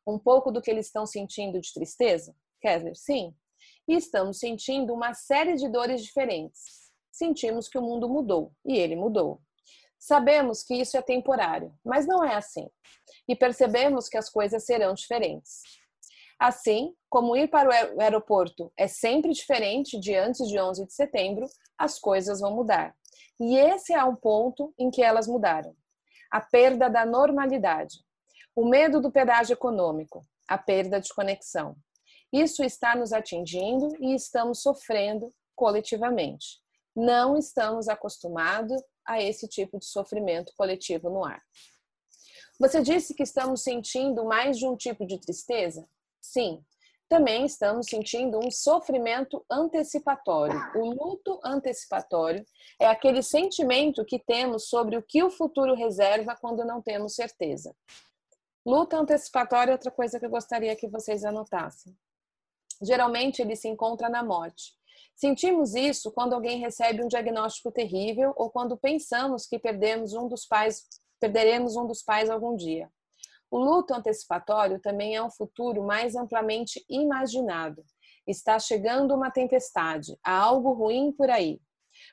um 0.08 0.18
pouco 0.18 0.52
do 0.52 0.60
que 0.60 0.72
eles 0.72 0.88
estão 0.88 1.06
sentindo 1.06 1.62
de 1.62 1.72
tristeza? 1.72 2.36
Kessler, 2.60 2.96
sim. 2.96 3.32
E 3.88 3.94
estamos 3.96 4.40
sentindo 4.40 4.92
uma 4.92 5.14
série 5.14 5.54
de 5.54 5.70
dores 5.70 6.02
diferentes. 6.02 6.81
Sentimos 7.12 7.68
que 7.68 7.78
o 7.78 7.82
mundo 7.82 8.08
mudou 8.08 8.52
e 8.66 8.78
ele 8.78 8.96
mudou. 8.96 9.42
Sabemos 10.00 10.64
que 10.64 10.74
isso 10.74 10.98
é 10.98 11.02
temporário, 11.02 11.74
mas 11.86 12.08
não 12.08 12.24
é 12.24 12.36
assim. 12.36 12.68
E 13.28 13.36
percebemos 13.36 14.08
que 14.08 14.18
as 14.18 14.30
coisas 14.30 14.66
serão 14.66 14.94
diferentes. 14.94 15.62
Assim, 16.40 16.96
como 17.08 17.36
ir 17.36 17.50
para 17.50 17.70
o 17.70 18.02
aeroporto 18.02 18.74
é 18.76 18.88
sempre 18.88 19.32
diferente 19.32 20.00
de 20.00 20.16
antes 20.16 20.48
de 20.48 20.60
11 20.60 20.88
de 20.88 20.94
setembro, 20.94 21.46
as 21.78 22.00
coisas 22.00 22.40
vão 22.40 22.56
mudar. 22.56 22.96
E 23.40 23.58
esse 23.58 23.94
é 23.94 24.04
um 24.04 24.16
ponto 24.16 24.74
em 24.80 24.90
que 24.90 25.04
elas 25.04 25.28
mudaram. 25.28 25.76
A 26.32 26.42
perda 26.42 26.90
da 26.90 27.06
normalidade, 27.06 28.00
o 28.56 28.66
medo 28.66 29.00
do 29.00 29.12
pedágio 29.12 29.54
econômico, 29.54 30.26
a 30.48 30.58
perda 30.58 31.00
de 31.00 31.14
conexão. 31.14 31.76
Isso 32.32 32.64
está 32.64 32.96
nos 32.96 33.12
atingindo 33.12 33.90
e 34.00 34.16
estamos 34.16 34.62
sofrendo 34.62 35.30
coletivamente. 35.56 36.61
Não 36.96 37.38
estamos 37.38 37.88
acostumados 37.88 38.82
a 39.06 39.22
esse 39.22 39.48
tipo 39.48 39.80
de 39.80 39.86
sofrimento 39.86 40.54
coletivo 40.56 41.10
no 41.10 41.24
ar. 41.24 41.42
Você 42.60 42.82
disse 42.82 43.14
que 43.14 43.24
estamos 43.24 43.64
sentindo 43.64 44.24
mais 44.26 44.58
de 44.58 44.68
um 44.68 44.76
tipo 44.76 45.06
de 45.06 45.20
tristeza? 45.20 45.88
Sim, 46.22 46.64
também 47.12 47.46
estamos 47.46 47.88
sentindo 47.88 48.40
um 48.40 48.50
sofrimento 48.50 49.44
antecipatório. 49.52 50.58
O 50.76 50.92
luto 50.92 51.42
antecipatório 51.44 52.46
é 52.80 52.88
aquele 52.88 53.22
sentimento 53.22 54.06
que 54.06 54.18
temos 54.18 54.70
sobre 54.70 54.96
o 54.96 55.04
que 55.04 55.22
o 55.22 55.30
futuro 55.30 55.74
reserva 55.74 56.38
quando 56.40 56.64
não 56.64 56.82
temos 56.82 57.16
certeza. 57.16 57.76
Luta 58.66 58.98
antecipatória 58.98 59.72
é 59.72 59.74
outra 59.74 59.92
coisa 59.92 60.20
que 60.20 60.26
eu 60.26 60.30
gostaria 60.30 60.76
que 60.76 60.88
vocês 60.88 61.26
anotassem. 61.26 61.94
Geralmente 62.82 63.42
ele 63.42 63.58
se 63.58 63.68
encontra 63.68 64.08
na 64.08 64.24
morte. 64.24 64.74
Sentimos 65.16 65.76
isso 65.76 66.12
quando 66.12 66.34
alguém 66.34 66.60
recebe 66.60 67.04
um 67.04 67.08
diagnóstico 67.08 67.72
terrível 67.72 68.34
ou 68.36 68.50
quando 68.50 68.78
pensamos 68.78 69.46
que 69.46 69.60
perdemos 69.60 70.14
um 70.14 70.28
dos 70.28 70.46
pais, 70.46 70.84
perderemos 71.20 71.76
um 71.76 71.86
dos 71.86 72.02
pais 72.02 72.30
algum 72.30 72.56
dia. 72.56 72.90
O 73.52 73.58
luto 73.58 73.94
antecipatório 73.94 74.80
também 74.80 75.16
é 75.16 75.22
um 75.22 75.30
futuro 75.30 75.84
mais 75.84 76.16
amplamente 76.16 76.84
imaginado. 76.90 77.84
Está 78.26 78.58
chegando 78.58 79.14
uma 79.14 79.30
tempestade, 79.30 80.18
há 80.24 80.38
algo 80.38 80.72
ruim 80.72 81.12
por 81.12 81.30
aí. 81.30 81.60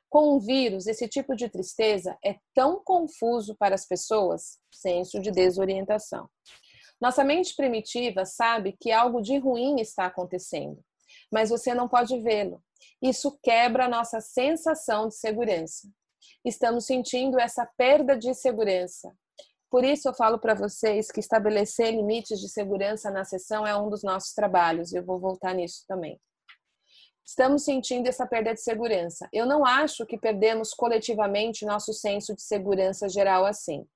Com 0.09 0.36
um 0.36 0.40
vírus, 0.40 0.86
esse 0.86 1.07
tipo 1.09 1.36
de 1.36 1.49
tristeza 1.49 2.18
é 2.24 2.36
tão 2.55 2.82
confuso 2.82 3.55
para 3.57 3.74
as 3.74 3.86
pessoas, 3.86 4.59
senso 4.70 5.20
de 5.20 5.30
desorientação. 5.30 6.28
Nossa 7.01 7.22
mente 7.22 7.55
primitiva 7.55 8.24
sabe 8.24 8.76
que 8.80 8.90
algo 8.90 9.20
de 9.20 9.38
ruim 9.38 9.80
está 9.80 10.07
acontecendo, 10.07 10.82
mas 11.32 11.51
você 11.51 11.72
não 11.72 11.88
pode 11.88 12.18
vê-lo. 12.20 12.61
Isso 13.02 13.38
quebra 13.42 13.86
a 13.86 13.88
nossa 13.88 14.20
sensação 14.20 15.08
de 15.08 15.16
segurança. 15.16 15.88
Estamos 16.44 16.86
sentindo 16.86 17.38
essa 17.38 17.66
perda 17.76 18.16
de 18.16 18.34
segurança, 18.34 19.12
por 19.70 19.84
isso 19.84 20.08
eu 20.08 20.14
falo 20.14 20.38
para 20.38 20.54
vocês 20.54 21.10
que 21.10 21.20
estabelecer 21.20 21.90
limites 21.90 22.40
de 22.40 22.48
segurança 22.48 23.10
na 23.10 23.24
sessão 23.24 23.66
é 23.66 23.76
um 23.76 23.90
dos 23.90 24.02
nossos 24.02 24.32
trabalhos, 24.32 24.94
eu 24.94 25.04
vou 25.04 25.20
voltar 25.20 25.54
nisso 25.54 25.84
também. 25.86 26.18
Estamos 27.24 27.64
sentindo 27.64 28.08
essa 28.08 28.26
perda 28.26 28.54
de 28.54 28.62
segurança. 28.62 29.28
Eu 29.30 29.44
não 29.44 29.66
acho 29.66 30.06
que 30.06 30.16
perdemos 30.16 30.70
coletivamente 30.70 31.66
nosso 31.66 31.92
senso 31.92 32.34
de 32.34 32.40
segurança 32.40 33.06
geral 33.10 33.44
assim. 33.44 33.86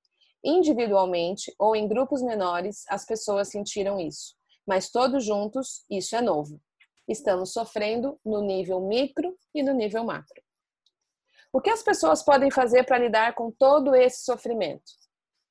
Individualmente 0.45 1.51
ou 1.59 1.75
em 1.75 1.89
grupos 1.89 2.21
menores, 2.21 2.85
as 2.91 3.07
pessoas 3.07 3.49
sentiram 3.49 3.99
isso, 3.99 4.35
mas 4.67 4.91
todos 4.91 5.25
juntos, 5.25 5.87
isso 5.91 6.15
é 6.15 6.21
novo. 6.21 6.61
Estamos 7.09 7.53
sofrendo 7.53 8.19
no 8.25 8.41
nível 8.41 8.81
micro 8.81 9.37
e 9.55 9.63
no 9.63 9.73
nível 9.73 10.05
macro. 10.05 10.43
O 11.53 11.61
que 11.61 11.71
as 11.71 11.83
pessoas 11.83 12.23
podem 12.23 12.51
fazer 12.51 12.85
para 12.85 12.99
lidar 12.99 13.35
com 13.35 13.51
todo 13.51 13.95
esse 13.95 14.25
sofrimento? 14.25 15.03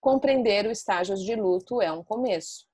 compreender 0.02 0.66
o 0.66 0.72
estágio 0.72 1.16
de 1.16 1.36
luto 1.36 1.80
é 1.80 1.91
um 1.91 2.04
começo. 2.04 2.66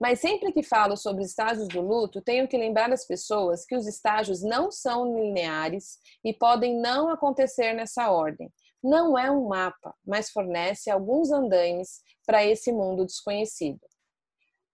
Mas 0.00 0.20
sempre 0.20 0.52
que 0.52 0.62
falo 0.62 0.96
sobre 0.96 1.22
estágios 1.22 1.68
do 1.68 1.80
luto, 1.80 2.20
tenho 2.20 2.48
que 2.48 2.56
lembrar 2.56 2.92
as 2.92 3.06
pessoas 3.06 3.64
que 3.64 3.76
os 3.76 3.86
estágios 3.86 4.42
não 4.42 4.70
são 4.70 5.14
lineares 5.14 5.98
e 6.24 6.34
podem 6.34 6.78
não 6.80 7.08
acontecer 7.08 7.72
nessa 7.72 8.10
ordem. 8.10 8.52
Não 8.82 9.18
é 9.18 9.30
um 9.30 9.48
mapa, 9.48 9.94
mas 10.04 10.30
fornece 10.30 10.90
alguns 10.90 11.30
andaimes 11.30 12.00
para 12.26 12.44
esse 12.44 12.72
mundo 12.72 13.06
desconhecido. 13.06 13.80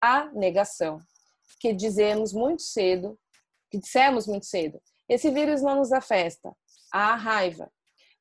A 0.01 0.27
negação, 0.33 0.99
que 1.59 1.73
dizemos 1.73 2.33
muito 2.33 2.63
cedo, 2.63 3.19
que 3.71 3.79
dissemos 3.79 4.27
muito 4.27 4.47
cedo, 4.47 4.81
esse 5.09 5.31
vírus 5.31 5.63
não 5.63 5.77
nos 5.77 5.93
afeta. 5.93 6.55
A 6.93 7.15
raiva, 7.17 7.71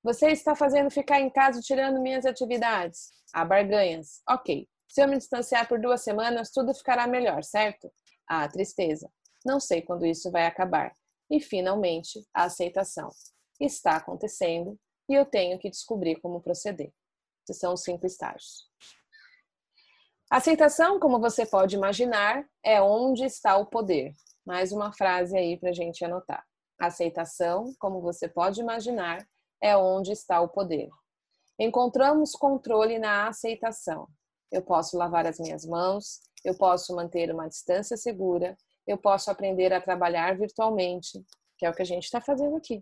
você 0.03 0.29
está 0.31 0.55
fazendo 0.55 0.89
ficar 0.89 1.19
em 1.19 1.29
casa 1.29 1.61
tirando 1.61 2.01
minhas 2.01 2.25
atividades. 2.25 3.11
Há 3.33 3.45
barganhas. 3.45 4.21
Ok. 4.29 4.67
Se 4.89 5.01
eu 5.01 5.07
me 5.07 5.17
distanciar 5.17 5.67
por 5.67 5.79
duas 5.79 6.03
semanas, 6.03 6.51
tudo 6.51 6.73
ficará 6.73 7.07
melhor, 7.07 7.43
certo? 7.43 7.91
Ah, 8.27 8.47
tristeza. 8.47 9.09
Não 9.45 9.59
sei 9.59 9.81
quando 9.81 10.05
isso 10.05 10.31
vai 10.31 10.45
acabar. 10.45 10.93
E 11.29 11.39
finalmente, 11.39 12.19
a 12.33 12.45
aceitação. 12.45 13.09
Está 13.59 13.97
acontecendo 13.97 14.77
e 15.07 15.13
eu 15.13 15.25
tenho 15.25 15.59
que 15.59 15.69
descobrir 15.69 16.19
como 16.19 16.41
proceder. 16.41 16.91
Esses 17.43 17.59
são 17.59 17.73
os 17.73 17.83
cinco 17.83 18.05
estágios. 18.05 18.69
Aceitação, 20.31 20.97
como 20.97 21.19
você 21.19 21.45
pode 21.45 21.75
imaginar, 21.75 22.45
é 22.63 22.81
onde 22.81 23.25
está 23.25 23.57
o 23.57 23.65
poder. 23.65 24.13
Mais 24.45 24.71
uma 24.71 24.93
frase 24.93 25.37
aí 25.37 25.59
para 25.59 25.71
a 25.71 25.73
gente 25.73 26.05
anotar. 26.05 26.41
Aceitação, 26.79 27.73
como 27.77 27.99
você 27.99 28.29
pode 28.29 28.61
imaginar, 28.61 29.27
é 29.61 29.75
onde 29.75 30.13
está 30.13 30.39
o 30.39 30.47
poder. 30.47 30.87
Encontramos 31.59 32.31
controle 32.31 32.97
na 32.97 33.27
aceitação. 33.27 34.07
Eu 34.49 34.61
posso 34.61 34.97
lavar 34.97 35.27
as 35.27 35.37
minhas 35.37 35.65
mãos, 35.65 36.21
eu 36.45 36.57
posso 36.57 36.95
manter 36.95 37.29
uma 37.29 37.49
distância 37.49 37.97
segura, 37.97 38.55
eu 38.87 38.97
posso 38.97 39.29
aprender 39.29 39.73
a 39.73 39.81
trabalhar 39.81 40.37
virtualmente, 40.37 41.21
que 41.57 41.65
é 41.65 41.69
o 41.69 41.73
que 41.73 41.81
a 41.81 41.85
gente 41.85 42.05
está 42.05 42.21
fazendo 42.21 42.55
aqui. 42.55 42.81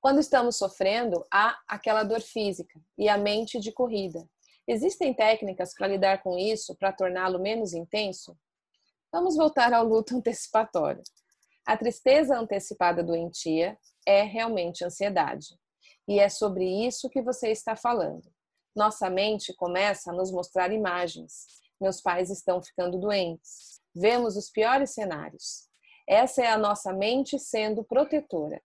Quando 0.00 0.20
estamos 0.20 0.56
sofrendo, 0.56 1.22
há 1.30 1.54
aquela 1.68 2.02
dor 2.02 2.22
física 2.22 2.80
e 2.96 3.10
a 3.10 3.18
mente 3.18 3.60
de 3.60 3.70
corrida. 3.70 4.26
Existem 4.66 5.12
técnicas 5.12 5.74
para 5.74 5.88
lidar 5.88 6.22
com 6.22 6.38
isso, 6.38 6.76
para 6.76 6.92
torná-lo 6.92 7.40
menos 7.40 7.72
intenso? 7.72 8.36
Vamos 9.12 9.36
voltar 9.36 9.72
ao 9.72 9.84
luto 9.84 10.14
antecipatório. 10.16 11.02
A 11.66 11.76
tristeza 11.76 12.38
antecipada 12.38 13.02
doentia 13.02 13.78
é 14.06 14.22
realmente 14.22 14.84
ansiedade. 14.84 15.46
E 16.08 16.18
é 16.18 16.28
sobre 16.28 16.64
isso 16.86 17.08
que 17.08 17.22
você 17.22 17.50
está 17.50 17.76
falando. 17.76 18.32
Nossa 18.74 19.08
mente 19.10 19.54
começa 19.54 20.10
a 20.10 20.14
nos 20.14 20.32
mostrar 20.32 20.72
imagens. 20.72 21.46
Meus 21.80 22.00
pais 22.00 22.30
estão 22.30 22.62
ficando 22.62 22.98
doentes. 22.98 23.80
Vemos 23.94 24.36
os 24.36 24.50
piores 24.50 24.94
cenários. 24.94 25.68
Essa 26.08 26.42
é 26.42 26.48
a 26.48 26.58
nossa 26.58 26.92
mente 26.92 27.38
sendo 27.38 27.84
protetora. 27.84 28.60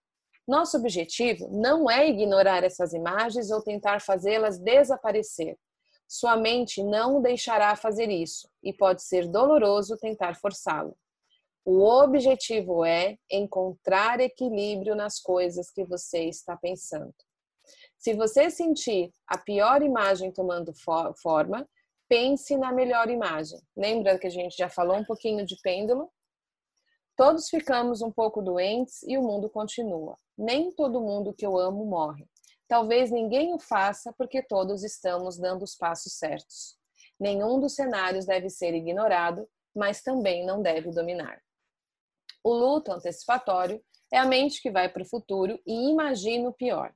Nosso 0.47 0.77
objetivo 0.77 1.49
não 1.51 1.89
é 1.91 2.07
ignorar 2.07 2.63
essas 2.63 2.93
imagens 2.93 3.51
ou 3.51 3.61
tentar 3.61 4.01
fazê-las 4.01 4.57
desaparecer. 4.57 5.57
Sua 6.07 6.37
mente 6.37 6.81
não 6.81 7.21
deixará 7.21 7.75
fazer 7.75 8.09
isso 8.09 8.49
e 8.63 8.73
pode 8.73 9.03
ser 9.03 9.27
doloroso 9.27 9.97
tentar 9.97 10.35
forçá-lo. 10.35 10.97
O 11.65 11.83
objetivo 11.83 12.85
é 12.85 13.17
encontrar 13.29 14.21
equilíbrio 14.21 14.95
nas 14.95 15.19
coisas 15.19 15.69
que 15.69 15.83
você 15.83 16.23
está 16.23 16.55
pensando. 16.55 17.13
Se 17.97 18.13
você 18.13 18.49
sentir 18.49 19.11
a 19.27 19.37
pior 19.37 19.81
imagem 19.81 20.31
tomando 20.31 20.71
forma, 21.21 21.67
pense 22.07 22.55
na 22.55 22.71
melhor 22.71 23.09
imagem. 23.09 23.59
Lembra 23.75 24.17
que 24.17 24.27
a 24.27 24.29
gente 24.29 24.55
já 24.55 24.69
falou 24.69 24.95
um 24.95 25.03
pouquinho 25.03 25.45
de 25.45 25.57
pêndulo? 25.61 26.09
Todos 27.17 27.49
ficamos 27.49 28.01
um 28.01 28.11
pouco 28.11 28.41
doentes 28.41 29.03
e 29.03 29.17
o 29.17 29.23
mundo 29.23 29.49
continua. 29.49 30.15
Nem 30.37 30.71
todo 30.71 31.01
mundo 31.01 31.33
que 31.33 31.45
eu 31.45 31.57
amo 31.57 31.83
morre. 31.83 32.25
Talvez 32.67 33.09
ninguém 33.09 33.53
o 33.53 33.59
faça 33.59 34.13
porque 34.17 34.41
todos 34.41 34.83
estamos 34.83 35.37
dando 35.37 35.63
os 35.63 35.75
passos 35.75 36.13
certos. 36.13 36.77
Nenhum 37.19 37.59
dos 37.59 37.75
cenários 37.75 38.25
deve 38.25 38.49
ser 38.49 38.73
ignorado, 38.73 39.47
mas 39.73 40.01
também 40.01 40.45
não 40.45 40.61
deve 40.61 40.91
dominar. 40.91 41.41
O 42.43 42.53
luto 42.53 42.91
antecipatório 42.91 43.83
é 44.11 44.17
a 44.17 44.25
mente 44.25 44.61
que 44.61 44.71
vai 44.71 44.89
para 44.89 45.03
o 45.03 45.07
futuro 45.07 45.59
e 45.65 45.89
imagina 45.89 46.49
o 46.49 46.53
pior. 46.53 46.93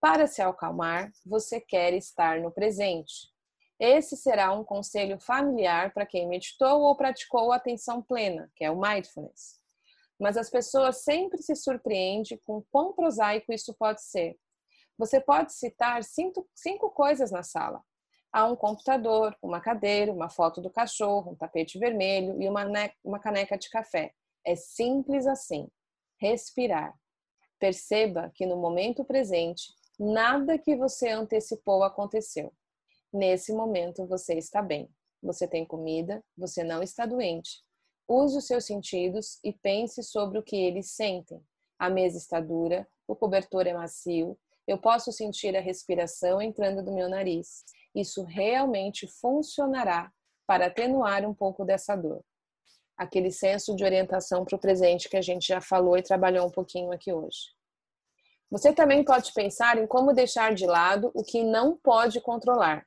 Para 0.00 0.26
se 0.26 0.40
acalmar, 0.40 1.12
você 1.24 1.60
quer 1.60 1.92
estar 1.94 2.40
no 2.40 2.50
presente. 2.50 3.32
Esse 3.78 4.16
será 4.16 4.52
um 4.52 4.64
conselho 4.64 5.18
familiar 5.20 5.92
para 5.92 6.06
quem 6.06 6.26
meditou 6.26 6.82
ou 6.82 6.96
praticou 6.96 7.52
atenção 7.52 8.02
plena, 8.02 8.50
que 8.54 8.64
é 8.64 8.70
o 8.70 8.80
mindfulness. 8.80 9.60
Mas 10.18 10.36
as 10.36 10.50
pessoas 10.50 10.98
sempre 10.98 11.40
se 11.42 11.54
surpreendem 11.54 12.38
com 12.44 12.62
quão 12.72 12.92
prosaico 12.92 13.52
isso 13.52 13.72
pode 13.74 14.02
ser. 14.02 14.36
Você 14.98 15.20
pode 15.20 15.52
citar 15.52 16.02
cinco, 16.02 16.48
cinco 16.52 16.90
coisas 16.90 17.30
na 17.30 17.44
sala. 17.44 17.82
Há 18.32 18.44
um 18.46 18.56
computador, 18.56 19.34
uma 19.40 19.60
cadeira, 19.60 20.12
uma 20.12 20.28
foto 20.28 20.60
do 20.60 20.70
cachorro, 20.70 21.32
um 21.32 21.36
tapete 21.36 21.78
vermelho 21.78 22.40
e 22.42 22.48
uma, 22.48 22.64
uma 23.04 23.20
caneca 23.20 23.56
de 23.56 23.70
café. 23.70 24.12
É 24.44 24.56
simples 24.56 25.26
assim. 25.26 25.68
Respirar. 26.20 26.94
Perceba 27.58 28.30
que 28.34 28.44
no 28.44 28.56
momento 28.56 29.04
presente, 29.04 29.72
nada 29.98 30.58
que 30.58 30.76
você 30.76 31.08
antecipou 31.08 31.82
aconteceu. 31.84 32.52
Nesse 33.12 33.52
momento, 33.52 34.06
você 34.06 34.34
está 34.34 34.60
bem. 34.60 34.90
Você 35.22 35.48
tem 35.48 35.64
comida, 35.64 36.22
você 36.36 36.62
não 36.62 36.82
está 36.82 37.06
doente. 37.06 37.62
Use 38.06 38.36
os 38.36 38.46
seus 38.46 38.64
sentidos 38.64 39.38
e 39.44 39.52
pense 39.52 40.02
sobre 40.02 40.38
o 40.38 40.42
que 40.42 40.56
eles 40.56 40.90
sentem. 40.90 41.42
A 41.78 41.88
mesa 41.88 42.18
está 42.18 42.40
dura, 42.40 42.86
o 43.06 43.14
cobertor 43.14 43.66
é 43.66 43.72
macio, 43.72 44.38
eu 44.68 44.76
posso 44.76 45.10
sentir 45.10 45.56
a 45.56 45.60
respiração 45.60 46.42
entrando 46.42 46.84
do 46.84 46.92
meu 46.92 47.08
nariz. 47.08 47.64
Isso 47.94 48.22
realmente 48.22 49.08
funcionará 49.18 50.12
para 50.46 50.66
atenuar 50.66 51.24
um 51.24 51.32
pouco 51.32 51.64
dessa 51.64 51.96
dor. 51.96 52.22
Aquele 52.94 53.30
senso 53.30 53.74
de 53.74 53.82
orientação 53.82 54.44
para 54.44 54.56
o 54.56 54.60
presente 54.60 55.08
que 55.08 55.16
a 55.16 55.22
gente 55.22 55.46
já 55.46 55.62
falou 55.62 55.96
e 55.96 56.02
trabalhou 56.02 56.46
um 56.46 56.50
pouquinho 56.50 56.92
aqui 56.92 57.10
hoje. 57.10 57.56
Você 58.50 58.70
também 58.72 59.02
pode 59.02 59.32
pensar 59.32 59.78
em 59.78 59.86
como 59.86 60.12
deixar 60.12 60.54
de 60.54 60.66
lado 60.66 61.10
o 61.14 61.22
que 61.22 61.42
não 61.42 61.74
pode 61.76 62.20
controlar. 62.20 62.86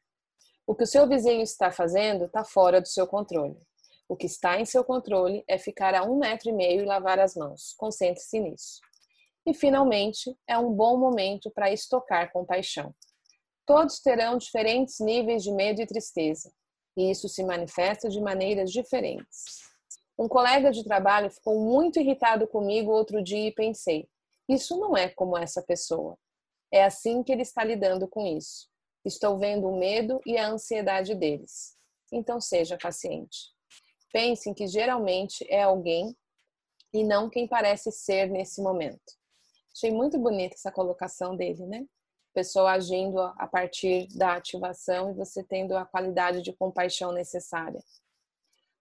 O 0.67 0.75
que 0.75 0.83
o 0.83 0.87
seu 0.87 1.07
vizinho 1.07 1.41
está 1.41 1.71
fazendo 1.71 2.25
está 2.25 2.43
fora 2.43 2.79
do 2.79 2.87
seu 2.87 3.07
controle. 3.07 3.57
O 4.07 4.15
que 4.15 4.27
está 4.27 4.59
em 4.59 4.65
seu 4.65 4.83
controle 4.83 5.43
é 5.47 5.57
ficar 5.57 5.95
a 5.95 6.03
um 6.03 6.19
metro 6.19 6.49
e 6.49 6.53
meio 6.53 6.81
e 6.81 6.85
lavar 6.85 7.19
as 7.19 7.35
mãos. 7.35 7.73
Concentre-se 7.75 8.39
nisso. 8.39 8.81
E, 9.45 9.53
finalmente, 9.53 10.35
é 10.47 10.57
um 10.57 10.71
bom 10.71 10.97
momento 10.97 11.49
para 11.51 11.71
estocar 11.71 12.31
compaixão. 12.31 12.93
Todos 13.65 13.99
terão 13.99 14.37
diferentes 14.37 14.99
níveis 14.99 15.43
de 15.43 15.51
medo 15.51 15.81
e 15.81 15.87
tristeza, 15.87 16.51
e 16.97 17.09
isso 17.09 17.27
se 17.29 17.43
manifesta 17.43 18.09
de 18.09 18.19
maneiras 18.19 18.71
diferentes. 18.71 19.61
Um 20.17 20.27
colega 20.27 20.71
de 20.71 20.83
trabalho 20.83 21.31
ficou 21.31 21.59
muito 21.59 21.99
irritado 21.99 22.47
comigo 22.47 22.91
outro 22.91 23.23
dia 23.23 23.47
e 23.47 23.53
pensei: 23.53 24.07
isso 24.47 24.77
não 24.77 24.95
é 24.95 25.09
como 25.09 25.37
essa 25.37 25.63
pessoa. 25.63 26.17
É 26.71 26.83
assim 26.83 27.23
que 27.23 27.31
ele 27.31 27.41
está 27.41 27.63
lidando 27.63 28.07
com 28.07 28.25
isso. 28.25 28.69
Estou 29.03 29.37
vendo 29.37 29.67
o 29.67 29.77
medo 29.77 30.19
e 30.25 30.37
a 30.37 30.47
ansiedade 30.47 31.15
deles. 31.15 31.75
Então 32.11 32.39
seja 32.39 32.77
paciente. 32.77 33.49
Pense 34.11 34.53
que 34.53 34.67
geralmente 34.67 35.45
é 35.49 35.63
alguém 35.63 36.15
e 36.93 37.03
não 37.03 37.29
quem 37.29 37.47
parece 37.47 37.91
ser 37.91 38.29
nesse 38.29 38.61
momento. 38.61 39.20
Achei 39.75 39.91
muito 39.91 40.17
bonita 40.19 40.55
essa 40.55 40.71
colocação 40.71 41.35
dele, 41.35 41.65
né? 41.65 41.85
Pessoa 42.33 42.71
agindo 42.71 43.19
a 43.19 43.47
partir 43.47 44.07
da 44.15 44.35
ativação 44.35 45.11
e 45.11 45.13
você 45.13 45.43
tendo 45.43 45.75
a 45.75 45.85
qualidade 45.85 46.41
de 46.41 46.53
compaixão 46.53 47.11
necessária. 47.11 47.81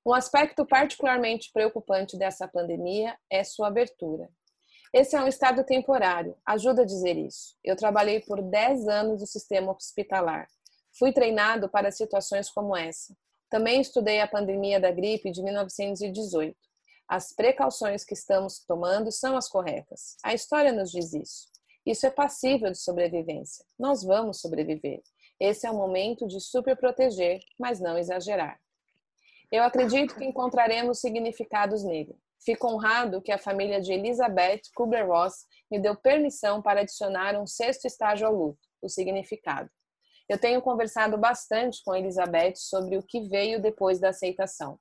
Um 0.06 0.14
aspecto 0.14 0.64
particularmente 0.64 1.50
preocupante 1.52 2.16
dessa 2.16 2.48
pandemia 2.48 3.16
é 3.28 3.44
sua 3.44 3.68
abertura. 3.68 4.28
Esse 4.92 5.14
é 5.14 5.20
um 5.20 5.28
estado 5.28 5.62
temporário, 5.62 6.36
ajuda 6.44 6.82
a 6.82 6.86
dizer 6.86 7.16
isso. 7.16 7.56
Eu 7.62 7.76
trabalhei 7.76 8.20
por 8.20 8.42
10 8.42 8.88
anos 8.88 9.20
no 9.20 9.26
sistema 9.26 9.72
hospitalar. 9.72 10.48
Fui 10.98 11.12
treinado 11.12 11.68
para 11.68 11.92
situações 11.92 12.50
como 12.50 12.76
essa. 12.76 13.14
Também 13.48 13.80
estudei 13.80 14.20
a 14.20 14.26
pandemia 14.26 14.80
da 14.80 14.90
gripe 14.90 15.30
de 15.30 15.42
1918. 15.42 16.56
As 17.10 17.32
precauções 17.32 18.04
que 18.04 18.14
estamos 18.14 18.60
tomando 18.60 19.10
são 19.10 19.36
as 19.36 19.48
corretas. 19.48 20.16
A 20.22 20.32
história 20.32 20.72
nos 20.72 20.92
diz 20.92 21.12
isso. 21.12 21.48
Isso 21.84 22.06
é 22.06 22.10
passível 22.10 22.70
de 22.70 22.78
sobrevivência. 22.78 23.64
Nós 23.76 24.04
vamos 24.04 24.40
sobreviver. 24.40 25.02
Esse 25.40 25.66
é 25.66 25.70
o 25.72 25.74
momento 25.74 26.24
de 26.28 26.40
super 26.40 26.76
proteger, 26.76 27.40
mas 27.58 27.80
não 27.80 27.98
exagerar. 27.98 28.60
Eu 29.50 29.64
acredito 29.64 30.14
que 30.14 30.24
encontraremos 30.24 31.00
significados 31.00 31.82
nele. 31.82 32.16
Fico 32.44 32.68
honrado 32.68 33.20
que 33.20 33.32
a 33.32 33.38
família 33.38 33.80
de 33.80 33.92
Elizabeth 33.92 34.60
Kubler-Ross 34.76 35.46
me 35.68 35.80
deu 35.80 35.96
permissão 35.96 36.62
para 36.62 36.82
adicionar 36.82 37.34
um 37.36 37.44
sexto 37.44 37.86
estágio 37.86 38.28
ao 38.28 38.32
luto, 38.32 38.68
o 38.80 38.88
significado. 38.88 39.68
Eu 40.28 40.38
tenho 40.38 40.62
conversado 40.62 41.18
bastante 41.18 41.82
com 41.84 41.92
Elizabeth 41.92 42.54
sobre 42.54 42.96
o 42.96 43.02
que 43.02 43.22
veio 43.22 43.60
depois 43.60 43.98
da 43.98 44.10
aceitação. 44.10 44.78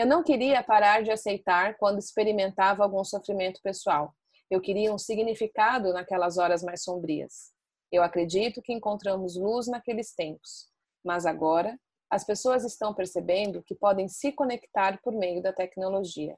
Eu 0.00 0.06
não 0.06 0.22
queria 0.22 0.62
parar 0.62 1.02
de 1.02 1.10
aceitar 1.10 1.76
quando 1.76 1.98
experimentava 1.98 2.82
algum 2.82 3.04
sofrimento 3.04 3.60
pessoal. 3.62 4.14
Eu 4.50 4.58
queria 4.58 4.94
um 4.94 4.96
significado 4.96 5.92
naquelas 5.92 6.38
horas 6.38 6.62
mais 6.62 6.82
sombrias. 6.82 7.52
Eu 7.92 8.02
acredito 8.02 8.62
que 8.62 8.72
encontramos 8.72 9.36
luz 9.36 9.66
naqueles 9.66 10.14
tempos, 10.14 10.70
mas 11.04 11.26
agora 11.26 11.78
as 12.08 12.24
pessoas 12.24 12.64
estão 12.64 12.94
percebendo 12.94 13.62
que 13.62 13.74
podem 13.74 14.08
se 14.08 14.32
conectar 14.32 14.98
por 15.02 15.12
meio 15.12 15.42
da 15.42 15.52
tecnologia. 15.52 16.34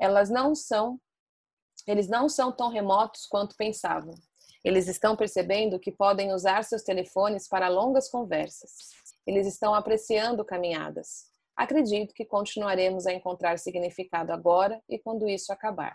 Elas 0.00 0.30
não 0.30 0.54
são, 0.54 0.96
eles 1.88 2.06
não 2.06 2.28
são 2.28 2.52
tão 2.52 2.68
remotos 2.68 3.26
quanto 3.26 3.56
pensavam. 3.56 4.14
Eles 4.62 4.86
estão 4.86 5.16
percebendo 5.16 5.80
que 5.80 5.90
podem 5.90 6.32
usar 6.32 6.62
seus 6.62 6.84
telefones 6.84 7.48
para 7.48 7.66
longas 7.66 8.08
conversas. 8.08 8.90
Eles 9.26 9.48
estão 9.48 9.74
apreciando 9.74 10.44
caminhadas. 10.44 11.29
Acredito 11.60 12.14
que 12.14 12.24
continuaremos 12.24 13.06
a 13.06 13.12
encontrar 13.12 13.58
significado 13.58 14.32
agora 14.32 14.82
e 14.88 14.98
quando 14.98 15.28
isso 15.28 15.52
acabar. 15.52 15.94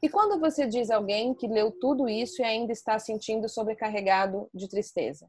E 0.00 0.08
quando 0.08 0.38
você 0.38 0.68
diz 0.68 0.88
a 0.88 0.94
alguém 0.94 1.34
que 1.34 1.48
leu 1.48 1.72
tudo 1.72 2.08
isso 2.08 2.40
e 2.40 2.44
ainda 2.44 2.72
está 2.72 2.96
sentindo 2.96 3.48
sobrecarregado 3.48 4.48
de 4.54 4.68
tristeza? 4.68 5.28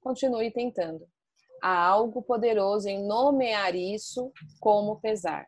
Continue 0.00 0.50
tentando. 0.50 1.08
Há 1.62 1.78
algo 1.78 2.24
poderoso 2.24 2.88
em 2.88 3.06
nomear 3.06 3.76
isso 3.76 4.32
como 4.58 5.00
pesar. 5.00 5.46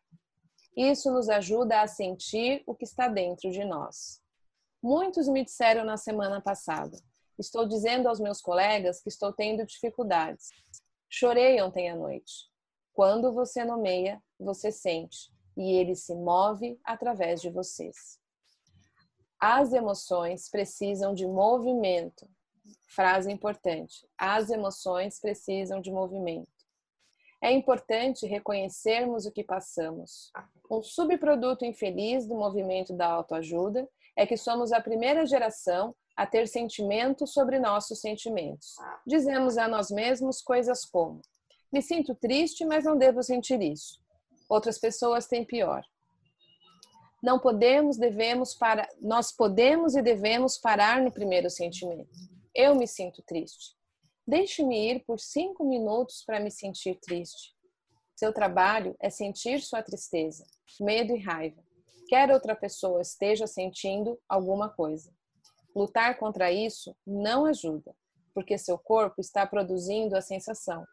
Isso 0.77 1.11
nos 1.11 1.29
ajuda 1.29 1.81
a 1.81 1.89
sentir 1.89 2.63
o 2.69 2.73
que 2.73 2.85
está 2.85 3.09
dentro 3.09 3.51
de 3.51 3.65
nós. 3.65 4.23
Muitos 4.81 5.27
me 5.27 5.45
disseram 5.45 5.85
na 5.85 5.97
semana 5.97 6.41
passada: 6.41 6.97
estou 7.37 7.67
dizendo 7.67 8.09
aos 8.09 8.21
meus 8.21 8.41
colegas 8.41 9.03
que 9.03 9.09
estou 9.09 9.33
tendo 9.33 9.67
dificuldades. 9.67 10.51
Chorei 11.11 11.61
ontem 11.61 11.91
à 11.91 11.97
noite. 11.97 12.54
Quando 12.95 13.33
você 13.33 13.65
nomeia, 13.65 14.23
você 14.39 14.71
sente 14.71 15.33
e 15.57 15.73
ele 15.73 15.97
se 15.97 16.15
move 16.15 16.79
através 16.85 17.43
de 17.43 17.51
vocês. 17.51 18.21
As 19.39 19.73
emoções 19.73 20.49
precisam 20.49 21.13
de 21.13 21.27
movimento. 21.27 22.29
Frase 22.89 23.33
importante. 23.33 24.09
As 24.17 24.49
emoções 24.49 25.19
precisam 25.19 25.81
de 25.81 25.91
movimento. 25.91 26.49
É 27.43 27.51
importante 27.51 28.27
reconhecermos 28.27 29.27
o 29.27 29.33
que 29.33 29.43
passamos. 29.43 30.31
Um 30.71 30.81
subproduto 30.81 31.65
infeliz 31.65 32.27
do 32.29 32.37
movimento 32.37 32.95
da 32.95 33.09
autoajuda 33.09 33.89
é 34.17 34.25
que 34.25 34.37
somos 34.37 34.73
a 34.73 34.81
primeira 34.81 35.27
geração 35.27 35.97
a 36.17 36.27
ter 36.27 36.47
sentimentos 36.47 37.33
sobre 37.33 37.59
nossos 37.59 38.01
sentimentos. 38.01 38.77
Dizemos 39.05 39.59
a 39.59 39.67
nós 39.67 39.91
mesmos 39.91 40.41
coisas 40.41 40.85
como: 40.85 41.21
me 41.75 41.83
sinto 41.83 42.15
triste, 42.15 42.65
mas 42.65 42.85
não 42.85 42.97
devo 42.97 43.21
sentir 43.21 43.61
isso. 43.61 44.01
Outras 44.49 44.79
pessoas 44.79 45.27
têm 45.27 45.45
pior. 45.45 45.83
Não 47.21 47.37
podemos, 47.41 47.97
devemos 47.97 48.55
para, 48.55 48.89
nós 49.01 49.33
podemos 49.33 49.97
e 49.97 50.01
devemos 50.01 50.57
parar 50.57 51.03
no 51.03 51.11
primeiro 51.11 51.51
sentimento. 51.51 52.09
Eu 52.55 52.77
me 52.77 52.87
sinto 52.87 53.25
triste. 53.27 53.75
Deixe-me 54.25 54.89
ir 54.89 55.05
por 55.05 55.19
cinco 55.19 55.65
minutos 55.65 56.23
para 56.25 56.39
me 56.39 56.49
sentir 56.49 56.95
triste. 57.01 57.53
Seu 58.15 58.33
trabalho 58.33 58.95
é 59.01 59.11
sentir 59.11 59.61
sua 59.61 59.83
tristeza, 59.83 60.47
medo 60.81 61.17
e 61.17 61.19
raiva. 61.19 61.61
Quer 62.07 62.31
outra 62.31 62.55
pessoa 62.55 63.03
esteja 63.03 63.49
sentindo 63.49 64.17
alguma 64.29 64.69
coisa. 64.69 65.13
Lutar 65.75 66.21
contra 66.21 66.53
isso 66.53 66.97
não 67.05 67.45
ajuda, 67.47 67.97
porque 68.33 68.57
seu 68.57 68.79
corpo 68.79 69.21
está 69.21 69.45
produzindo 69.45 70.17
a 70.17 70.21
sensação. 70.21 70.87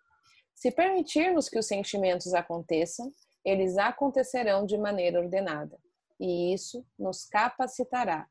Se 0.62 0.70
permitirmos 0.70 1.50
que 1.50 1.58
os 1.58 1.66
sentimentos 1.66 2.36
aconteçam, 2.36 3.12
eles 3.44 3.80
acontecerão 3.80 4.64
de 4.64 4.78
maneira 4.78 5.20
ordenada, 5.20 5.76
e 6.20 6.54
isso 6.54 6.86
nos 7.00 7.26
capacitará. 7.26 8.28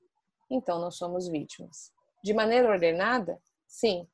Então, 0.48 0.78
não 0.78 0.92
somos 0.92 1.26
vítimas. 1.26 1.90
De 2.22 2.32
maneira 2.32 2.70
ordenada? 2.70 3.36
Sim. 3.66 4.06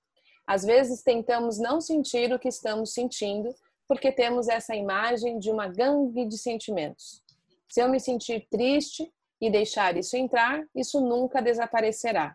Às 0.46 0.64
vezes 0.64 1.02
tentamos 1.02 1.58
não 1.58 1.78
sentir 1.78 2.32
o 2.32 2.38
que 2.38 2.48
estamos 2.48 2.94
sentindo 2.94 3.54
porque 3.86 4.10
temos 4.10 4.48
essa 4.48 4.74
imagem 4.74 5.38
de 5.38 5.50
uma 5.50 5.68
gangue 5.68 6.24
de 6.24 6.38
sentimentos. 6.38 7.22
Se 7.68 7.82
eu 7.82 7.88
me 7.90 8.00
sentir 8.00 8.48
triste 8.50 9.12
e 9.38 9.50
deixar 9.50 9.94
isso 9.94 10.16
entrar, 10.16 10.64
isso 10.74 11.02
nunca 11.02 11.42
desaparecerá. 11.42 12.34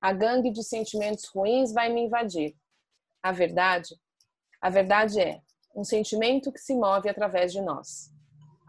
A 0.00 0.12
gangue 0.12 0.50
de 0.50 0.64
sentimentos 0.64 1.28
ruins 1.28 1.72
vai 1.72 1.92
me 1.92 2.00
invadir. 2.00 2.56
A 3.22 3.30
verdade, 3.30 3.94
a 4.62 4.70
verdade 4.70 5.20
é 5.20 5.42
um 5.74 5.82
sentimento 5.82 6.52
que 6.52 6.60
se 6.60 6.72
move 6.72 7.08
através 7.08 7.52
de 7.52 7.60
nós. 7.60 8.12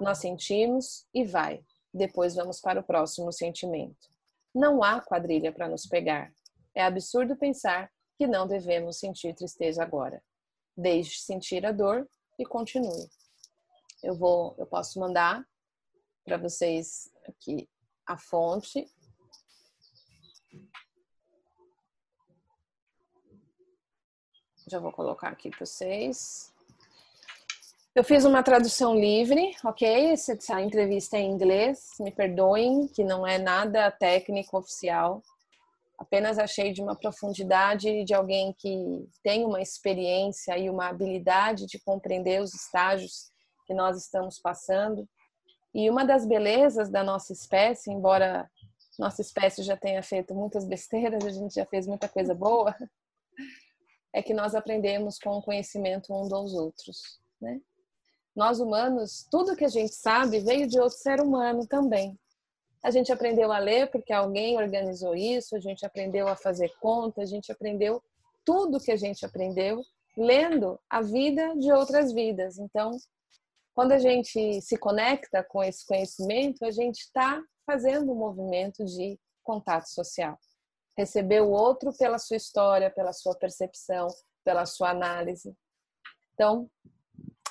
Nós 0.02 0.18
sentimos 0.18 1.06
e 1.14 1.24
vai. 1.24 1.64
Depois 1.94 2.34
vamos 2.34 2.60
para 2.60 2.80
o 2.80 2.84
próximo 2.84 3.32
sentimento. 3.32 4.10
Não 4.56 4.84
há 4.84 5.00
quadrilha 5.00 5.52
para 5.52 5.70
nos 5.70 5.86
pegar. 5.86 6.34
É 6.74 6.84
absurdo 6.84 7.38
pensar 7.38 7.92
que 8.18 8.26
não 8.26 8.48
devemos 8.48 8.98
sentir 8.98 9.36
tristeza 9.36 9.84
agora. 9.84 10.20
Deixe 10.76 11.20
sentir 11.20 11.64
a 11.64 11.72
dor 11.72 12.10
e 12.40 12.46
continue. 12.46 13.08
Eu 14.02 14.16
vou, 14.16 14.56
eu 14.58 14.66
posso 14.66 15.00
mandar 15.00 15.46
para 16.26 16.38
vocês 16.38 17.12
aqui 17.28 17.70
a 18.08 18.18
fonte. 18.18 18.88
Já 24.74 24.80
vou 24.80 24.92
colocar 24.92 25.28
aqui 25.28 25.52
para 25.52 25.68
vocês. 25.68 26.52
Eu 27.94 28.04
fiz 28.04 28.26
uma 28.26 28.42
tradução 28.42 28.96
livre, 28.96 29.56
ok? 29.64 30.10
Essa 30.10 30.60
entrevista 30.60 31.16
é 31.16 31.20
em 31.20 31.30
inglês, 31.30 31.90
me 32.00 32.10
perdoem, 32.10 32.88
que 32.88 33.04
não 33.04 33.28
é 33.28 33.38
nada 33.38 33.92
técnico 33.92 34.58
oficial. 34.58 35.22
Apenas 35.96 36.40
achei 36.40 36.74
de 36.74 36.82
uma 36.82 36.96
profundidade 36.96 38.04
de 38.04 38.16
alguém 38.16 38.52
que 38.58 39.08
tem 39.22 39.46
uma 39.46 39.62
experiência 39.62 40.58
e 40.58 40.72
uma 40.72 40.88
habilidade 40.88 41.68
de 41.68 41.78
compreender 41.78 42.42
os 42.42 42.52
estágios 42.56 43.32
que 43.68 43.76
nós 43.76 43.96
estamos 43.96 44.40
passando. 44.40 45.08
E 45.72 45.88
uma 45.88 46.04
das 46.04 46.26
belezas 46.26 46.90
da 46.90 47.04
nossa 47.04 47.32
espécie, 47.32 47.92
embora 47.92 48.50
nossa 48.98 49.22
espécie 49.22 49.62
já 49.62 49.78
tenha 49.78 50.02
feito 50.02 50.34
muitas 50.34 50.66
besteiras, 50.66 51.24
a 51.24 51.30
gente 51.30 51.54
já 51.54 51.66
fez 51.68 51.86
muita 51.86 52.10
coisa 52.10 52.34
boa, 52.34 52.76
é 54.14 54.22
que 54.22 54.34
nós 54.34 54.54
aprendemos 54.54 55.18
com 55.18 55.32
o 55.32 55.42
conhecimento 55.42 56.14
um 56.14 56.28
dos 56.28 56.54
outros, 56.54 57.20
né? 57.42 57.60
Nós 58.36 58.60
humanos, 58.60 59.28
tudo 59.30 59.56
que 59.56 59.66
a 59.66 59.70
gente 59.70 59.94
sabe 59.94 60.40
veio 60.40 60.68
de 60.68 60.80
outro 60.80 60.98
ser 60.98 61.20
humano 61.20 61.68
também. 61.68 62.18
A 62.84 62.92
gente 62.92 63.12
aprendeu 63.12 63.52
a 63.52 63.60
ler 63.60 63.90
porque 63.92 64.12
alguém 64.12 64.58
organizou 64.58 65.16
isso, 65.16 65.56
a 65.56 65.60
gente 65.60 65.86
aprendeu 65.86 66.28
a 66.28 66.36
fazer 66.36 66.72
conta, 66.80 67.22
a 67.22 67.26
gente 67.26 67.52
aprendeu 67.52 68.02
tudo 68.44 68.80
que 68.80 68.92
a 68.92 68.98
gente 68.98 69.26
aprendeu 69.26 69.82
lendo 70.18 70.80
a 70.90 71.02
vida 71.02 71.56
de 71.58 71.72
outras 71.72 72.12
vidas. 72.12 72.58
Então, 72.58 72.92
quando 73.74 73.94
a 73.94 73.98
gente 73.98 74.62
se 74.62 74.78
conecta 74.78 75.44
com 75.44 75.64
esse 75.64 75.86
conhecimento, 75.86 76.66
a 76.66 76.72
gente 76.72 77.00
está 77.00 77.42
fazendo 77.66 78.12
um 78.12 78.16
movimento 78.16 78.84
de 78.84 79.18
contato 79.44 79.88
social. 79.88 80.38
Receber 80.98 81.42
o 81.42 81.50
outro 81.50 81.92
pela 81.98 82.20
sua 82.20 82.38
história, 82.38 82.92
pela 82.92 83.14
sua 83.14 83.36
percepção, 83.36 84.08
pela 84.44 84.66
sua 84.66 84.92
análise. 84.92 85.56
Então, 86.34 86.70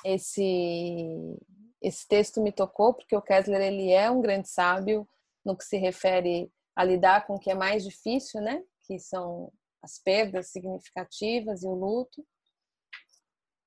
esse 0.03 1.37
esse 1.81 2.07
texto 2.07 2.41
me 2.41 2.51
tocou 2.51 2.93
porque 2.93 3.15
o 3.15 3.21
Kessler 3.21 3.59
ele 3.59 3.91
é 3.91 4.09
um 4.09 4.21
grande 4.21 4.47
sábio 4.47 5.07
no 5.43 5.57
que 5.57 5.65
se 5.65 5.75
refere 5.75 6.49
a 6.73 6.83
lidar 6.83 7.27
com 7.27 7.35
o 7.35 7.39
que 7.39 7.51
é 7.51 7.53
mais 7.53 7.83
difícil, 7.83 8.39
né? 8.39 8.63
Que 8.87 8.97
são 8.97 9.51
as 9.81 9.99
perdas 9.99 10.47
significativas 10.47 11.61
e 11.61 11.67
o 11.67 11.73
luto. 11.73 12.25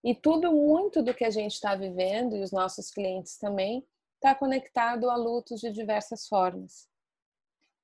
E 0.03 0.15
tudo 0.15 0.51
muito 0.51 1.03
do 1.03 1.13
que 1.13 1.25
a 1.25 1.31
gente 1.31 1.53
está 1.53 1.75
vivendo 1.75 2.37
e 2.37 2.43
os 2.43 2.53
nossos 2.53 2.91
clientes 2.91 3.37
também 3.37 3.87
está 4.15 4.35
conectado 4.35 5.11
a 5.11 5.17
lutos 5.17 5.61
de 5.61 5.71
diversas 5.71 6.27
formas. 6.27 6.89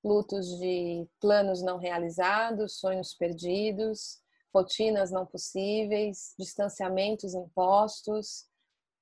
Lutos 0.04 0.58
de 0.58 1.06
planos 1.20 1.62
não 1.62 1.78
realizados, 1.78 2.78
sonhos 2.78 3.14
perdidos, 3.14 4.20
rotinas 4.52 5.10
não 5.10 5.24
possíveis, 5.24 6.34
distanciamentos 6.38 7.34
impostos, 7.34 8.46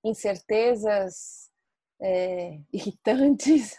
incertezas 0.04 1.50
é, 2.00 2.60
irritantes, 2.72 3.76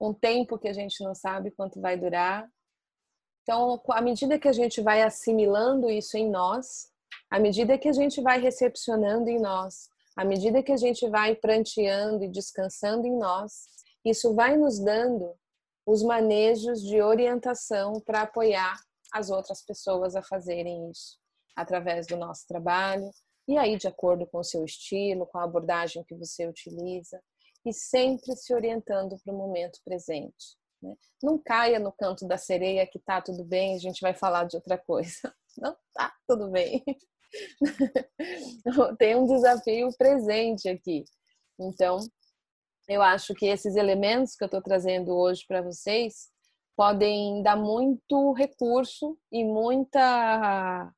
um 0.00 0.12
tempo 0.12 0.58
que 0.58 0.68
a 0.68 0.72
gente 0.72 1.02
não 1.04 1.14
sabe 1.14 1.50
quanto 1.50 1.80
vai 1.80 1.96
durar. 1.96 2.48
Então, 3.42 3.80
à 3.90 4.00
medida 4.00 4.38
que 4.38 4.48
a 4.48 4.52
gente 4.52 4.80
vai 4.80 5.02
assimilando 5.02 5.90
isso 5.90 6.16
em 6.16 6.30
nós, 6.30 6.88
à 7.30 7.38
medida 7.38 7.78
que 7.78 7.88
a 7.88 7.92
gente 7.92 8.20
vai 8.22 8.40
recepcionando 8.40 9.28
em 9.28 9.38
nós, 9.38 9.88
à 10.16 10.24
medida 10.24 10.62
que 10.62 10.72
a 10.72 10.76
gente 10.76 11.08
vai 11.08 11.34
pranteando 11.34 12.24
e 12.24 12.28
descansando 12.28 13.06
em 13.06 13.16
nós, 13.16 13.66
isso 14.04 14.34
vai 14.34 14.56
nos 14.56 14.78
dando 14.78 15.34
os 15.86 16.02
manejos 16.02 16.82
de 16.82 17.00
orientação 17.00 18.00
para 18.00 18.22
apoiar 18.22 18.76
as 19.12 19.30
outras 19.30 19.62
pessoas 19.62 20.16
a 20.16 20.22
fazerem 20.22 20.90
isso 20.90 21.18
através 21.54 22.06
do 22.06 22.16
nosso 22.16 22.46
trabalho, 22.48 23.08
e 23.46 23.56
aí 23.56 23.76
de 23.76 23.86
acordo 23.86 24.26
com 24.26 24.38
o 24.38 24.44
seu 24.44 24.64
estilo, 24.64 25.26
com 25.26 25.38
a 25.38 25.44
abordagem 25.44 26.02
que 26.04 26.14
você 26.14 26.46
utiliza, 26.46 27.20
e 27.64 27.72
sempre 27.72 28.34
se 28.36 28.52
orientando 28.52 29.16
para 29.22 29.32
o 29.32 29.36
momento 29.36 29.78
presente. 29.84 30.56
Né? 30.82 30.94
Não 31.22 31.38
caia 31.38 31.78
no 31.78 31.92
canto 31.92 32.26
da 32.26 32.36
sereia 32.36 32.86
que 32.86 32.98
tá 32.98 33.22
tudo 33.22 33.44
bem, 33.44 33.74
a 33.74 33.78
gente 33.78 34.00
vai 34.00 34.14
falar 34.14 34.44
de 34.44 34.56
outra 34.56 34.76
coisa. 34.76 35.34
Não 35.56 35.76
tá 35.94 36.12
tudo 36.26 36.50
bem. 36.50 36.84
Tem 38.98 39.14
um 39.16 39.26
desafio 39.26 39.88
presente 39.96 40.68
aqui. 40.68 41.04
Então, 41.58 41.98
eu 42.86 43.02
acho 43.02 43.34
que 43.34 43.46
esses 43.46 43.76
elementos 43.76 44.34
que 44.36 44.44
eu 44.44 44.46
estou 44.46 44.62
trazendo 44.62 45.14
hoje 45.14 45.44
para 45.46 45.62
vocês 45.62 46.30
podem 46.76 47.42
dar 47.42 47.56
muito 47.56 48.32
recurso 48.32 49.18
e 49.30 49.44
muita 49.44 50.92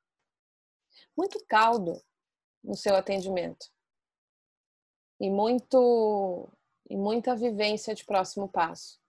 muito 1.16 1.42
caldo 1.46 2.00
no 2.62 2.74
seu 2.74 2.96
atendimento 2.96 3.66
e 5.20 5.30
muito 5.30 6.50
e 6.88 6.96
muita 6.96 7.34
vivência 7.34 7.94
de 7.94 8.04
próximo 8.04 8.48
passo. 8.48 9.00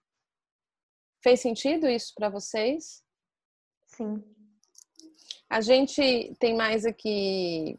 Fez 1.21 1.41
sentido 1.41 1.87
isso 1.87 2.13
para 2.15 2.29
vocês? 2.29 3.03
Sim. 3.85 4.23
A 5.49 5.61
gente 5.61 6.35
tem 6.39 6.55
mais 6.55 6.85
aqui 6.85 7.77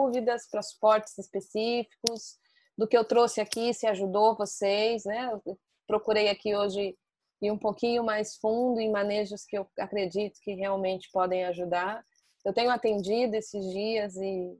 dúvidas 0.00 0.48
para 0.48 0.62
suportes 0.62 1.18
específicos 1.18 2.38
do 2.76 2.88
que 2.88 2.96
eu 2.96 3.04
trouxe 3.04 3.40
aqui, 3.40 3.74
se 3.74 3.86
ajudou 3.86 4.36
vocês, 4.36 5.04
né? 5.04 5.30
Eu 5.44 5.58
procurei 5.86 6.28
aqui 6.28 6.54
hoje 6.54 6.96
ir 7.42 7.50
um 7.50 7.58
pouquinho 7.58 8.02
mais 8.02 8.36
fundo 8.36 8.80
em 8.80 8.90
manejos 8.90 9.44
que 9.44 9.58
eu 9.58 9.66
acredito 9.78 10.40
que 10.42 10.54
realmente 10.54 11.10
podem 11.12 11.44
ajudar. 11.44 12.04
Eu 12.44 12.52
tenho 12.52 12.70
atendido 12.70 13.34
esses 13.34 13.64
dias 13.72 14.16
e, 14.16 14.58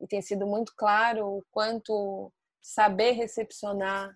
e 0.00 0.06
tem 0.06 0.20
sido 0.20 0.46
muito 0.46 0.74
claro 0.76 1.38
o 1.38 1.44
quanto 1.50 2.32
saber 2.60 3.12
recepcionar 3.12 4.14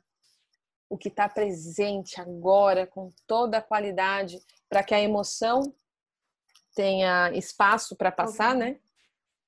o 0.88 0.99
que 0.99 1.09
está 1.09 1.28
presente 1.28 2.20
agora 2.20 2.86
com 2.86 3.11
toda 3.26 3.59
a 3.59 3.62
qualidade 3.62 4.38
para 4.68 4.82
que 4.82 4.95
a 4.95 5.01
emoção 5.01 5.74
tenha 6.74 7.30
espaço 7.32 7.97
para 7.97 8.12
passar, 8.12 8.55
né? 8.55 8.78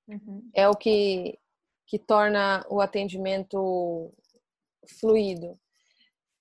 Uhum. 0.08 0.50
É 0.54 0.68
o 0.68 0.74
que 0.74 1.38
que 1.86 1.98
torna 1.98 2.66
o 2.68 2.80
atendimento 2.80 4.12
fluido. 4.98 5.58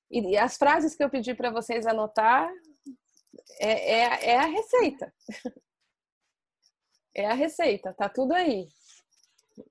E 0.09 0.37
as 0.37 0.57
frases 0.57 0.95
que 0.95 1.03
eu 1.03 1.09
pedi 1.09 1.33
para 1.33 1.51
vocês 1.51 1.85
anotar 1.85 2.51
é, 3.59 3.93
é, 3.93 4.29
é, 4.31 4.37
a 4.37 4.45
receita. 4.45 5.13
É 7.17 7.27
a 7.27 7.33
receita, 7.33 7.93
tá 7.93 8.09
tudo 8.09 8.33
aí. 8.33 8.67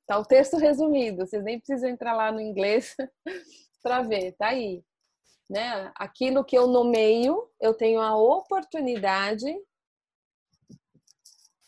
Tá 0.07 0.19
o 0.19 0.25
texto 0.25 0.57
resumido, 0.57 1.27
vocês 1.27 1.45
nem 1.45 1.59
precisam 1.59 1.91
entrar 1.91 2.15
lá 2.15 2.33
no 2.33 2.41
inglês 2.41 2.97
para 3.85 4.01
ver, 4.01 4.33
tá 4.33 4.47
aí. 4.47 4.83
Né? 5.51 5.93
Aquilo 5.95 6.43
que 6.43 6.57
eu 6.57 6.67
nomeio, 6.67 7.47
eu 7.61 7.75
tenho 7.75 8.01
a 8.01 8.17
oportunidade 8.17 9.55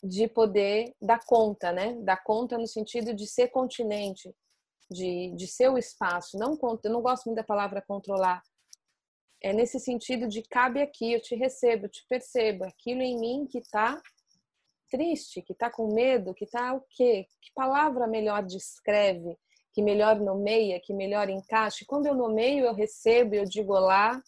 de 0.07 0.27
poder 0.27 0.93
dar 1.01 1.19
conta, 1.25 1.71
né? 1.71 1.95
Dar 2.01 2.23
conta 2.23 2.57
no 2.57 2.67
sentido 2.67 3.13
de 3.13 3.27
ser 3.27 3.49
continente, 3.49 4.33
de, 4.89 5.33
de 5.35 5.47
ser 5.47 5.69
o 5.69 5.77
espaço. 5.77 6.37
Não, 6.37 6.57
eu 6.83 6.91
não 6.91 7.01
gosto 7.01 7.25
muito 7.25 7.37
da 7.37 7.43
palavra 7.43 7.83
controlar, 7.85 8.41
é 9.41 9.53
nesse 9.53 9.79
sentido 9.79 10.27
de 10.27 10.41
cabe 10.41 10.81
aqui, 10.81 11.13
eu 11.13 11.21
te 11.21 11.35
recebo, 11.35 11.85
eu 11.85 11.89
te 11.89 12.05
percebo, 12.07 12.65
aquilo 12.65 13.01
em 13.01 13.19
mim 13.19 13.47
que 13.49 13.59
está 13.59 14.01
triste, 14.89 15.41
que 15.41 15.53
está 15.53 15.69
com 15.69 15.93
medo, 15.93 16.33
que 16.33 16.45
está 16.45 16.73
o 16.73 16.81
quê? 16.89 17.27
Que 17.41 17.51
palavra 17.53 18.07
melhor 18.07 18.43
descreve, 18.43 19.37
que 19.73 19.83
melhor 19.83 20.19
nomeia, 20.19 20.79
que 20.83 20.93
melhor 20.93 21.29
encaixe? 21.29 21.85
Quando 21.85 22.07
eu 22.07 22.15
nomeio, 22.15 22.65
eu 22.65 22.73
recebo, 22.73 23.35
eu 23.35 23.45
digo 23.45 23.73
olá, 23.73 24.21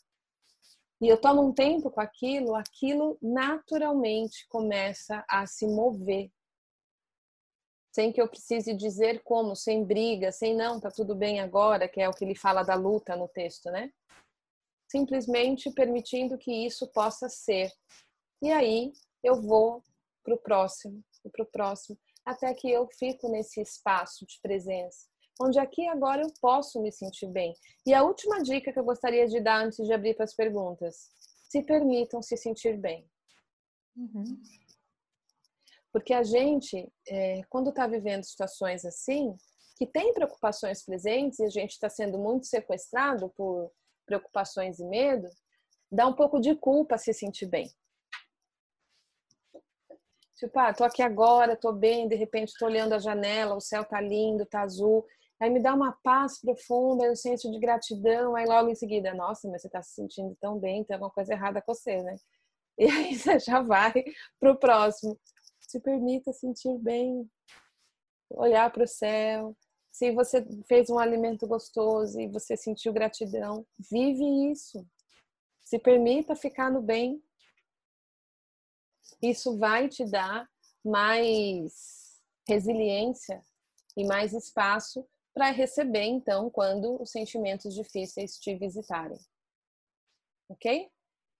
e 1.01 1.07
eu 1.07 1.19
tomo 1.19 1.41
um 1.41 1.53
tempo 1.53 1.89
com 1.89 2.01
aquilo, 2.01 2.55
aquilo 2.55 3.17
naturalmente 3.21 4.45
começa 4.49 5.23
a 5.29 5.47
se 5.47 5.65
mover. 5.65 6.29
Sem 7.93 8.11
que 8.11 8.21
eu 8.21 8.27
precise 8.27 8.73
dizer 8.75 9.23
como, 9.23 9.55
sem 9.55 9.83
briga, 9.85 10.31
sem 10.31 10.55
não, 10.55 10.79
tá 10.79 10.91
tudo 10.91 11.15
bem 11.15 11.39
agora, 11.39 11.87
que 11.87 12.01
é 12.01 12.09
o 12.09 12.13
que 12.13 12.25
ele 12.25 12.35
fala 12.35 12.63
da 12.63 12.75
luta 12.75 13.15
no 13.15 13.27
texto, 13.27 13.71
né? 13.71 13.91
Simplesmente 14.91 15.71
permitindo 15.71 16.37
que 16.37 16.51
isso 16.65 16.87
possa 16.87 17.29
ser. 17.29 17.71
E 18.41 18.51
aí 18.51 18.91
eu 19.23 19.41
vou 19.41 19.81
para 20.23 20.35
o 20.35 20.37
próximo, 20.37 21.03
para 21.31 21.43
o 21.43 21.47
próximo, 21.47 21.97
até 22.25 22.53
que 22.53 22.69
eu 22.69 22.87
fico 22.87 23.29
nesse 23.29 23.61
espaço 23.61 24.25
de 24.25 24.39
presença 24.41 25.07
onde 25.39 25.59
aqui 25.59 25.87
agora 25.87 26.21
eu 26.21 26.31
posso 26.41 26.81
me 26.81 26.91
sentir 26.91 27.27
bem. 27.27 27.53
E 27.85 27.93
a 27.93 28.03
última 28.03 28.41
dica 28.43 28.73
que 28.73 28.79
eu 28.79 28.83
gostaria 28.83 29.25
de 29.27 29.39
dar 29.39 29.63
antes 29.65 29.85
de 29.85 29.93
abrir 29.93 30.15
para 30.15 30.25
as 30.25 30.35
perguntas: 30.35 31.09
se 31.49 31.63
permitam 31.63 32.21
se 32.21 32.35
sentir 32.35 32.77
bem. 32.77 33.09
Uhum. 33.95 34.41
Porque 35.91 36.13
a 36.13 36.23
gente, 36.23 36.91
é, 37.07 37.41
quando 37.49 37.69
está 37.69 37.87
vivendo 37.87 38.23
situações 38.23 38.85
assim, 38.85 39.35
que 39.75 39.87
tem 39.87 40.13
preocupações 40.13 40.83
presentes 40.83 41.39
e 41.39 41.45
a 41.45 41.49
gente 41.49 41.71
está 41.71 41.89
sendo 41.89 42.19
muito 42.19 42.45
sequestrado 42.45 43.29
por 43.35 43.71
preocupações 44.05 44.79
e 44.79 44.85
medo, 44.85 45.27
dá 45.91 46.05
um 46.05 46.13
pouco 46.13 46.39
de 46.39 46.55
culpa 46.55 46.97
se 46.97 47.13
sentir 47.13 47.47
bem. 47.47 47.71
Tipo, 50.35 50.57
ah, 50.59 50.73
tô 50.73 50.83
aqui 50.83 51.01
agora, 51.01 51.55
tô 51.55 51.73
bem, 51.73 52.07
de 52.07 52.15
repente 52.15 52.53
tô 52.57 52.65
olhando 52.65 52.93
a 52.93 52.99
janela, 52.99 53.55
o 53.55 53.61
céu 53.61 53.83
tá 53.83 53.99
lindo, 53.99 54.45
tá 54.45 54.61
azul, 54.61 55.05
aí 55.39 55.49
me 55.49 55.61
dá 55.61 55.73
uma 55.73 55.93
paz 56.03 56.39
profunda, 56.39 57.09
um 57.09 57.15
senso 57.15 57.49
de 57.49 57.59
gratidão, 57.59 58.35
aí 58.35 58.45
logo 58.45 58.69
em 58.69 58.75
seguida, 58.75 59.13
nossa, 59.13 59.47
mas 59.47 59.61
você 59.61 59.67
está 59.67 59.81
se 59.81 59.93
sentindo 59.93 60.35
tão 60.41 60.59
bem, 60.59 60.83
tem 60.83 60.95
alguma 60.95 61.11
coisa 61.11 61.33
errada 61.33 61.61
com 61.61 61.73
você, 61.73 62.01
né? 62.03 62.15
E 62.77 62.85
aí 62.85 63.13
você 63.13 63.37
já 63.39 63.61
vai 63.61 63.91
para 64.39 64.53
o 64.53 64.57
próximo. 64.57 65.19
Se 65.59 65.81
permita 65.81 66.31
sentir 66.31 66.77
bem, 66.77 67.29
olhar 68.29 68.71
para 68.71 68.85
o 68.85 68.87
céu. 68.87 69.53
Se 69.91 70.13
você 70.13 70.45
fez 70.65 70.89
um 70.89 70.97
alimento 70.97 71.45
gostoso 71.45 72.17
e 72.21 72.29
você 72.29 72.55
sentiu 72.55 72.93
gratidão, 72.93 73.65
vive 73.91 74.49
isso. 74.49 74.87
Se 75.59 75.77
permita 75.77 76.37
ficar 76.37 76.71
no 76.71 76.81
bem. 76.81 77.21
Isso 79.21 79.57
vai 79.57 79.89
te 79.89 80.05
dar 80.09 80.47
mais 80.81 82.21
resiliência 82.47 83.43
e 83.97 84.05
mais 84.05 84.31
espaço 84.31 85.05
para 85.39 85.51
receber, 85.51 86.03
então, 86.03 86.49
quando 86.49 87.01
os 87.01 87.11
sentimentos 87.11 87.73
difíceis 87.73 88.37
te 88.37 88.55
visitarem. 88.55 89.17
Ok? 90.49 90.89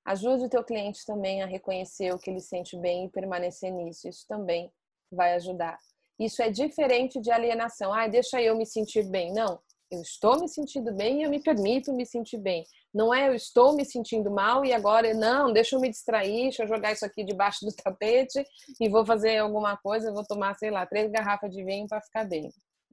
Ajude 0.06 0.46
o 0.46 0.50
teu 0.50 0.64
cliente 0.64 1.06
também 1.06 1.44
a 1.44 1.46
reconhecer 1.46 2.14
o 2.14 2.18
que 2.18 2.30
ele 2.30 2.40
sente 2.40 2.78
bem 2.78 3.04
e 3.04 3.10
permanecer 3.10 3.74
nisso. 3.74 4.08
Isso 4.08 4.26
também 4.26 4.72
vai 5.12 5.34
ajudar. 5.34 5.78
Isso 6.18 6.42
é 6.42 6.50
diferente 6.50 7.20
de 7.20 7.30
alienação. 7.30 7.94
Ah, 7.94 8.08
deixa 8.08 8.42
eu 8.42 8.56
me 8.56 8.66
sentir 8.66 9.04
bem. 9.04 9.34
Não, 9.34 9.60
eu 9.92 10.02
estou 10.02 10.40
me 10.40 10.48
sentindo 10.48 10.94
bem 10.94 11.20
e 11.20 11.24
eu 11.24 11.30
me 11.30 11.44
permito 11.44 11.92
me 11.92 12.06
sentir 12.06 12.38
bem. 12.38 12.64
Não 12.94 13.14
é 13.14 13.28
eu 13.28 13.36
estou 13.36 13.76
me 13.76 13.84
sentindo 13.84 14.32
mal 14.32 14.64
e 14.64 14.72
agora 14.72 15.14
não, 15.14 15.52
deixa 15.52 15.76
eu 15.76 15.82
me 15.82 15.90
distrair, 15.90 16.44
deixa 16.44 16.64
eu 16.64 16.68
jogar 16.70 16.94
isso 16.94 17.06
aqui 17.06 17.26
debaixo 17.26 17.66
do 17.66 17.76
tapete 17.76 18.42
e 18.80 18.88
vou 18.88 19.06
fazer 19.06 19.40
alguma 19.40 19.76
coisa, 19.76 20.14
vou 20.14 20.24
tomar, 20.24 20.56
sei 20.56 20.72
lá, 20.72 20.86
três 20.86 21.12
garrafas 21.12 21.54
de 21.54 21.62
vinho 21.66 21.86
para 21.86 22.02
ficar 22.02 22.24
bem 22.24 22.50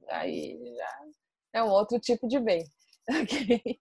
aí 0.09 0.57
já 0.75 1.05
é 1.53 1.63
um 1.63 1.69
outro 1.69 1.99
tipo 1.99 2.27
de 2.27 2.39
bem. 2.39 2.63
Okay? 3.09 3.79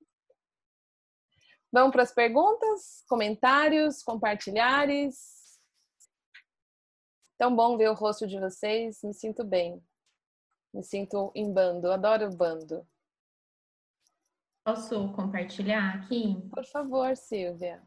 Vamos 1.73 1.91
para 1.91 2.05
as 2.05 2.15
perguntas, 2.15 3.05
comentários, 3.09 4.03
compartilhares. 4.05 5.59
Tão 7.37 7.55
bom 7.55 7.77
ver 7.77 7.91
o 7.91 7.95
rosto 7.95 8.27
de 8.27 8.39
vocês, 8.39 9.01
me 9.03 9.13
sinto 9.13 9.45
bem. 9.45 9.83
Me 10.73 10.83
sinto 10.83 11.33
em 11.35 11.53
bando, 11.53 11.91
adoro 11.91 12.31
bando. 12.31 12.87
Posso 14.65 15.13
compartilhar 15.13 15.97
aqui? 15.97 16.37
Por 16.51 16.65
favor, 16.65 17.17
Silvia. 17.17 17.83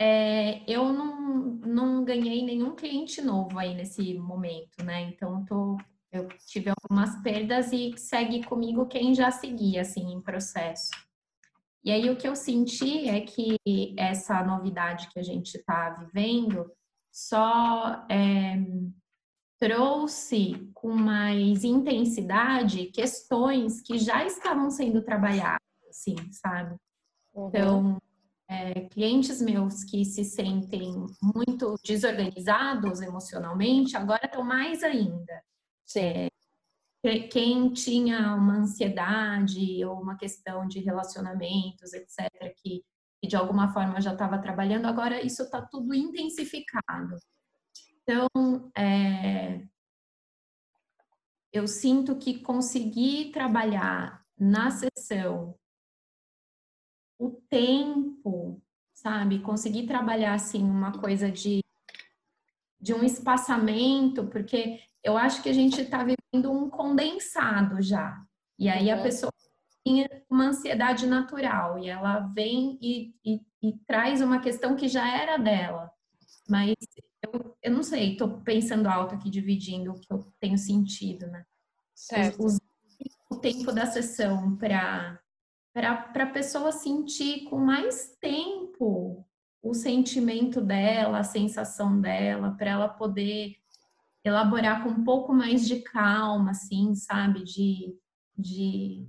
É, 0.00 0.64
eu 0.70 0.92
não, 0.92 1.36
não 1.56 2.04
ganhei 2.04 2.42
nenhum 2.42 2.74
cliente 2.74 3.20
novo 3.20 3.58
aí 3.58 3.74
nesse 3.74 4.18
momento, 4.18 4.82
né? 4.82 5.02
Então, 5.02 5.42
estou 5.42 5.76
eu 6.12 6.28
tive 6.46 6.70
algumas 6.70 7.20
perdas 7.22 7.72
e 7.72 7.96
segue 7.96 8.44
comigo 8.44 8.86
quem 8.86 9.14
já 9.14 9.30
seguia, 9.30 9.82
assim, 9.82 10.12
em 10.12 10.20
processo. 10.20 10.90
E 11.82 11.90
aí 11.90 12.10
o 12.10 12.16
que 12.16 12.28
eu 12.28 12.36
senti 12.36 13.08
é 13.08 13.20
que 13.20 13.56
essa 13.96 14.42
novidade 14.44 15.08
que 15.08 15.18
a 15.18 15.22
gente 15.22 15.56
está 15.56 15.90
vivendo 15.90 16.70
só 17.10 18.06
é, 18.10 18.56
trouxe 19.58 20.70
com 20.74 20.94
mais 20.94 21.64
intensidade 21.64 22.86
questões 22.86 23.80
que 23.80 23.98
já 23.98 24.24
estavam 24.24 24.70
sendo 24.70 25.02
trabalhadas, 25.02 25.60
assim, 25.88 26.16
sabe? 26.32 26.76
Uhum. 27.34 27.48
Então, 27.48 28.02
é, 28.48 28.80
clientes 28.88 29.40
meus 29.40 29.84
que 29.84 30.04
se 30.04 30.24
sentem 30.24 30.92
muito 31.22 31.76
desorganizados 31.84 33.00
emocionalmente, 33.00 33.96
agora 33.96 34.26
estão 34.26 34.42
mais 34.42 34.82
ainda. 34.82 35.42
Sim. 35.90 36.28
É, 37.04 37.18
quem 37.26 37.72
tinha 37.72 38.32
uma 38.36 38.58
ansiedade 38.58 39.84
ou 39.84 40.00
uma 40.00 40.16
questão 40.16 40.68
de 40.68 40.78
relacionamentos, 40.78 41.92
etc., 41.92 42.28
que, 42.62 42.84
que 43.20 43.26
de 43.26 43.34
alguma 43.34 43.72
forma 43.72 44.00
já 44.00 44.12
estava 44.12 44.38
trabalhando, 44.38 44.86
agora 44.86 45.20
isso 45.20 45.42
está 45.42 45.60
tudo 45.60 45.92
intensificado. 45.92 47.16
Então, 48.02 48.28
é, 48.76 49.66
eu 51.52 51.66
sinto 51.66 52.16
que 52.16 52.38
conseguir 52.38 53.32
trabalhar 53.32 54.24
na 54.38 54.70
sessão 54.70 55.58
o 57.18 57.32
tempo, 57.50 58.62
sabe? 58.94 59.40
Conseguir 59.40 59.88
trabalhar 59.88 60.34
assim 60.34 60.62
uma 60.62 60.92
coisa 61.00 61.32
de 61.32 61.60
de 62.80 62.94
um 62.94 63.04
espaçamento, 63.04 64.26
porque 64.28 64.80
eu 65.02 65.16
acho 65.16 65.42
que 65.42 65.48
a 65.48 65.52
gente 65.52 65.80
está 65.80 65.98
vivendo 65.98 66.50
um 66.50 66.68
condensado 66.68 67.80
já. 67.80 68.22
E 68.58 68.68
aí 68.68 68.90
a 68.90 68.96
uhum. 68.96 69.02
pessoa 69.02 69.32
tem 69.84 70.06
uma 70.28 70.48
ansiedade 70.48 71.06
natural 71.06 71.78
e 71.78 71.88
ela 71.88 72.20
vem 72.34 72.78
e, 72.80 73.14
e, 73.24 73.40
e, 73.62 73.72
traz 73.86 74.20
uma 74.20 74.40
questão 74.40 74.76
que 74.76 74.88
já 74.88 75.08
era 75.08 75.38
dela. 75.38 75.90
Mas 76.48 76.74
eu, 77.22 77.56
eu 77.62 77.72
não 77.72 77.82
sei, 77.82 78.12
estou 78.12 78.40
pensando 78.40 78.86
alto 78.88 79.14
aqui, 79.14 79.30
dividindo 79.30 79.92
o 79.92 79.98
que 79.98 80.12
eu 80.12 80.30
tenho 80.38 80.58
sentido, 80.58 81.26
né? 81.26 81.44
Certo. 81.94 82.44
Usar 82.44 82.60
o 83.30 83.36
tempo 83.36 83.72
da 83.72 83.86
sessão 83.86 84.56
para 84.56 85.18
para 85.72 86.24
a 86.24 86.30
pessoa 86.30 86.72
sentir 86.72 87.44
com 87.44 87.56
mais 87.56 88.16
tempo 88.20 89.24
o 89.62 89.72
sentimento 89.72 90.60
dela, 90.60 91.20
a 91.20 91.24
sensação 91.24 92.00
dela, 92.00 92.56
para 92.58 92.70
ela 92.70 92.88
poder 92.88 93.59
elaborar 94.24 94.82
com 94.82 94.90
um 94.90 95.04
pouco 95.04 95.32
mais 95.32 95.66
de 95.66 95.80
calma, 95.82 96.50
assim, 96.50 96.94
sabe? 96.94 97.42
De, 97.44 97.96
de 98.36 99.08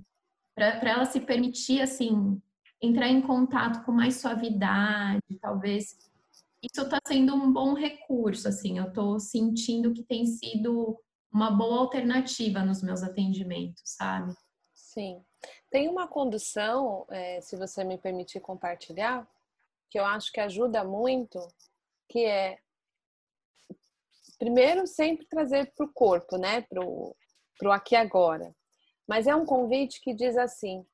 para 0.54 0.90
ela 0.90 1.04
se 1.04 1.20
permitir, 1.20 1.80
assim, 1.80 2.40
entrar 2.80 3.08
em 3.08 3.22
contato 3.22 3.84
com 3.84 3.92
mais 3.92 4.16
suavidade, 4.16 5.22
talvez. 5.40 5.96
Isso 6.62 6.82
está 6.82 6.98
sendo 7.06 7.34
um 7.34 7.52
bom 7.52 7.74
recurso, 7.74 8.48
assim, 8.48 8.78
eu 8.78 8.88
estou 8.88 9.18
sentindo 9.18 9.92
que 9.92 10.02
tem 10.02 10.26
sido 10.26 10.98
uma 11.32 11.50
boa 11.50 11.78
alternativa 11.80 12.62
nos 12.62 12.82
meus 12.82 13.02
atendimentos, 13.02 13.82
sabe? 13.84 14.34
Sim. 14.74 15.24
Tem 15.70 15.88
uma 15.88 16.06
condução, 16.06 17.06
é, 17.08 17.40
se 17.40 17.56
você 17.56 17.82
me 17.82 17.98
permitir 17.98 18.40
compartilhar, 18.40 19.26
que 19.90 19.98
eu 19.98 20.04
acho 20.04 20.30
que 20.30 20.40
ajuda 20.40 20.84
muito, 20.84 21.38
que 22.08 22.24
é 22.24 22.58
primeiro 24.42 24.88
sempre 24.88 25.24
trazer 25.26 25.72
para 25.72 25.86
o 25.86 25.92
corpo, 25.92 26.36
né? 26.36 26.62
Para 26.62 26.84
o 26.84 27.14
aqui 27.70 27.94
agora. 27.94 28.52
Mas 29.06 29.28
é 29.28 29.36
um 29.36 29.46
convite 29.46 30.00
que 30.00 30.12
diz 30.12 30.36
assim: 30.36 30.84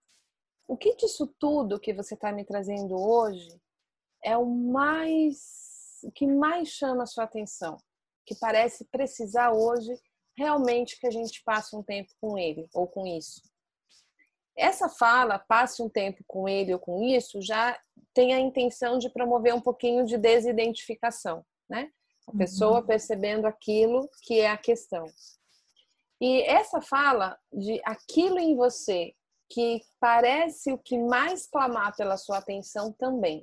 o 0.66 0.76
que 0.76 0.94
disso 0.96 1.26
tudo 1.40 1.80
que 1.80 1.94
você 1.94 2.12
está 2.12 2.30
me 2.30 2.44
trazendo 2.44 2.94
hoje 2.94 3.48
é 4.22 4.36
o 4.36 4.44
mais, 4.44 5.38
o 6.02 6.12
que 6.12 6.26
mais 6.26 6.68
chama 6.68 7.04
a 7.04 7.06
sua 7.06 7.24
atenção, 7.24 7.78
que 8.26 8.34
parece 8.34 8.84
precisar 8.84 9.50
hoje 9.50 9.98
realmente 10.36 11.00
que 11.00 11.06
a 11.06 11.10
gente 11.10 11.42
passe 11.42 11.74
um 11.74 11.82
tempo 11.82 12.10
com 12.20 12.36
ele 12.36 12.68
ou 12.74 12.86
com 12.86 13.06
isso. 13.06 13.40
essa 14.54 14.90
fala, 14.90 15.38
passe 15.38 15.82
um 15.82 15.88
tempo 15.88 16.22
com 16.26 16.46
ele 16.46 16.74
ou 16.74 16.78
com 16.78 17.02
isso, 17.02 17.40
já 17.40 17.80
tem 18.12 18.34
a 18.34 18.40
intenção 18.40 18.98
de 18.98 19.08
promover 19.08 19.54
um 19.54 19.60
pouquinho 19.60 20.04
de 20.04 20.18
desidentificação, 20.18 21.46
né? 21.66 21.90
A 22.28 22.36
pessoa 22.36 22.80
uhum. 22.80 22.86
percebendo 22.86 23.46
aquilo 23.46 24.08
que 24.22 24.40
é 24.40 24.50
a 24.50 24.58
questão. 24.58 25.06
E 26.20 26.42
essa 26.42 26.80
fala 26.80 27.38
de 27.52 27.80
aquilo 27.84 28.38
em 28.38 28.56
você 28.56 29.14
que 29.50 29.80
parece 29.98 30.72
o 30.72 30.78
que 30.78 30.98
mais 30.98 31.46
clamar 31.46 31.96
pela 31.96 32.16
sua 32.16 32.38
atenção 32.38 32.92
também. 32.92 33.42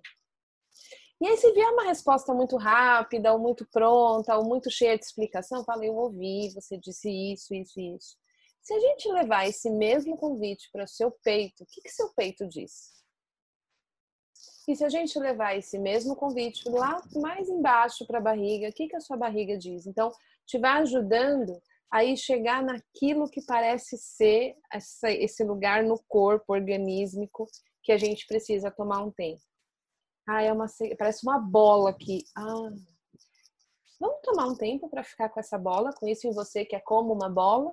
E 1.19 1.27
aí, 1.27 1.37
se 1.37 1.51
vier 1.53 1.69
uma 1.69 1.85
resposta 1.85 2.33
muito 2.33 2.57
rápida, 2.57 3.31
ou 3.33 3.39
muito 3.39 3.65
pronta, 3.71 4.37
ou 4.37 4.45
muito 4.45 4.69
cheia 4.69 4.97
de 4.97 5.05
explicação, 5.05 5.63
fala, 5.63 5.85
eu 5.85 5.95
ouvi, 5.95 6.51
você 6.53 6.77
disse 6.77 7.09
isso, 7.09 7.55
isso 7.55 7.79
e 7.79 7.95
isso. 7.95 8.17
Se 8.61 8.73
a 8.73 8.79
gente 8.79 9.07
levar 9.09 9.47
esse 9.47 9.69
mesmo 9.69 10.17
convite 10.17 10.69
para 10.71 10.83
o 10.83 10.87
seu 10.87 11.09
peito, 11.23 11.63
o 11.63 11.65
que, 11.65 11.81
que 11.81 11.89
seu 11.89 12.13
peito 12.13 12.47
diz? 12.47 12.95
E 14.67 14.75
se 14.75 14.83
a 14.83 14.89
gente 14.89 15.17
levar 15.19 15.55
esse 15.55 15.77
mesmo 15.77 16.15
convite 16.15 16.67
lá 16.67 17.01
mais 17.15 17.47
embaixo 17.47 18.05
para 18.05 18.17
a 18.17 18.21
barriga, 18.21 18.69
o 18.69 18.73
que, 18.73 18.87
que 18.87 18.95
a 18.95 18.99
sua 18.99 19.15
barriga 19.15 19.57
diz? 19.57 19.85
Então, 19.85 20.11
te 20.45 20.57
vai 20.57 20.81
ajudando 20.81 21.61
aí 21.91 22.17
chegar 22.17 22.63
naquilo 22.63 23.29
que 23.29 23.45
parece 23.45 23.97
ser 23.97 24.55
essa, 24.71 25.11
esse 25.11 25.43
lugar 25.43 25.83
no 25.83 25.97
corpo 26.07 26.53
organísmico 26.53 27.47
que 27.83 27.91
a 27.91 27.97
gente 27.97 28.25
precisa 28.25 28.71
tomar 28.71 29.03
um 29.03 29.11
tempo. 29.11 29.41
Ah, 30.27 30.41
é 30.41 30.51
uma 30.51 30.65
parece 30.97 31.23
uma 31.23 31.37
bola 31.37 31.91
aqui. 31.91 32.23
Ah, 32.35 32.71
vamos 33.99 34.21
tomar 34.23 34.47
um 34.47 34.55
tempo 34.55 34.89
para 34.89 35.03
ficar 35.03 35.29
com 35.29 35.39
essa 35.39 35.57
bola, 35.57 35.93
com 35.93 36.07
isso 36.07 36.27
em 36.27 36.33
você 36.33 36.65
que 36.65 36.75
é 36.75 36.79
como 36.79 37.13
uma 37.13 37.29
bola. 37.29 37.71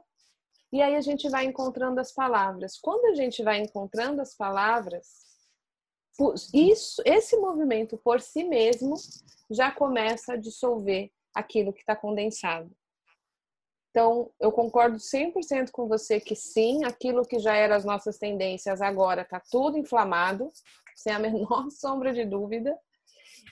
E 0.71 0.81
aí 0.81 0.95
a 0.95 1.01
gente 1.01 1.29
vai 1.31 1.47
encontrando 1.47 1.99
as 1.99 2.13
palavras. 2.13 2.79
Quando 2.79 3.07
a 3.07 3.15
gente 3.15 3.43
vai 3.43 3.59
encontrando 3.59 4.21
as 4.21 4.35
palavras, 4.35 5.22
isso, 6.53 7.03
esse 7.05 7.37
movimento 7.37 7.97
por 7.97 8.21
si 8.21 8.45
mesmo 8.45 8.95
já 9.51 9.71
começa 9.71 10.35
a 10.35 10.37
dissolver 10.37 11.11
aquilo 11.35 11.73
que 11.73 11.81
está 11.81 11.97
condensado. 11.97 12.71
Então, 13.91 14.31
eu 14.41 14.51
concordo 14.51 14.97
100% 14.97 15.71
com 15.71 15.87
você 15.87 16.19
que 16.19 16.35
sim, 16.35 16.83
aquilo 16.85 17.27
que 17.27 17.39
já 17.39 17.55
era 17.55 17.77
as 17.77 17.85
nossas 17.85 18.17
tendências 18.17 18.81
agora 18.81 19.21
está 19.21 19.41
tudo 19.51 19.77
inflamado, 19.77 20.51
sem 20.97 21.13
a 21.13 21.19
menor 21.19 21.69
sombra 21.71 22.13
de 22.13 22.25
dúvida. 22.25 22.77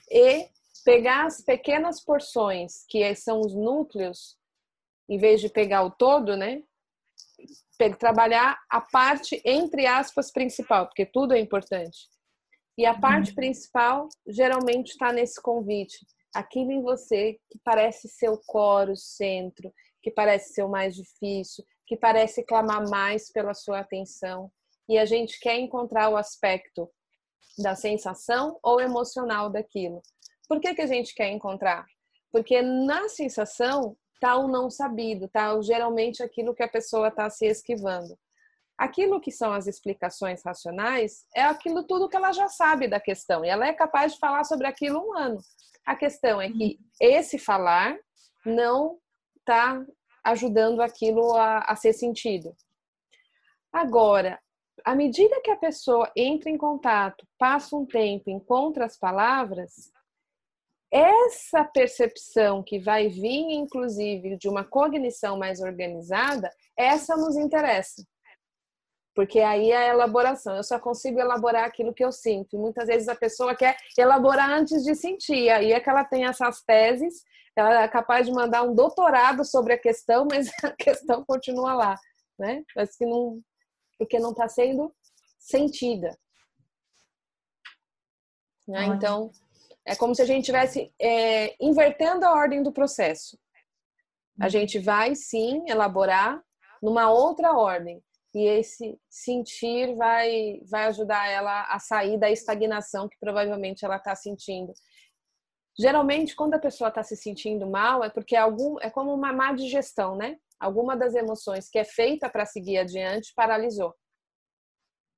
E 0.09 0.47
pegar 0.83 1.25
as 1.25 1.41
pequenas 1.41 2.03
porções, 2.03 2.85
que 2.87 3.13
são 3.15 3.39
os 3.39 3.53
núcleos, 3.53 4.35
em 5.07 5.17
vez 5.17 5.41
de 5.41 5.49
pegar 5.49 5.83
o 5.83 5.91
todo, 5.91 6.35
né? 6.35 6.63
Trabalhar 7.99 8.59
a 8.69 8.81
parte, 8.81 9.41
entre 9.43 9.85
aspas, 9.85 10.31
principal, 10.31 10.87
porque 10.87 11.05
tudo 11.05 11.33
é 11.33 11.39
importante. 11.39 12.09
E 12.77 12.85
a 12.85 12.97
parte 12.97 13.29
uhum. 13.29 13.35
principal 13.35 14.09
geralmente 14.27 14.91
está 14.91 15.11
nesse 15.11 15.41
convite. 15.41 15.97
Aquilo 16.33 16.71
em 16.71 16.81
você 16.81 17.39
que 17.49 17.59
parece 17.63 18.07
ser 18.07 18.29
o 18.29 18.41
core, 18.45 18.91
o 18.91 18.95
centro, 18.95 19.71
que 20.01 20.09
parece 20.09 20.53
ser 20.53 20.63
o 20.63 20.69
mais 20.69 20.95
difícil, 20.95 21.63
que 21.85 21.97
parece 21.97 22.43
clamar 22.43 22.89
mais 22.89 23.31
pela 23.31 23.53
sua 23.53 23.79
atenção. 23.79 24.51
E 24.87 24.97
a 24.97 25.05
gente 25.05 25.39
quer 25.39 25.59
encontrar 25.59 26.09
o 26.09 26.17
aspecto 26.17 26.89
da 27.57 27.75
sensação 27.75 28.57
ou 28.63 28.79
emocional 28.79 29.49
daquilo. 29.49 30.01
Por 30.47 30.59
que, 30.59 30.73
que 30.73 30.81
a 30.81 30.87
gente 30.87 31.13
quer 31.13 31.29
encontrar? 31.29 31.85
Porque 32.31 32.61
na 32.61 33.09
sensação 33.09 33.95
está 34.13 34.37
o 34.37 34.47
não 34.47 34.69
sabido, 34.69 35.27
tá 35.27 35.59
geralmente 35.61 36.23
aquilo 36.23 36.53
que 36.53 36.63
a 36.63 36.67
pessoa 36.67 37.09
está 37.09 37.29
se 37.29 37.45
esquivando. 37.45 38.17
Aquilo 38.81 39.21
que 39.21 39.31
são 39.31 39.53
as 39.53 39.67
explicações 39.67 40.41
racionais 40.43 41.27
é 41.35 41.43
aquilo 41.43 41.83
tudo 41.83 42.09
que 42.09 42.15
ela 42.15 42.31
já 42.31 42.47
sabe 42.47 42.87
da 42.87 42.99
questão 42.99 43.45
e 43.45 43.47
ela 43.47 43.67
é 43.67 43.73
capaz 43.73 44.13
de 44.13 44.17
falar 44.17 44.43
sobre 44.43 44.65
aquilo 44.65 44.99
um 44.99 45.15
ano. 45.15 45.37
A 45.85 45.95
questão 45.95 46.41
é 46.41 46.49
que 46.49 46.79
esse 46.99 47.37
falar 47.37 47.95
não 48.43 48.97
está 49.37 49.85
ajudando 50.23 50.81
aquilo 50.81 51.35
a, 51.35 51.59
a 51.59 51.75
ser 51.75 51.93
sentido. 51.93 52.55
Agora, 53.71 54.39
à 54.83 54.95
medida 54.95 55.39
que 55.43 55.51
a 55.51 55.57
pessoa 55.57 56.11
entra 56.17 56.49
em 56.49 56.57
contato, 56.57 57.23
passa 57.37 57.75
um 57.75 57.85
tempo, 57.85 58.31
encontra 58.31 58.85
as 58.85 58.97
palavras, 58.97 59.91
essa 60.89 61.63
percepção 61.65 62.63
que 62.63 62.79
vai 62.79 63.09
vir, 63.09 63.51
inclusive, 63.51 64.37
de 64.37 64.49
uma 64.49 64.63
cognição 64.63 65.37
mais 65.37 65.61
organizada, 65.61 66.49
essa 66.75 67.15
nos 67.15 67.37
interessa. 67.37 68.03
Porque 69.13 69.39
aí 69.39 69.71
é 69.71 69.89
a 69.89 69.93
elaboração. 69.93 70.55
Eu 70.55 70.63
só 70.63 70.79
consigo 70.79 71.19
elaborar 71.19 71.65
aquilo 71.65 71.93
que 71.93 72.03
eu 72.03 72.11
sinto. 72.11 72.55
E 72.55 72.59
muitas 72.59 72.87
vezes 72.87 73.09
a 73.09 73.15
pessoa 73.15 73.55
quer 73.55 73.75
elaborar 73.97 74.49
antes 74.49 74.83
de 74.83 74.95
sentir. 74.95 75.49
Aí 75.49 75.73
é 75.73 75.79
que 75.79 75.89
ela 75.89 76.05
tem 76.05 76.25
essas 76.25 76.61
teses 76.63 77.23
ela 77.55 77.83
é 77.83 77.87
capaz 77.87 78.25
de 78.25 78.31
mandar 78.31 78.63
um 78.63 78.73
doutorado 78.73 79.43
sobre 79.43 79.73
a 79.73 79.77
questão, 79.77 80.27
mas 80.29 80.47
a 80.63 80.71
questão 80.71 81.23
continua 81.25 81.73
lá, 81.73 81.99
né? 82.39 82.63
Mas 82.75 82.95
que 82.95 83.05
não, 83.05 83.41
porque 83.97 84.19
não 84.19 84.31
está 84.31 84.47
sendo 84.47 84.93
sentida. 85.37 86.17
Né? 88.67 88.85
Então, 88.85 89.31
é 89.85 89.95
como 89.95 90.15
se 90.15 90.21
a 90.21 90.25
gente 90.25 90.41
estivesse 90.41 90.93
é, 90.99 91.55
invertendo 91.59 92.25
a 92.25 92.31
ordem 92.31 92.63
do 92.63 92.71
processo. 92.71 93.37
A 94.39 94.45
uhum. 94.45 94.49
gente 94.49 94.79
vai 94.79 95.15
sim 95.15 95.63
elaborar 95.67 96.41
numa 96.81 97.11
outra 97.11 97.53
ordem 97.53 98.01
e 98.33 98.45
esse 98.45 98.97
sentir 99.09 99.95
vai 99.95 100.61
vai 100.69 100.85
ajudar 100.85 101.29
ela 101.29 101.63
a 101.63 101.79
sair 101.79 102.17
da 102.17 102.29
estagnação 102.29 103.09
que 103.09 103.17
provavelmente 103.19 103.83
ela 103.83 103.97
está 103.97 104.15
sentindo 104.15 104.73
Geralmente, 105.79 106.35
quando 106.35 106.53
a 106.53 106.59
pessoa 106.59 106.89
está 106.89 107.03
se 107.03 107.15
sentindo 107.15 107.69
mal, 107.69 108.03
é 108.03 108.09
porque 108.09 108.35
algum, 108.35 108.79
é 108.81 108.89
como 108.89 109.13
uma 109.13 109.31
má 109.31 109.53
digestão, 109.53 110.15
né? 110.15 110.37
Alguma 110.59 110.95
das 110.95 111.15
emoções 111.15 111.69
que 111.69 111.79
é 111.79 111.83
feita 111.83 112.29
para 112.29 112.45
seguir 112.45 112.77
adiante 112.77 113.33
paralisou. 113.35 113.95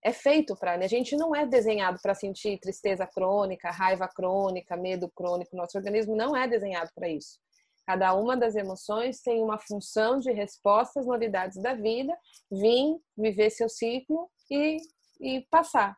É 0.04 0.12
feito 0.14 0.56
para, 0.56 0.78
né? 0.78 0.86
A 0.86 0.90
gente 0.90 1.16
não 1.16 1.36
é 1.36 1.46
desenhado 1.46 1.98
para 2.02 2.14
sentir 2.14 2.60
tristeza 2.60 3.08
crônica, 3.08 3.72
raiva 3.72 4.08
crônica, 4.08 4.78
medo 4.78 5.10
crônico. 5.16 5.56
Nosso 5.56 5.78
organismo 5.78 6.16
não 6.16 6.36
é 6.36 6.48
desenhado 6.48 6.92
para 6.94 7.10
isso. 7.10 7.40
Cada 7.86 8.14
uma 8.14 8.38
das 8.38 8.56
emoções 8.56 9.22
tem 9.22 9.44
uma 9.44 9.60
função 9.60 10.20
de 10.20 10.32
resposta 10.32 11.02
às 11.02 11.06
novidades 11.06 11.62
da 11.62 11.74
vida, 11.74 12.18
vir, 12.50 12.98
viver 13.18 13.50
seu 13.50 13.68
ciclo 13.68 14.30
e, 14.50 14.78
e 15.20 15.42
passar. 15.50 15.98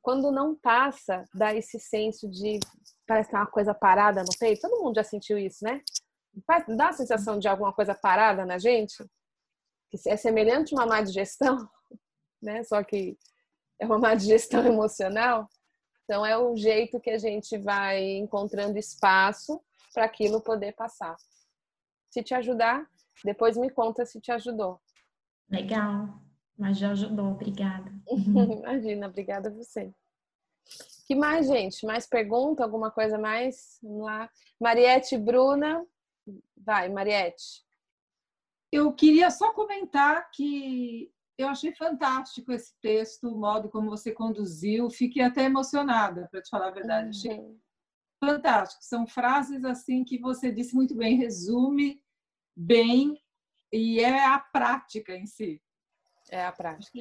Quando 0.00 0.32
não 0.32 0.54
passa, 0.54 1.24
dá 1.34 1.54
esse 1.54 1.78
senso 1.78 2.28
de 2.30 2.60
parece 3.06 3.28
que 3.28 3.36
é 3.36 3.38
uma 3.38 3.46
coisa 3.46 3.74
parada 3.74 4.22
no 4.22 4.38
peito. 4.38 4.62
Todo 4.62 4.82
mundo 4.82 4.94
já 4.94 5.04
sentiu 5.04 5.36
isso, 5.36 5.64
né? 5.64 5.82
Dá 6.76 6.88
a 6.88 6.92
sensação 6.92 7.38
de 7.38 7.48
alguma 7.48 7.72
coisa 7.72 7.94
parada 7.94 8.46
na 8.46 8.58
gente? 8.58 8.96
Que 9.90 10.08
é 10.08 10.16
semelhante 10.16 10.74
a 10.74 10.78
uma 10.78 10.86
má 10.86 11.02
digestão, 11.02 11.68
né? 12.40 12.62
Só 12.64 12.82
que 12.82 13.18
é 13.78 13.84
uma 13.84 13.98
má 13.98 14.14
digestão 14.14 14.64
emocional. 14.66 15.48
Então 16.04 16.24
é 16.24 16.38
o 16.38 16.56
jeito 16.56 17.00
que 17.00 17.10
a 17.10 17.18
gente 17.18 17.58
vai 17.58 18.00
encontrando 18.16 18.78
espaço 18.78 19.60
para 19.92 20.04
aquilo 20.04 20.40
poder 20.40 20.72
passar. 20.74 21.16
Se 22.10 22.22
te 22.22 22.34
ajudar, 22.34 22.88
depois 23.24 23.56
me 23.56 23.70
conta 23.70 24.04
se 24.06 24.20
te 24.20 24.30
ajudou. 24.32 24.80
Legal, 25.48 26.20
mas 26.58 26.78
já 26.78 26.90
ajudou, 26.90 27.32
obrigada. 27.32 27.92
Imagina, 28.08 29.06
obrigada 29.06 29.48
a 29.48 29.52
você 29.52 29.94
que 31.06 31.14
mais, 31.14 31.46
gente? 31.46 31.86
Mais 31.86 32.06
pergunta? 32.06 32.64
Alguma 32.64 32.90
coisa 32.90 33.16
mais? 33.16 33.78
Vamos 33.82 34.04
lá. 34.04 34.28
Mariette 34.60 35.16
Bruna. 35.16 35.86
Vai, 36.56 36.88
Mariette. 36.88 37.64
Eu 38.72 38.92
queria 38.92 39.30
só 39.30 39.52
comentar 39.52 40.28
que 40.32 41.10
eu 41.38 41.48
achei 41.48 41.72
fantástico 41.72 42.52
esse 42.52 42.74
texto, 42.80 43.28
o 43.28 43.38
modo 43.38 43.68
como 43.68 43.88
você 43.88 44.10
conduziu. 44.10 44.90
Fiquei 44.90 45.22
até 45.22 45.44
emocionada, 45.44 46.28
para 46.30 46.42
te 46.42 46.50
falar 46.50 46.68
a 46.68 46.72
verdade. 46.72 47.10
Achei 47.10 47.38
uhum. 47.38 47.58
Fantástico. 48.18 48.84
São 48.84 49.06
frases 49.06 49.64
assim 49.64 50.04
que 50.04 50.18
você 50.18 50.50
disse 50.50 50.74
muito 50.74 50.94
bem, 50.94 51.16
resume 51.16 52.02
bem 52.54 53.20
e 53.72 54.00
é 54.00 54.24
a 54.24 54.38
prática 54.38 55.16
em 55.16 55.26
si. 55.26 55.60
É 56.30 56.44
a 56.44 56.52
prática 56.52 56.98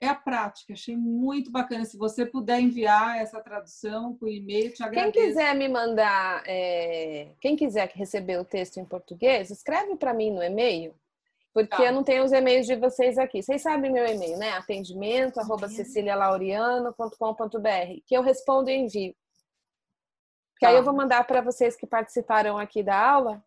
é 0.00 0.06
a 0.06 0.14
prática. 0.14 0.72
Achei 0.72 0.96
muito 0.96 1.50
bacana. 1.50 1.84
Se 1.84 1.96
você 1.96 2.24
puder 2.24 2.60
enviar 2.60 3.18
essa 3.18 3.40
tradução 3.40 4.14
por 4.14 4.28
e-mail, 4.28 4.72
te 4.72 4.82
agradeço. 4.82 5.12
Quem 5.12 5.28
quiser 5.28 5.54
me 5.54 5.68
mandar, 5.68 6.42
é... 6.46 7.28
quem 7.40 7.56
quiser 7.56 7.90
receber 7.94 8.38
o 8.38 8.44
texto 8.44 8.78
em 8.78 8.84
português, 8.84 9.50
escreve 9.50 9.96
para 9.96 10.14
mim 10.14 10.30
no 10.30 10.42
e-mail, 10.42 10.94
porque 11.52 11.76
tá. 11.76 11.84
eu 11.84 11.92
não 11.92 12.04
tenho 12.04 12.24
os 12.24 12.32
e-mails 12.32 12.66
de 12.66 12.76
vocês 12.76 13.18
aqui. 13.18 13.42
Vocês 13.42 13.62
sabem 13.62 13.92
meu 13.92 14.06
e-mail, 14.06 14.38
né? 14.38 14.52
Atendimento, 14.52 15.40
arroba 15.40 15.68
cecilialauriano.com.br, 15.68 18.02
que 18.06 18.16
eu 18.16 18.22
respondo 18.22 18.70
e 18.70 18.76
envio. 18.76 19.14
Que 20.58 20.66
tá. 20.66 20.70
aí 20.70 20.76
eu 20.76 20.82
vou 20.82 20.94
mandar 20.94 21.24
para 21.24 21.40
vocês 21.40 21.76
que 21.76 21.86
participaram 21.86 22.58
aqui 22.58 22.82
da 22.82 22.98
aula, 22.98 23.42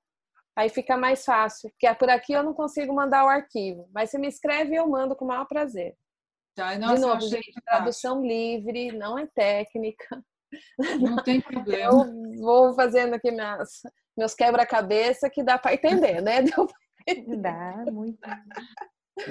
aí 0.56 0.70
fica 0.70 0.96
mais 0.98 1.26
fácil, 1.26 1.70
porque 1.72 1.94
por 1.96 2.10
aqui 2.10 2.34
eu 2.34 2.44
não 2.44 2.54
consigo 2.54 2.94
mandar 2.94 3.26
o 3.26 3.30
arquivo, 3.30 3.90
mas 3.94 4.10
você 4.10 4.18
me 4.18 4.28
escreve 4.28 4.74
e 4.74 4.78
eu 4.78 4.88
mando 4.88 5.16
com 5.16 5.26
o 5.26 5.28
maior 5.28 5.46
prazer. 5.46 5.96
Tá, 6.56 6.78
nossa, 6.78 6.96
De 6.96 7.02
novo, 7.02 7.22
gente, 7.22 7.62
tradução 7.66 8.22
livre, 8.22 8.92
não 8.92 9.18
é 9.18 9.26
técnica. 9.28 10.24
Não 11.00 11.16
tem 11.18 11.40
problema. 11.42 12.06
Eu 12.06 12.42
vou 12.42 12.74
fazendo 12.74 13.14
aqui 13.14 13.32
minhas, 13.32 13.82
meus 14.18 14.34
quebra-cabeça 14.34 15.30
que 15.30 15.44
dá 15.44 15.58
para 15.58 15.74
entender, 15.74 16.22
né? 16.22 16.42
Deu 16.44 16.68
Dá, 17.38 17.86
muito. 17.92 18.20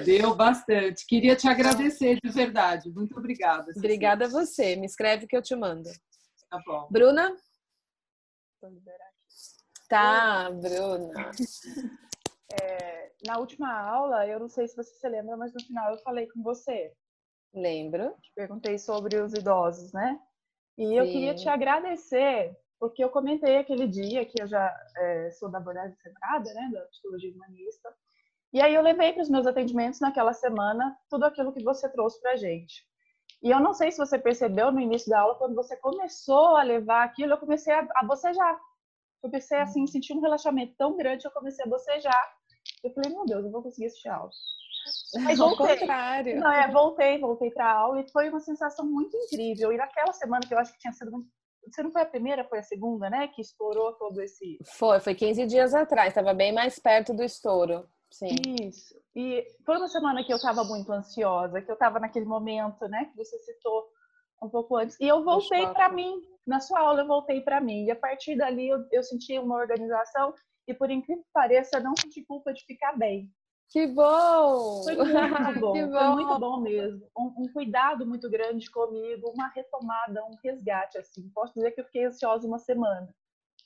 Deu 0.03 0.35
bastante. 0.35 1.05
Queria 1.05 1.35
te 1.35 1.47
agradecer 1.47 2.19
de 2.23 2.29
verdade. 2.29 2.89
Muito 2.89 3.17
obrigada. 3.17 3.65
Cecília. 3.65 3.79
Obrigada 3.79 4.25
a 4.25 4.29
você. 4.29 4.75
Me 4.75 4.85
escreve 4.85 5.27
que 5.27 5.35
eu 5.35 5.41
te 5.41 5.55
mando. 5.55 5.89
Tá 6.49 6.61
bom. 6.65 6.87
Bruna? 6.89 7.35
Tá, 9.89 10.49
Bruna. 10.51 11.31
É, 12.61 13.13
na 13.25 13.37
última 13.37 13.71
aula, 13.71 14.27
eu 14.27 14.37
não 14.37 14.49
sei 14.49 14.67
se 14.67 14.75
você 14.75 14.93
se 14.93 15.07
lembra, 15.07 15.37
mas 15.37 15.53
no 15.53 15.63
final 15.63 15.93
eu 15.93 15.99
falei 15.99 16.27
com 16.27 16.43
você. 16.43 16.93
Lembro. 17.53 18.13
Te 18.21 18.29
perguntei 18.35 18.77
sobre 18.77 19.17
os 19.21 19.33
idosos, 19.33 19.93
né? 19.93 20.19
E 20.77 20.85
Sim. 20.85 20.97
eu 20.97 21.05
queria 21.05 21.33
te 21.33 21.47
agradecer, 21.47 22.53
porque 22.77 23.01
eu 23.01 23.09
comentei 23.09 23.57
aquele 23.57 23.87
dia 23.87 24.25
que 24.25 24.41
eu 24.41 24.47
já 24.47 24.69
é, 24.97 25.31
sou 25.31 25.49
da 25.49 25.59
abordagem 25.59 25.95
centrada, 25.95 26.53
né, 26.53 26.71
da 26.73 26.81
psicologia 26.87 27.31
humanista, 27.33 27.95
e 28.53 28.61
aí 28.61 28.75
eu 28.75 28.81
levei 28.81 29.13
para 29.13 29.23
os 29.23 29.29
meus 29.29 29.47
atendimentos 29.47 30.01
naquela 30.01 30.33
semana 30.33 30.97
tudo 31.09 31.25
aquilo 31.25 31.53
que 31.53 31.63
você 31.63 31.87
trouxe 31.89 32.19
para 32.19 32.31
a 32.31 32.35
gente. 32.35 32.85
E 33.41 33.49
eu 33.49 33.59
não 33.59 33.73
sei 33.73 33.91
se 33.91 33.97
você 33.97 34.19
percebeu 34.19 34.71
no 34.71 34.79
início 34.79 35.09
da 35.09 35.21
aula, 35.21 35.35
quando 35.35 35.55
você 35.55 35.75
começou 35.77 36.55
a 36.55 36.63
levar 36.63 37.03
aquilo, 37.03 37.33
eu 37.33 37.37
comecei 37.37 37.73
a, 37.73 37.87
a 37.95 38.05
bocejar. 38.05 38.53
Eu 38.53 39.29
comecei 39.29 39.57
assim, 39.59 39.87
sentir 39.87 40.13
um 40.13 40.21
relaxamento 40.21 40.75
tão 40.77 40.95
grande, 40.95 41.25
eu 41.25 41.31
comecei 41.31 41.65
a 41.65 41.69
bocejar. 41.69 42.33
Eu 42.83 42.91
falei, 42.93 43.11
meu 43.11 43.25
Deus, 43.25 43.45
eu 43.45 43.51
vou 43.51 43.63
conseguir 43.63 43.87
assistir 43.87 44.09
a 44.09 44.17
aula. 44.17 44.29
Mas 45.23 45.37
voltei. 45.39 45.79
contrário. 45.79 46.39
Não, 46.39 46.51
é, 46.51 46.71
voltei, 46.71 47.19
voltei 47.19 47.51
para 47.51 47.65
a 47.65 47.73
aula 47.73 48.01
e 48.01 48.11
foi 48.11 48.29
uma 48.29 48.39
sensação 48.39 48.85
muito 48.85 49.17
incrível. 49.17 49.71
E 49.71 49.77
naquela 49.77 50.13
semana 50.13 50.45
que 50.47 50.53
eu 50.53 50.59
acho 50.59 50.73
que 50.73 50.79
tinha 50.79 50.93
sido 50.93 51.11
muito 51.11 51.27
você 51.69 51.83
não 51.83 51.91
foi 51.91 52.01
a 52.01 52.05
primeira, 52.07 52.43
foi 52.43 52.59
a 52.59 52.63
segunda, 52.63 53.09
né? 53.09 53.27
Que 53.27 53.41
estourou 53.41 53.93
todo 53.93 54.19
esse. 54.21 54.57
Foi, 54.65 54.99
foi 54.99 55.13
15 55.13 55.45
dias 55.45 55.73
atrás, 55.73 56.09
estava 56.09 56.33
bem 56.33 56.51
mais 56.51 56.79
perto 56.79 57.13
do 57.13 57.23
estouro. 57.23 57.87
Sim. 58.11 58.35
Isso. 58.61 58.93
E 59.15 59.45
foi 59.65 59.77
uma 59.77 59.87
semana 59.87 60.23
que 60.23 60.31
eu 60.31 60.37
estava 60.37 60.63
muito 60.63 60.91
ansiosa, 60.91 61.61
que 61.61 61.71
eu 61.71 61.75
estava 61.75 61.99
naquele 61.99 62.25
momento, 62.25 62.87
né? 62.87 63.05
Que 63.05 63.17
você 63.17 63.37
citou 63.39 63.87
um 64.43 64.49
pouco 64.49 64.75
antes. 64.75 64.99
E 64.99 65.07
eu 65.07 65.23
voltei 65.23 65.65
para 65.67 65.89
mim. 65.89 66.21
Na 66.45 66.59
sua 66.59 66.79
aula, 66.79 67.01
eu 67.01 67.07
voltei 67.07 67.41
para 67.41 67.61
mim. 67.61 67.85
E 67.85 67.91
a 67.91 67.95
partir 67.95 68.35
dali, 68.35 68.67
eu, 68.67 68.83
eu 68.91 69.03
senti 69.03 69.37
uma 69.37 69.55
muito 69.57 70.33
e, 70.67 70.73
por 70.73 70.89
incrível 70.89 71.23
que 71.23 71.29
pareça, 71.33 71.79
não 71.79 71.93
senti 71.95 72.23
culpa 72.23 72.53
de 72.53 72.63
ficar 72.65 72.97
bem. 72.97 73.29
Que 73.69 73.87
bom! 73.87 74.83
Foi 74.83 74.95
muito 74.95 75.13
bom, 75.59 75.73
bom. 75.73 75.91
foi 75.91 76.07
muito 76.09 76.39
bom 76.39 76.59
mesmo. 76.59 77.07
Um, 77.17 77.33
um, 77.37 77.53
cuidado 77.53 78.05
muito 78.05 78.29
grande 78.29 78.69
comigo, 78.69 79.31
uma 79.33 79.47
retomada, 79.47 80.23
um 80.25 80.35
resgate, 80.43 80.97
assim. 80.97 81.29
Posso 81.29 81.53
dizer 81.53 81.71
que 81.71 81.79
eu 81.79 81.85
fiquei 81.85 82.05
ansiosa 82.05 82.47
uma 82.47 82.59
semana. 82.59 83.13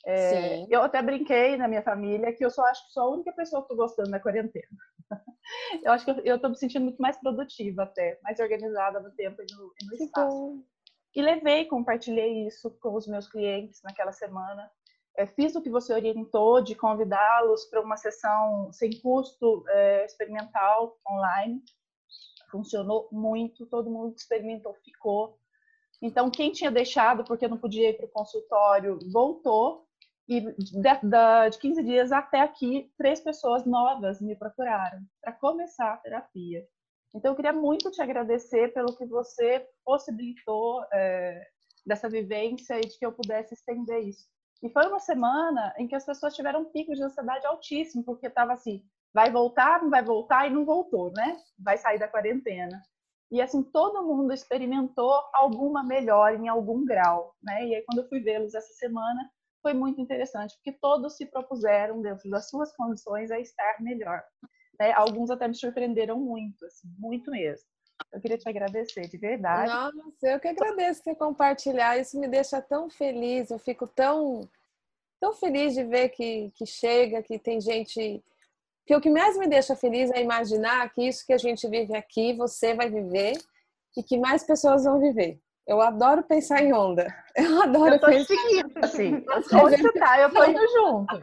É, 0.07 0.65
eu 0.69 0.83
até 0.83 1.01
brinquei 1.01 1.57
na 1.57 1.67
minha 1.67 1.81
família 1.81 2.31
que 2.31 2.45
eu 2.45 2.51
só 2.51 2.63
acho 2.67 2.85
que 2.85 2.93
sou 2.93 3.03
a 3.03 3.09
única 3.09 3.31
pessoa 3.33 3.61
que 3.61 3.65
estou 3.65 3.77
gostando 3.77 4.11
da 4.11 4.19
quarentena. 4.19 4.67
eu 5.83 5.91
acho 5.91 6.05
que 6.05 6.11
eu 6.23 6.35
estou 6.35 6.49
me 6.49 6.57
sentindo 6.57 6.83
muito 6.83 7.01
mais 7.01 7.17
produtiva 7.17 7.83
até, 7.83 8.19
mais 8.21 8.39
organizada 8.39 8.99
no 8.99 9.11
tempo 9.11 9.41
e 9.41 9.45
no, 9.55 9.73
e 9.81 9.85
no 9.85 9.93
espaço. 9.95 10.63
E 11.15 11.21
levei, 11.21 11.65
compartilhei 11.65 12.45
isso 12.45 12.69
com 12.79 12.93
os 12.93 13.07
meus 13.07 13.27
clientes 13.27 13.81
naquela 13.83 14.11
semana. 14.11 14.69
É, 15.17 15.25
fiz 15.25 15.55
o 15.55 15.61
que 15.61 15.69
você 15.69 15.93
orientou 15.93 16.61
de 16.61 16.75
convidá-los 16.75 17.65
para 17.65 17.81
uma 17.81 17.95
sessão 17.95 18.71
sem 18.73 18.99
custo 18.99 19.63
é, 19.69 20.05
experimental 20.05 20.97
online. 21.09 21.63
Funcionou 22.51 23.07
muito, 23.11 23.65
todo 23.65 23.89
mundo 23.89 24.13
que 24.13 24.19
experimentou 24.19 24.73
ficou. 24.83 25.39
Então, 26.01 26.29
quem 26.29 26.51
tinha 26.51 26.69
deixado 26.69 27.23
porque 27.23 27.47
não 27.47 27.57
podia 27.57 27.89
ir 27.89 27.93
para 27.93 28.05
o 28.05 28.11
consultório 28.11 28.99
voltou. 29.11 29.84
E 30.27 30.41
de, 30.41 30.81
de 30.81 31.59
15 31.59 31.83
dias 31.83 32.11
até 32.11 32.41
aqui, 32.41 32.91
três 32.97 33.19
pessoas 33.19 33.65
novas 33.65 34.19
me 34.19 34.35
procuraram 34.35 34.99
para 35.21 35.33
começar 35.33 35.93
a 35.93 35.97
terapia. 35.97 36.65
Então, 37.13 37.31
eu 37.31 37.35
queria 37.35 37.53
muito 37.53 37.91
te 37.91 38.01
agradecer 38.01 38.73
pelo 38.73 38.95
que 38.95 39.05
você 39.05 39.65
possibilitou 39.85 40.83
é, 40.91 41.47
dessa 41.85 42.09
vivência 42.09 42.77
e 42.77 42.81
de 42.81 42.97
que 42.97 43.05
eu 43.05 43.13
pudesse 43.13 43.53
estender 43.53 44.03
isso. 44.03 44.27
E 44.61 44.69
foi 44.69 44.87
uma 44.87 44.99
semana 44.99 45.73
em 45.77 45.87
que 45.87 45.95
as 45.95 46.05
pessoas 46.05 46.35
tiveram 46.35 46.61
um 46.61 46.71
pico 46.71 46.93
de 46.93 47.03
ansiedade 47.03 47.45
altíssimo, 47.45 48.03
porque 48.03 48.27
estava 48.27 48.53
assim, 48.53 48.83
vai 49.13 49.31
voltar, 49.31 49.81
não 49.81 49.89
vai 49.89 50.03
voltar 50.03 50.47
e 50.47 50.53
não 50.53 50.65
voltou, 50.65 51.11
né? 51.13 51.37
Vai 51.57 51.77
sair 51.77 51.99
da 51.99 52.07
quarentena. 52.07 52.81
E 53.31 53.41
assim, 53.41 53.63
todo 53.63 54.03
mundo 54.03 54.33
experimentou 54.33 55.13
alguma 55.33 55.83
melhora 55.83 56.35
em 56.35 56.47
algum 56.47 56.83
grau, 56.83 57.35
né? 57.41 57.65
E 57.65 57.75
aí 57.75 57.81
quando 57.83 57.99
eu 57.99 58.09
fui 58.09 58.19
vê-los 58.19 58.53
essa 58.53 58.73
semana, 58.73 59.29
foi 59.65 59.73
muito 59.73 59.99
interessante, 59.99 60.53
porque 60.57 60.71
todos 60.73 61.17
se 61.17 61.25
propuseram 61.25 61.99
dentro 61.99 62.29
das 62.29 62.51
suas 62.51 62.71
condições 62.75 63.31
a 63.31 63.39
estar 63.39 63.81
melhor. 63.81 64.23
Né? 64.79 64.91
Alguns 64.91 65.31
até 65.31 65.47
me 65.47 65.55
surpreenderam 65.55 66.19
muito, 66.19 66.63
assim, 66.67 66.87
muito 66.99 67.31
mesmo. 67.31 67.65
Eu 68.13 68.21
queria 68.21 68.37
te 68.37 68.47
agradecer, 68.47 69.07
de 69.07 69.17
verdade. 69.17 69.71
Nossa, 69.71 70.27
eu 70.27 70.39
que 70.39 70.49
agradeço 70.49 71.01
você 71.01 71.15
compartilhar. 71.15 71.97
Isso 71.97 72.19
me 72.19 72.27
deixa 72.27 72.61
tão 72.61 72.91
feliz. 72.91 73.49
Eu 73.49 73.57
fico 73.57 73.87
tão, 73.87 74.47
tão 75.19 75.33
feliz 75.33 75.73
de 75.73 75.83
ver 75.83 76.09
que, 76.09 76.51
que 76.51 76.67
chega, 76.67 77.23
que 77.23 77.39
tem 77.39 77.59
gente. 77.59 78.23
Que 78.85 78.95
o 78.95 79.01
que 79.01 79.09
mais 79.09 79.35
me 79.35 79.47
deixa 79.47 79.75
feliz 79.75 80.11
é 80.11 80.21
imaginar 80.21 80.93
que 80.93 81.07
isso 81.07 81.25
que 81.25 81.33
a 81.33 81.39
gente 81.39 81.67
vive 81.67 81.97
aqui, 81.97 82.33
você 82.33 82.75
vai 82.75 82.87
viver 82.87 83.33
e 83.97 84.03
que 84.03 84.15
mais 84.15 84.43
pessoas 84.43 84.83
vão 84.83 84.99
viver. 84.99 85.41
Eu 85.67 85.81
adoro 85.81 86.23
pensar 86.23 86.61
em 86.61 86.73
onda. 86.73 87.07
Eu 87.35 87.61
adoro 87.61 87.95
eu 87.95 87.99
tô 87.99 88.07
pensar. 88.07 88.33
Seguindo, 88.33 88.71
assim. 88.81 89.25
Onde 89.61 89.81
você 89.81 89.91
tá, 89.93 90.21
eu 90.21 90.33
tô 90.33 90.45
indo 90.45 90.61
junto. 90.69 91.19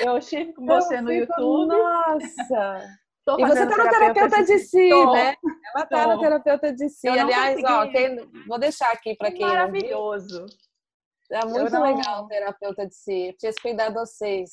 Eu 0.00 0.18
estive 0.18 0.52
com 0.52 0.66
você 0.66 1.00
no 1.00 1.10
YouTube. 1.10 1.68
Nossa! 1.68 2.86
Tô 3.24 3.38
e 3.38 3.46
você 3.46 3.66
tá 3.66 3.76
no 3.78 3.90
terapeuta 3.90 4.44
de 4.44 4.58
si, 4.58 4.90
Tô. 4.90 5.12
né? 5.14 5.34
Ela 5.74 5.86
tá 5.86 6.06
no 6.06 6.20
terapeuta 6.20 6.72
de 6.74 6.88
si. 6.90 7.08
Aliás, 7.08 7.58
ó, 7.64 7.86
quem... 7.90 8.16
vou 8.46 8.58
deixar 8.58 8.92
aqui 8.92 9.16
para 9.16 9.32
quem 9.32 9.46
Maravilhoso. 9.46 10.44
É 11.32 11.46
muito 11.46 11.72
não... 11.72 11.82
legal 11.82 12.26
terapeuta 12.28 12.86
de 12.86 12.94
si. 12.94 13.34
Tinha 13.38 13.52
cuidar 13.62 13.88
de 13.88 13.94
vocês. 13.94 14.50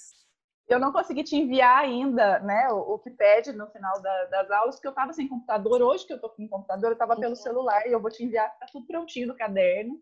Eu 0.72 0.80
não 0.80 0.92
consegui 0.92 1.24
te 1.24 1.36
enviar 1.36 1.80
ainda, 1.80 2.40
né, 2.40 2.70
o, 2.72 2.94
o 2.94 3.00
que 3.00 3.10
pede 3.10 3.52
no 3.52 3.68
final 3.68 4.02
da, 4.02 4.26
das 4.26 4.52
aulas, 4.52 4.76
porque 4.76 4.88
eu 4.88 4.92
estava 4.92 5.14
sem 5.14 5.28
computador. 5.28 5.82
Hoje 5.82 6.06
que 6.06 6.14
eu 6.14 6.20
tô 6.20 6.30
com 6.30 6.48
computador, 6.48 6.92
eu 6.92 6.94
estava 6.94 7.16
pelo 7.16 7.32
uhum. 7.32 7.36
celular 7.36 7.86
e 7.88 7.92
eu 7.92 8.02
vou 8.02 8.10
te 8.10 8.24
enviar, 8.24 8.58
tá 8.58 8.66
tudo 8.72 8.88
prontinho 8.88 9.28
no 9.28 9.36
caderno. 9.36 10.00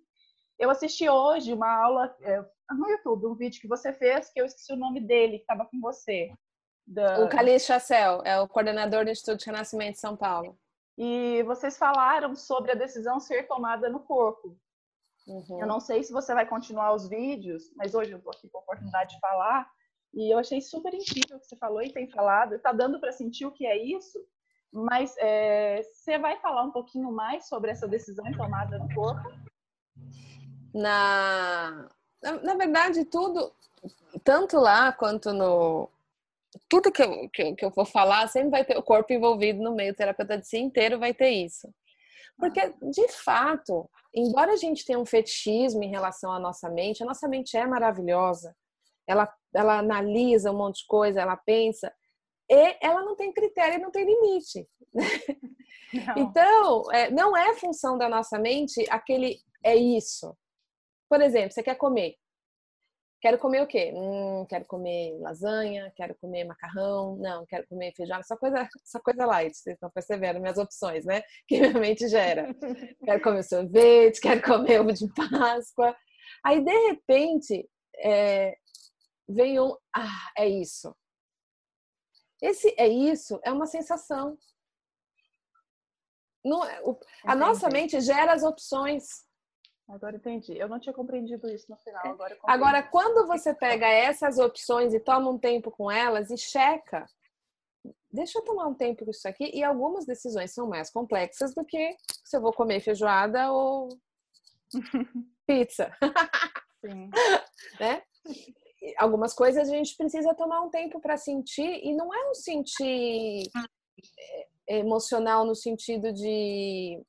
Eu 0.60 0.70
assisti 0.70 1.10
hoje 1.10 1.54
uma 1.54 1.72
aula 1.72 2.16
é, 2.22 2.44
no 2.72 2.90
YouTube, 2.90 3.28
um 3.28 3.36
vídeo 3.36 3.62
que 3.62 3.68
você 3.68 3.94
fez, 3.94 4.30
que 4.30 4.40
eu 4.40 4.46
esqueci 4.46 4.74
o 4.74 4.78
nome 4.78 5.00
dele, 5.00 5.38
que 5.38 5.44
estava 5.44 5.66
com 5.66 5.80
você. 5.80 6.32
Da... 6.86 7.24
O 7.24 7.30
Calixto 7.30 7.68
Chassel, 7.68 8.22
é 8.26 8.40
o 8.40 8.48
coordenador 8.48 9.06
do 9.06 9.12
Instituto 9.12 9.40
de 9.40 9.46
Renascimento 9.46 9.94
de 9.94 10.00
São 10.00 10.18
Paulo. 10.18 10.58
E 10.98 11.42
vocês 11.44 11.78
falaram 11.78 12.36
sobre 12.36 12.72
a 12.72 12.76
decisão 12.76 13.20
ser 13.20 13.48
tomada 13.48 13.90
no 13.90 14.02
corpo. 14.02 14.58
Uhum. 15.26 15.62
Eu 15.62 15.68
não 15.68 15.80
sei 15.80 16.04
se 16.04 16.12
você 16.12 16.34
vai 16.34 16.46
continuar 16.46 16.94
os 16.94 17.08
vídeos, 17.08 17.72
mas 17.76 17.96
hoje 17.96 18.12
eu 18.12 18.18
estou 18.18 18.34
aqui 18.34 18.50
com 18.50 18.58
a 18.58 18.62
oportunidade 18.62 19.16
de 19.16 19.20
falar. 19.20 19.66
E 20.14 20.34
eu 20.34 20.40
achei 20.40 20.62
super 20.62 20.94
incrível 20.94 21.38
o 21.38 21.40
que 21.40 21.48
você 21.48 21.56
falou 21.56 21.82
e 21.82 21.94
tem 21.94 22.10
falado. 22.10 22.56
Está 22.56 22.72
dando 22.72 23.00
para 23.00 23.12
sentir 23.12 23.46
o 23.46 23.52
que 23.52 23.66
é 23.66 23.78
isso, 23.78 24.20
mas 24.72 25.16
é, 25.18 25.82
você 25.84 26.18
vai 26.18 26.40
falar 26.40 26.64
um 26.64 26.72
pouquinho 26.72 27.12
mais 27.12 27.48
sobre 27.48 27.72
essa 27.72 27.88
decisão 27.88 28.26
tomada 28.34 28.78
no 28.78 28.94
corpo? 28.94 29.30
Na, 30.74 31.90
na, 32.22 32.32
na 32.42 32.56
verdade, 32.56 33.06
tudo, 33.06 33.52
tanto 34.24 34.58
lá 34.58 34.92
quanto 34.92 35.34
no, 35.34 35.90
tudo 36.68 36.92
que 36.92 37.02
eu, 37.02 37.30
que, 37.30 37.56
que 37.56 37.66
eu 37.66 37.70
vou 37.70 37.86
falar 37.86 38.28
sempre 38.28 38.52
vai 38.52 38.66
ter 38.66 38.78
o 38.78 38.84
corpo 38.84 39.14
envolvido 39.14 39.62
no 39.62 39.76
meio, 39.76 39.94
o 39.94 39.96
terapeuta 39.96 40.38
de 40.38 40.48
si 40.48 40.58
inteiro 40.58 41.00
vai 41.00 41.14
ter 41.14 41.30
isso. 41.30 41.72
Porque, 42.38 42.74
de 42.82 43.08
fato, 43.10 43.90
embora 44.14 44.54
a 44.54 44.56
gente 44.56 44.86
tenha 44.86 44.98
um 44.98 45.06
fetichismo 45.06 45.84
em 45.84 45.90
relação 45.90 46.32
à 46.32 46.40
nossa 46.40 46.70
mente, 46.70 47.04
a 47.04 47.06
nossa 47.06 47.28
mente 47.28 47.58
é 47.58 47.68
maravilhosa. 47.68 48.56
Ela, 49.10 49.34
ela 49.56 49.80
analisa 49.80 50.52
um 50.52 50.58
monte 50.58 50.82
de 50.82 50.88
coisa, 50.88 51.22
ela 51.22 51.36
pensa, 51.36 51.92
e 52.50 52.78
ela 52.82 53.04
não 53.04 53.16
tem 53.16 53.32
critério, 53.32 53.82
não 53.82 53.92
tem 53.92 54.06
limite. 54.06 54.68
Não. 54.94 55.04
Então, 56.16 56.92
é, 56.92 57.10
não 57.10 57.36
é 57.36 57.56
função 57.56 57.98
da 57.98 58.08
nossa 58.08 58.38
mente 58.38 58.86
aquele 58.92 59.40
é 59.64 59.76
isso. 59.76 60.38
Por 61.10 61.20
exemplo, 61.20 61.52
você 61.52 61.64
quer 61.64 61.74
comer. 61.74 62.14
Quero 63.22 63.40
comer 63.40 63.64
o 63.64 63.68
quê? 63.68 63.92
Hum, 63.94 64.46
quero 64.48 64.66
comer 64.66 65.18
lasanha, 65.20 65.92
quero 65.96 66.16
comer 66.22 66.46
macarrão, 66.46 67.18
não, 67.18 67.46
quero 67.48 67.68
comer 67.68 67.92
feijão, 67.94 68.22
só 68.24 68.38
coisa, 68.38 68.70
só 68.86 69.00
coisa 69.00 69.26
light, 69.26 69.58
vocês 69.58 69.74
estão 69.74 69.90
percebendo 69.90 70.40
minhas 70.40 70.58
opções, 70.58 71.04
né? 71.06 71.24
Que 71.48 71.60
minha 71.60 71.74
mente 71.74 72.08
gera. 72.08 72.56
quero 73.04 73.22
comer 73.22 73.44
sorvete, 73.44 74.22
quero 74.22 74.42
comer 74.42 74.80
ovo 74.80 74.94
de 74.94 75.08
Páscoa. 75.14 75.96
Aí, 76.46 76.64
de 76.64 76.88
repente, 76.88 77.68
é, 77.98 78.56
vem 79.30 79.60
um, 79.60 79.76
ah, 79.96 80.32
é 80.38 80.48
isso. 80.48 80.96
Esse 82.42 82.74
é 82.78 82.88
isso, 82.88 83.40
é 83.44 83.52
uma 83.52 83.66
sensação. 83.66 84.38
Não, 86.44 86.64
é, 86.64 86.82
o, 86.84 86.98
a 87.26 87.36
nossa 87.36 87.70
mente 87.70 88.00
gera 88.00 88.34
as 88.34 88.44
opções. 88.44 89.26
Agora 89.90 90.16
entendi. 90.16 90.58
Eu 90.58 90.70
não 90.70 90.80
tinha 90.80 90.94
compreendido 90.94 91.50
isso 91.50 91.70
no 91.70 91.78
final. 91.78 92.06
É. 92.06 92.10
Agora, 92.10 92.38
agora 92.44 92.84
quando 92.84 93.28
você 93.28 93.54
pega 93.54 93.88
essas 93.88 94.38
opções 94.38 94.94
e 94.94 95.00
toma 95.00 95.30
um 95.30 95.38
tempo 95.38 95.70
com 95.72 95.92
elas 95.92 96.30
e 96.30 96.38
checa, 96.38 97.06
deixa 98.12 98.40
eu 98.40 98.44
tomar 98.44 98.68
um 98.68 98.74
tempo 98.74 99.04
com 99.04 99.12
isso 99.12 99.28
aqui. 99.28 99.52
E 99.54 99.64
algumas 99.64 100.06
decisões 100.06 100.54
são 100.54 100.68
mais 100.68 100.90
complexas 100.90 101.54
do 101.54 101.66
que 101.66 101.96
se 102.24 102.38
eu 102.38 102.42
vou 102.42 102.54
comer 102.54 102.80
feijoada 102.80 103.52
ou 103.52 103.90
pizza. 105.46 105.92
Sim. 106.86 107.10
né? 107.80 108.04
Algumas 108.98 109.34
coisas 109.34 109.70
a 109.70 109.74
gente 109.74 109.96
precisa 109.98 110.34
tomar 110.34 110.62
um 110.62 110.70
tempo 110.70 111.00
para 111.00 111.18
sentir, 111.18 111.84
e 111.84 111.94
não 111.94 112.14
é 112.14 112.30
um 112.30 112.34
sentir 112.34 113.50
é, 114.68 114.78
emocional 114.78 115.46
no 115.46 115.56
sentido 115.56 116.14
de 116.14 117.02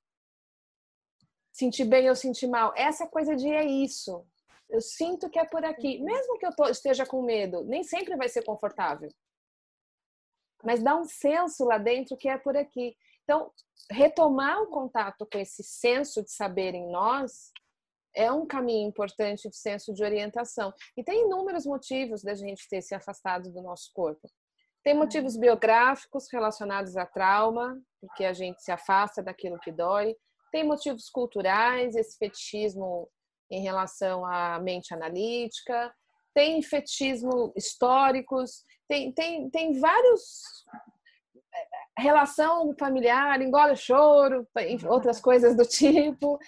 sentir 1.52 1.84
bem 1.84 2.08
ou 2.08 2.16
sentir 2.16 2.46
mal. 2.46 2.72
Essa 2.76 3.06
coisa 3.06 3.36
de 3.36 3.48
é 3.48 3.64
isso. 3.64 4.26
Eu 4.68 4.80
sinto 4.80 5.28
que 5.28 5.38
é 5.38 5.44
por 5.44 5.64
aqui. 5.64 5.98
Uhum. 5.98 6.04
Mesmo 6.04 6.38
que 6.38 6.46
eu 6.46 6.54
tô, 6.54 6.66
esteja 6.66 7.04
com 7.04 7.22
medo, 7.22 7.64
nem 7.64 7.82
sempre 7.82 8.16
vai 8.16 8.28
ser 8.28 8.44
confortável. 8.44 9.10
Mas 10.64 10.82
dá 10.82 10.96
um 10.96 11.04
senso 11.04 11.64
lá 11.64 11.78
dentro 11.78 12.16
que 12.16 12.28
é 12.28 12.38
por 12.38 12.56
aqui. 12.56 12.96
Então, 13.24 13.52
retomar 13.90 14.62
o 14.62 14.68
contato 14.68 15.26
com 15.30 15.38
esse 15.38 15.62
senso 15.62 16.22
de 16.22 16.30
saber 16.30 16.74
em 16.74 16.90
nós 16.90 17.52
é 18.14 18.30
um 18.30 18.46
caminho 18.46 18.88
importante 18.88 19.48
de 19.48 19.56
senso 19.56 19.92
de 19.92 20.02
orientação. 20.02 20.72
E 20.96 21.04
tem 21.04 21.26
inúmeros 21.26 21.64
motivos 21.64 22.22
da 22.22 22.34
gente 22.34 22.68
ter 22.68 22.82
se 22.82 22.94
afastado 22.94 23.50
do 23.50 23.62
nosso 23.62 23.90
corpo. 23.94 24.28
Tem 24.82 24.94
motivos 24.94 25.34
uhum. 25.34 25.40
biográficos 25.40 26.26
relacionados 26.32 26.96
a 26.96 27.04
trauma, 27.04 27.78
porque 28.00 28.24
a 28.24 28.32
gente 28.32 28.62
se 28.62 28.72
afasta 28.72 29.22
daquilo 29.22 29.58
que 29.60 29.70
dói. 29.70 30.16
Tem 30.50 30.64
motivos 30.64 31.08
culturais, 31.10 31.94
esse 31.94 32.16
fetichismo 32.16 33.08
em 33.50 33.62
relação 33.62 34.24
à 34.24 34.58
mente 34.58 34.94
analítica. 34.94 35.92
Tem 36.34 36.62
fetichismo 36.62 37.52
históricos. 37.56 38.64
Tem, 38.88 39.12
tem, 39.12 39.50
tem 39.50 39.78
vários 39.78 40.42
eh, 41.54 42.02
relação 42.02 42.74
familiar, 42.78 43.40
engole 43.42 43.76
choro, 43.76 44.48
outras 44.88 45.20
coisas 45.20 45.56
do 45.56 45.64
tipo. 45.64 46.38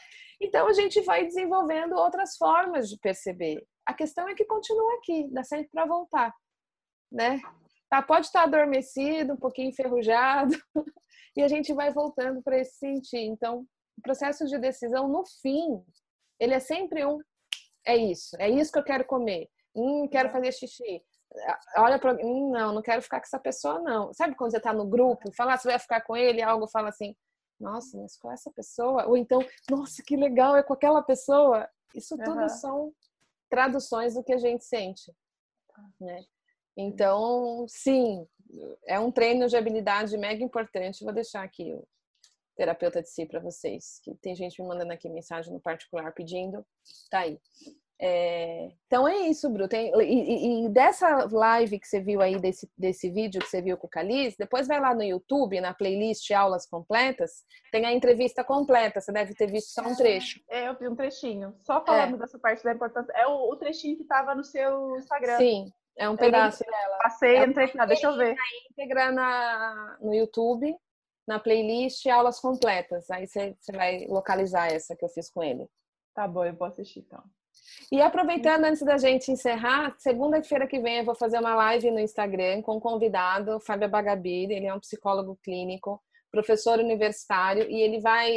Então 0.43 0.67
a 0.67 0.73
gente 0.73 1.01
vai 1.03 1.25
desenvolvendo 1.25 1.93
outras 1.93 2.37
formas 2.37 2.89
de 2.89 2.99
perceber. 2.99 3.65
A 3.87 3.95
questão 3.95 4.29
é 4.29 4.35
que 4.35 4.45
continua 4.45 4.95
aqui, 4.97 5.29
dá 5.31 5.45
sempre 5.45 5.69
para 5.71 5.87
voltar, 5.87 6.35
né? 7.11 7.41
Tá, 7.89 8.03
pode 8.03 8.27
estar 8.27 8.43
adormecido, 8.43 9.35
um 9.35 9.37
pouquinho 9.37 9.69
enferrujado, 9.69 10.53
e 11.37 11.43
a 11.43 11.49
gente 11.49 11.73
vai 11.73 11.93
voltando 11.93 12.43
para 12.43 12.59
esse 12.59 12.77
sentir. 12.77 13.21
Então, 13.21 13.67
o 13.97 14.03
processo 14.03 14.45
de 14.47 14.59
decisão, 14.59 15.07
no 15.09 15.23
fim, 15.41 15.81
ele 16.41 16.55
é 16.55 16.59
sempre 16.59 17.07
um: 17.07 17.19
é 17.87 17.97
isso, 17.97 18.35
é 18.41 18.49
isso 18.51 18.73
que 18.73 18.79
eu 18.79 18.85
quero 18.85 19.05
comer. 19.05 19.49
Hum, 19.77 20.09
quero 20.11 20.31
fazer 20.31 20.53
xixi. 20.53 21.03
Olha 21.77 21.99
para 21.99 22.15
hum, 22.15 22.51
não, 22.51 22.75
não 22.75 22.83
quero 22.83 23.01
ficar 23.01 23.21
com 23.21 23.27
essa 23.27 23.39
pessoa, 23.39 23.81
não. 23.81 24.13
Sabe 24.13 24.35
quando 24.35 24.51
você 24.51 24.57
está 24.57 24.73
no 24.73 24.87
grupo, 24.89 25.33
falar 25.37 25.55
ah, 25.55 25.59
você 25.59 25.69
vai 25.69 25.79
ficar 25.79 26.01
com 26.01 26.17
ele, 26.17 26.43
algo 26.43 26.67
fala 26.69 26.89
assim, 26.89 27.15
nossa, 27.63 27.97
mas 27.97 28.17
com 28.17 28.31
essa 28.31 28.51
pessoa? 28.51 29.07
Ou 29.07 29.17
então, 29.17 29.41
nossa, 29.71 30.03
que 30.03 30.17
legal, 30.17 30.57
é 30.57 30.63
com 30.63 30.73
aquela 30.73 31.03
pessoa. 31.03 31.69
Isso 31.95 32.17
tudo 32.17 32.41
uhum. 32.41 32.49
são 32.49 32.93
traduções 33.49 34.15
do 34.15 34.25
que 34.25 34.33
a 34.33 34.39
gente 34.39 34.65
sente. 34.65 35.15
Né? 36.01 36.25
Então, 36.77 37.67
sim, 37.69 38.27
é 38.87 38.99
um 38.99 39.11
treino 39.11 39.47
de 39.49 39.57
habilidade 39.57 40.17
mega 40.17 40.43
importante. 40.43 41.05
Vou 41.05 41.13
deixar 41.13 41.43
aqui 41.43 41.73
o 41.73 41.87
terapeuta 42.57 43.03
de 43.03 43.09
si 43.09 43.27
para 43.27 43.41
vocês. 43.41 44.01
Que 44.03 44.15
tem 44.17 44.35
gente 44.35 44.61
me 44.61 44.69
mandando 44.69 44.93
aqui 44.93 45.09
mensagem 45.09 45.53
no 45.53 45.61
particular 45.61 46.13
pedindo. 46.13 46.65
Tá 47.11 47.21
aí. 47.21 47.41
É, 48.05 48.69
então 48.89 49.07
é 49.07 49.17
isso, 49.29 49.49
Bru. 49.49 49.69
Tem, 49.69 49.93
e, 50.03 50.65
e, 50.65 50.69
dessa 50.71 51.25
live 51.31 51.79
que 51.79 51.87
você 51.87 52.01
viu 52.01 52.21
aí, 52.21 52.37
desse, 52.37 52.69
desse 52.77 53.09
vídeo 53.09 53.41
que 53.41 53.47
você 53.47 53.63
viu 53.63 53.77
com 53.77 53.87
o 53.87 53.91
Caliz, 53.91 54.35
depois 54.37 54.67
vai 54.67 54.81
lá 54.81 54.93
no 54.93 55.05
YouTube, 55.05 55.61
na 55.61 55.73
playlist 55.73 56.29
Aulas 56.33 56.67
Completas, 56.67 57.45
tem 57.71 57.87
a 57.87 57.93
entrevista 57.93 58.43
completa. 58.43 59.01
Você 59.01 59.13
deve 59.13 59.37
ter 59.37 59.47
visto 59.47 59.69
só 59.69 59.83
um 59.83 59.95
trecho. 59.95 60.41
É, 60.51 60.67
eu 60.67 60.77
vi 60.77 60.89
um 60.89 60.97
trechinho. 60.97 61.55
Só 61.63 61.85
falando 61.85 62.17
é. 62.17 62.19
dessa 62.19 62.41
parte 62.41 62.65
da 62.65 62.73
importância. 62.73 63.13
É 63.13 63.25
o, 63.29 63.53
o 63.53 63.57
trechinho 63.57 63.97
que 63.97 64.03
estava 64.03 64.35
no 64.35 64.43
seu 64.43 64.97
Instagram. 64.97 65.39
Sim, 65.39 65.73
é 65.97 66.09
um 66.09 66.17
pedaço 66.17 66.65
eu 66.67 66.73
dela. 66.73 66.99
Passei, 67.05 67.37
é 67.37 67.45
entrei, 67.47 67.71
ah, 67.79 67.87
deixa 67.87 68.09
eu 68.09 68.17
ver. 68.17 68.35
íntegra 68.73 69.13
na, 69.13 69.97
no 70.01 70.13
YouTube, 70.13 70.77
na 71.25 71.39
playlist 71.39 72.05
Aulas 72.07 72.41
Completas. 72.41 73.09
Aí 73.13 73.29
você, 73.29 73.55
você 73.61 73.71
vai 73.71 74.07
localizar 74.09 74.73
essa 74.73 74.97
que 74.97 75.05
eu 75.05 75.09
fiz 75.09 75.31
com 75.31 75.41
ele. 75.41 75.69
Tá 76.13 76.27
bom, 76.27 76.45
eu 76.45 76.57
vou 76.57 76.67
assistir 76.67 76.99
então. 76.99 77.23
E 77.91 78.01
aproveitando 78.01 78.65
antes 78.65 78.83
da 78.83 78.97
gente 78.97 79.31
encerrar, 79.31 79.95
segunda-feira 79.99 80.67
que 80.67 80.81
vem 80.81 80.99
eu 80.99 81.05
vou 81.05 81.15
fazer 81.15 81.39
uma 81.39 81.55
live 81.55 81.91
no 81.91 82.01
Instagram 82.01 82.63
com 82.63 82.77
um 82.77 82.81
convidado, 82.81 83.61
Fábio 83.61 83.89
Bagabir, 83.89 84.51
ele 84.51 84.67
é 84.67 84.75
um 84.75 84.81
psicólogo 84.81 85.39
clínico, 85.43 86.03
professor 86.31 86.79
universitário, 86.79 87.71
e 87.71 87.83
ele 87.83 88.01
vai 88.01 88.33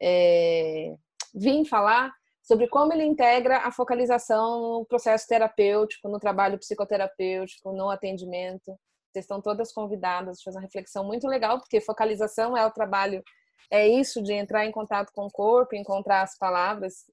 é, 0.00 0.94
vir 1.34 1.64
falar 1.66 2.10
sobre 2.42 2.68
como 2.68 2.92
ele 2.92 3.04
integra 3.04 3.58
a 3.58 3.72
focalização 3.72 4.78
no 4.78 4.86
processo 4.86 5.26
terapêutico, 5.26 6.08
no 6.08 6.18
trabalho 6.18 6.58
psicoterapêutico, 6.58 7.72
no 7.72 7.90
atendimento. 7.90 8.78
Vocês 9.10 9.24
estão 9.24 9.42
todas 9.42 9.72
convidadas 9.72 10.42
fazer 10.42 10.58
uma 10.58 10.62
reflexão 10.62 11.04
muito 11.04 11.26
legal, 11.26 11.58
porque 11.58 11.80
focalização 11.80 12.56
é 12.56 12.64
o 12.64 12.70
trabalho, 12.70 13.22
é 13.70 13.86
isso 13.88 14.22
de 14.22 14.32
entrar 14.32 14.64
em 14.64 14.72
contato 14.72 15.12
com 15.12 15.26
o 15.26 15.30
corpo, 15.30 15.74
encontrar 15.74 16.22
as 16.22 16.38
palavras 16.38 17.04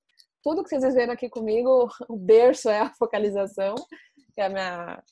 tudo 0.44 0.64
que 0.64 0.78
vocês 0.78 0.94
viram 0.94 1.14
aqui 1.14 1.30
comigo, 1.30 1.90
o 2.10 2.18
berço 2.18 2.70
é 2.70 2.82
a 2.82 2.94
focalização, 2.94 3.74
que 4.36 4.42
é 4.42 4.46
a, 4.46 4.50
minha, 4.50 5.04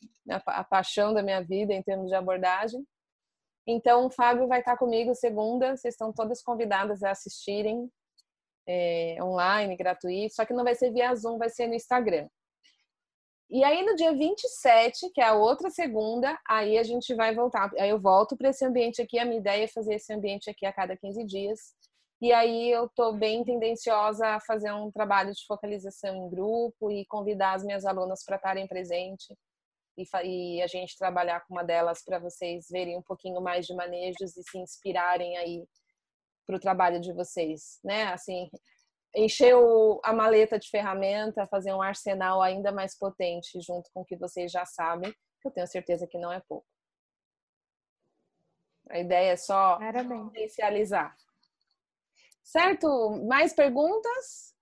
a 0.45 0.63
paixão 0.63 1.13
da 1.13 1.23
minha 1.23 1.41
vida 1.41 1.73
em 1.73 1.81
termos 1.81 2.09
de 2.09 2.15
abordagem. 2.15 2.85
Então, 3.65 4.07
o 4.07 4.11
Fábio 4.11 4.47
vai 4.47 4.59
estar 4.59 4.75
comigo 4.75 5.15
segunda, 5.15 5.75
vocês 5.77 5.93
estão 5.93 6.11
todas 6.11 6.41
convidadas 6.41 7.03
a 7.03 7.11
assistirem 7.11 7.89
é, 8.67 9.17
online, 9.21 9.77
gratuito, 9.77 10.35
só 10.35 10.45
que 10.45 10.53
não 10.53 10.63
vai 10.63 10.75
ser 10.75 10.91
via 10.91 11.15
Zoom, 11.15 11.37
vai 11.37 11.49
ser 11.49 11.67
no 11.67 11.75
Instagram. 11.75 12.27
E 13.49 13.63
aí, 13.63 13.85
no 13.85 13.95
dia 13.95 14.13
27, 14.13 15.09
que 15.13 15.19
é 15.21 15.25
a 15.25 15.33
outra 15.33 15.69
segunda, 15.69 16.39
aí 16.47 16.77
a 16.77 16.83
gente 16.83 17.13
vai 17.13 17.35
voltar. 17.35 17.69
Aí 17.77 17.89
eu 17.89 17.99
volto 17.99 18.37
para 18.37 18.49
esse 18.49 18.63
ambiente 18.63 19.01
aqui. 19.01 19.19
A 19.19 19.25
minha 19.25 19.39
ideia 19.39 19.65
é 19.65 19.67
fazer 19.67 19.95
esse 19.95 20.11
ambiente 20.13 20.49
aqui 20.49 20.65
a 20.65 20.71
cada 20.71 20.95
15 20.95 21.25
dias. 21.25 21.75
E 22.21 22.31
aí 22.31 22.69
eu 22.69 22.85
estou 22.85 23.13
bem 23.13 23.43
tendenciosa 23.43 24.27
a 24.27 24.39
fazer 24.39 24.71
um 24.71 24.91
trabalho 24.91 25.33
de 25.33 25.43
focalização 25.47 26.15
em 26.15 26.29
grupo 26.29 26.91
e 26.91 27.03
convidar 27.07 27.53
as 27.53 27.63
minhas 27.63 27.83
alunas 27.83 28.23
para 28.23 28.35
estarem 28.35 28.67
presentes 28.67 29.35
e, 29.97 30.05
e, 30.23 30.61
a 30.61 30.67
gente 30.67 30.97
trabalhar 30.97 31.41
com 31.41 31.55
uma 31.55 31.63
delas 31.63 32.03
para 32.03 32.19
vocês 32.19 32.67
verem 32.69 32.95
um 32.95 33.01
pouquinho 33.01 33.41
mais 33.41 33.65
de 33.65 33.73
manejos 33.73 34.37
e 34.37 34.43
se 34.43 34.57
inspirarem 34.59 35.35
aí 35.37 35.65
para 36.45 36.57
o 36.57 36.59
trabalho 36.59 37.01
de 37.01 37.11
vocês, 37.11 37.79
né? 37.83 38.03
Assim, 38.13 38.51
encher 39.15 39.55
o, 39.55 39.99
a 40.03 40.13
maleta 40.13 40.59
de 40.59 40.69
ferramenta, 40.69 41.47
fazer 41.47 41.73
um 41.73 41.81
arsenal 41.81 42.39
ainda 42.39 42.71
mais 42.71 42.95
potente 42.95 43.59
junto 43.61 43.89
com 43.93 44.01
o 44.01 44.05
que 44.05 44.15
vocês 44.15 44.51
já 44.51 44.63
sabem, 44.63 45.11
que 45.41 45.47
eu 45.47 45.51
tenho 45.51 45.67
certeza 45.67 46.07
que 46.07 46.19
não 46.19 46.31
é 46.31 46.39
pouco. 46.47 46.67
A 48.89 48.99
ideia 48.99 49.31
é 49.31 49.37
só 49.37 49.79
Parabéns. 49.79 50.23
potencializar. 50.25 51.15
Certo? 52.51 53.11
Mais 53.29 53.53
perguntas? 53.53 54.53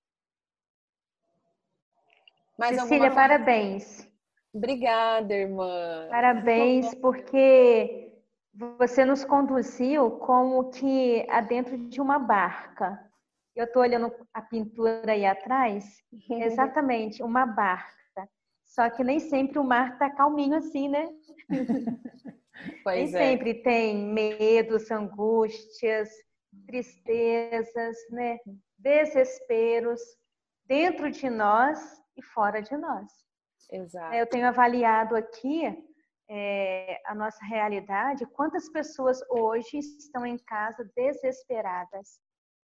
Mais 2.56 2.76
Cecília, 2.76 3.06
alguma... 3.06 3.16
parabéns. 3.16 4.07
Obrigada, 4.53 5.34
irmã. 5.34 6.07
Parabéns, 6.07 6.94
porque 6.94 8.14
você 8.78 9.03
nos 9.03 9.26
conduziu 9.26 10.11
como 10.20 10.70
que 10.70 11.26
adentro 11.32 11.80
de 11.90 11.99
uma 11.99 12.20
barca. 12.20 13.03
Eu 13.56 13.66
estou 13.66 13.82
olhando 13.82 14.14
a 14.36 14.41
pintura 14.44 15.11
aí 15.11 15.26
atrás, 15.26 16.03
exatamente, 16.30 17.24
uma 17.24 17.48
barca. 17.48 18.30
Só 18.66 18.88
que 18.91 19.03
nem 19.03 19.20
sempre 19.20 19.57
o 19.57 19.64
mar 19.64 19.94
está 19.94 20.11
calminho 20.11 20.56
assim, 20.56 20.88
né? 20.90 21.10
Pois 22.84 23.14
nem 23.14 23.22
é. 23.22 23.30
sempre 23.30 23.53
tem 23.53 23.95
medos, 24.14 24.91
angústias, 24.91 26.10
tristezas, 26.65 27.97
né? 28.11 28.38
desesperos 28.77 30.01
dentro 30.65 31.11
de 31.11 31.30
nós 31.30 31.80
e 32.15 32.21
fora 32.21 32.61
de 32.61 32.76
nós. 32.77 33.11
Exato. 33.71 34.15
Eu 34.15 34.27
tenho 34.27 34.47
avaliado 34.47 35.15
aqui 35.15 35.65
é, 36.30 37.01
a 37.05 37.15
nossa 37.15 37.43
realidade, 37.45 38.26
quantas 38.27 38.69
pessoas 38.69 39.19
hoje 39.30 39.80
estão 39.80 40.26
em 40.26 40.38
casa 40.38 40.89
desesperadas. 40.95 42.19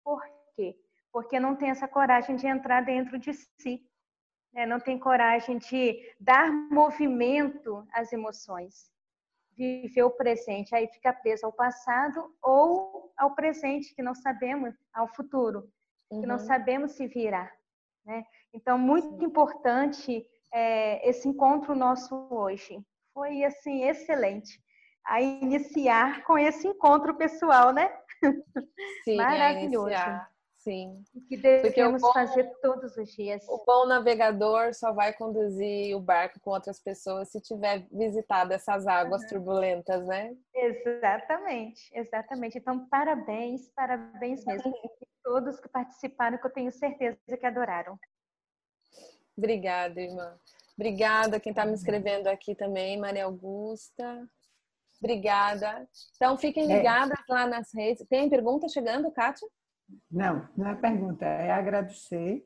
Por 0.04 0.22
quê? 0.54 0.76
Porque 1.12 1.40
não 1.40 1.56
tem 1.56 1.70
essa 1.70 1.88
coragem 1.88 2.36
de 2.36 2.46
entrar 2.46 2.82
dentro 2.82 3.18
de 3.18 3.32
si, 3.32 3.82
né? 4.52 4.66
não 4.66 4.78
tem 4.78 4.98
coragem 4.98 5.58
de 5.58 6.14
dar 6.20 6.50
movimento 6.70 7.86
às 7.92 8.12
emoções. 8.12 8.92
Viver 9.56 10.02
o 10.02 10.10
presente, 10.10 10.74
aí 10.74 10.88
fica 10.88 11.12
preso 11.12 11.46
ao 11.46 11.52
passado 11.52 12.34
ou 12.42 13.12
ao 13.16 13.34
presente, 13.34 13.94
que 13.94 14.02
não 14.02 14.14
sabemos, 14.14 14.74
ao 14.92 15.08
futuro, 15.14 15.68
uhum. 16.10 16.20
que 16.20 16.26
não 16.26 16.36
uhum. 16.36 16.46
sabemos 16.46 16.92
se 16.92 17.06
virá. 17.06 17.50
Né? 18.04 18.24
Então, 18.52 18.78
muito 18.78 19.18
Sim. 19.18 19.24
importante 19.24 20.26
é, 20.52 21.08
esse 21.08 21.28
encontro 21.28 21.74
nosso 21.74 22.14
hoje. 22.30 22.78
Foi, 23.12 23.44
assim, 23.44 23.84
excelente. 23.84 24.60
A 25.06 25.20
iniciar 25.20 26.24
com 26.24 26.36
esse 26.36 26.66
encontro 26.66 27.14
pessoal, 27.14 27.72
né? 27.72 27.90
Sim, 29.04 29.16
Maravilhoso. 29.16 29.94
Sim. 30.64 31.04
Que 31.28 31.36
devemos 31.36 32.00
bom, 32.00 32.10
fazer 32.14 32.50
todos 32.62 32.96
os 32.96 33.12
dias. 33.12 33.46
O 33.46 33.62
bom 33.66 33.84
navegador 33.84 34.72
só 34.72 34.94
vai 34.94 35.12
conduzir 35.12 35.94
o 35.94 36.00
barco 36.00 36.40
com 36.40 36.52
outras 36.52 36.80
pessoas 36.80 37.28
se 37.28 37.38
tiver 37.38 37.86
visitado 37.92 38.54
essas 38.54 38.86
águas 38.86 39.20
uhum. 39.22 39.28
turbulentas, 39.28 40.06
né? 40.06 40.34
Exatamente, 40.54 41.90
exatamente. 41.92 42.56
Então, 42.56 42.88
parabéns, 42.88 43.68
parabéns 43.76 44.42
mesmo. 44.44 44.72
E 45.04 45.06
todos 45.22 45.58
que 45.58 45.68
participaram, 45.68 46.38
que 46.38 46.46
eu 46.46 46.52
tenho 46.52 46.70
certeza 46.70 47.18
que 47.38 47.46
adoraram. 47.46 47.98
Obrigada, 49.36 50.00
irmã. 50.00 50.38
Obrigada 50.76 51.40
quem 51.40 51.50
está 51.50 51.64
me 51.64 51.74
escrevendo 51.74 52.26
aqui 52.26 52.54
também, 52.54 52.98
Maria 52.98 53.24
Augusta. 53.24 54.28
Obrigada. 54.98 55.88
Então, 56.16 56.36
fiquem 56.38 56.70
é. 56.70 56.76
ligadas 56.76 57.18
é. 57.18 57.32
lá 57.32 57.46
nas 57.46 57.72
redes. 57.74 58.06
Tem 58.08 58.28
pergunta 58.28 58.68
chegando, 58.68 59.10
Kátia? 59.10 59.46
Não, 60.10 60.48
não 60.56 60.68
é 60.68 60.74
pergunta, 60.74 61.24
é 61.24 61.50
agradecer, 61.50 62.44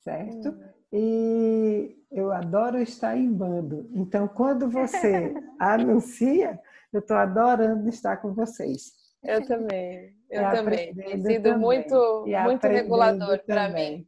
certo? 0.00 0.50
Hum. 0.50 0.68
E 0.92 1.96
eu 2.10 2.30
adoro 2.30 2.78
estar 2.80 3.16
em 3.16 3.32
bando. 3.32 3.90
Então, 3.94 4.28
quando 4.28 4.70
você 4.70 5.34
anuncia, 5.58 6.60
eu 6.92 7.00
estou 7.00 7.16
adorando 7.16 7.88
estar 7.88 8.18
com 8.18 8.32
vocês. 8.32 8.92
Eu 9.22 9.44
também, 9.46 10.14
eu 10.30 10.42
e 10.42 10.52
também. 10.52 10.94
Tem 10.94 11.20
sido 11.20 11.42
também. 11.42 11.58
muito, 11.58 12.24
muito 12.44 12.66
regulador 12.66 13.42
para 13.44 13.68
mim 13.70 14.06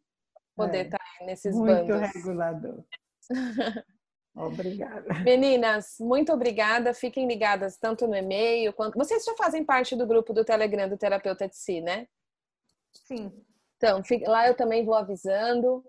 poder 0.55 0.79
é. 0.79 0.83
estar 0.83 1.05
nesses 1.23 1.55
muito 1.55 1.69
bandos. 1.69 2.01
Muito 2.01 2.15
regulador. 2.15 2.85
Obrigada. 4.37 5.15
Meninas, 5.25 5.97
muito 5.99 6.31
obrigada. 6.31 6.93
Fiquem 6.93 7.27
ligadas 7.27 7.79
tanto 7.79 8.07
no 8.07 8.15
e-mail 8.15 8.71
quanto. 8.75 8.99
Vocês 8.99 9.25
já 9.25 9.35
fazem 9.35 9.65
parte 9.65 9.97
do 9.97 10.07
grupo 10.07 10.35
do 10.35 10.45
Telegram 10.45 10.87
do 10.87 10.99
Terapeuta 10.99 11.49
de 11.49 11.57
Si, 11.57 11.81
né? 11.81 12.07
Sim. 13.05 13.33
Então, 13.77 14.03
lá 14.27 14.47
eu 14.49 14.57
também 14.57 14.85
vou 14.85 14.95
avisando. 14.95 15.85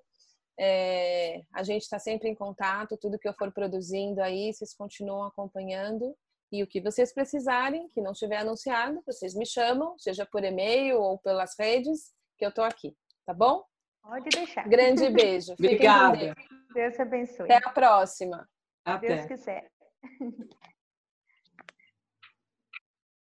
É, 0.60 1.42
a 1.54 1.64
gente 1.64 1.84
está 1.84 2.00
sempre 2.00 2.28
em 2.30 2.36
contato, 2.36 2.98
tudo 2.98 3.20
que 3.20 3.28
eu 3.28 3.34
for 3.34 3.52
produzindo 3.52 4.22
aí, 4.22 4.52
vocês 4.52 4.74
continuam 4.74 5.24
acompanhando. 5.24 6.16
E 6.52 6.64
o 6.64 6.68
que 6.68 6.82
vocês 6.82 7.14
precisarem, 7.14 7.90
que 7.90 8.02
não 8.02 8.14
estiver 8.14 8.38
anunciado, 8.38 9.02
vocês 9.06 9.36
me 9.36 9.46
chamam, 9.46 9.98
seja 10.00 10.26
por 10.26 10.44
e-mail 10.44 11.00
ou 11.00 11.20
pelas 11.20 11.56
redes, 11.60 12.14
que 12.38 12.46
eu 12.46 12.50
estou 12.50 12.64
aqui, 12.64 12.96
tá 13.26 13.34
bom? 13.34 13.64
Pode 14.02 14.30
deixar. 14.30 14.68
Grande 14.68 15.10
beijo. 15.10 15.54
Obrigada. 15.60 16.34
Deus 16.74 17.00
abençoe. 17.00 17.52
Até 17.52 17.68
a 17.68 17.72
próxima. 17.72 18.48
Até. 18.86 19.08
Deus 19.08 19.26
quiser. 19.26 19.70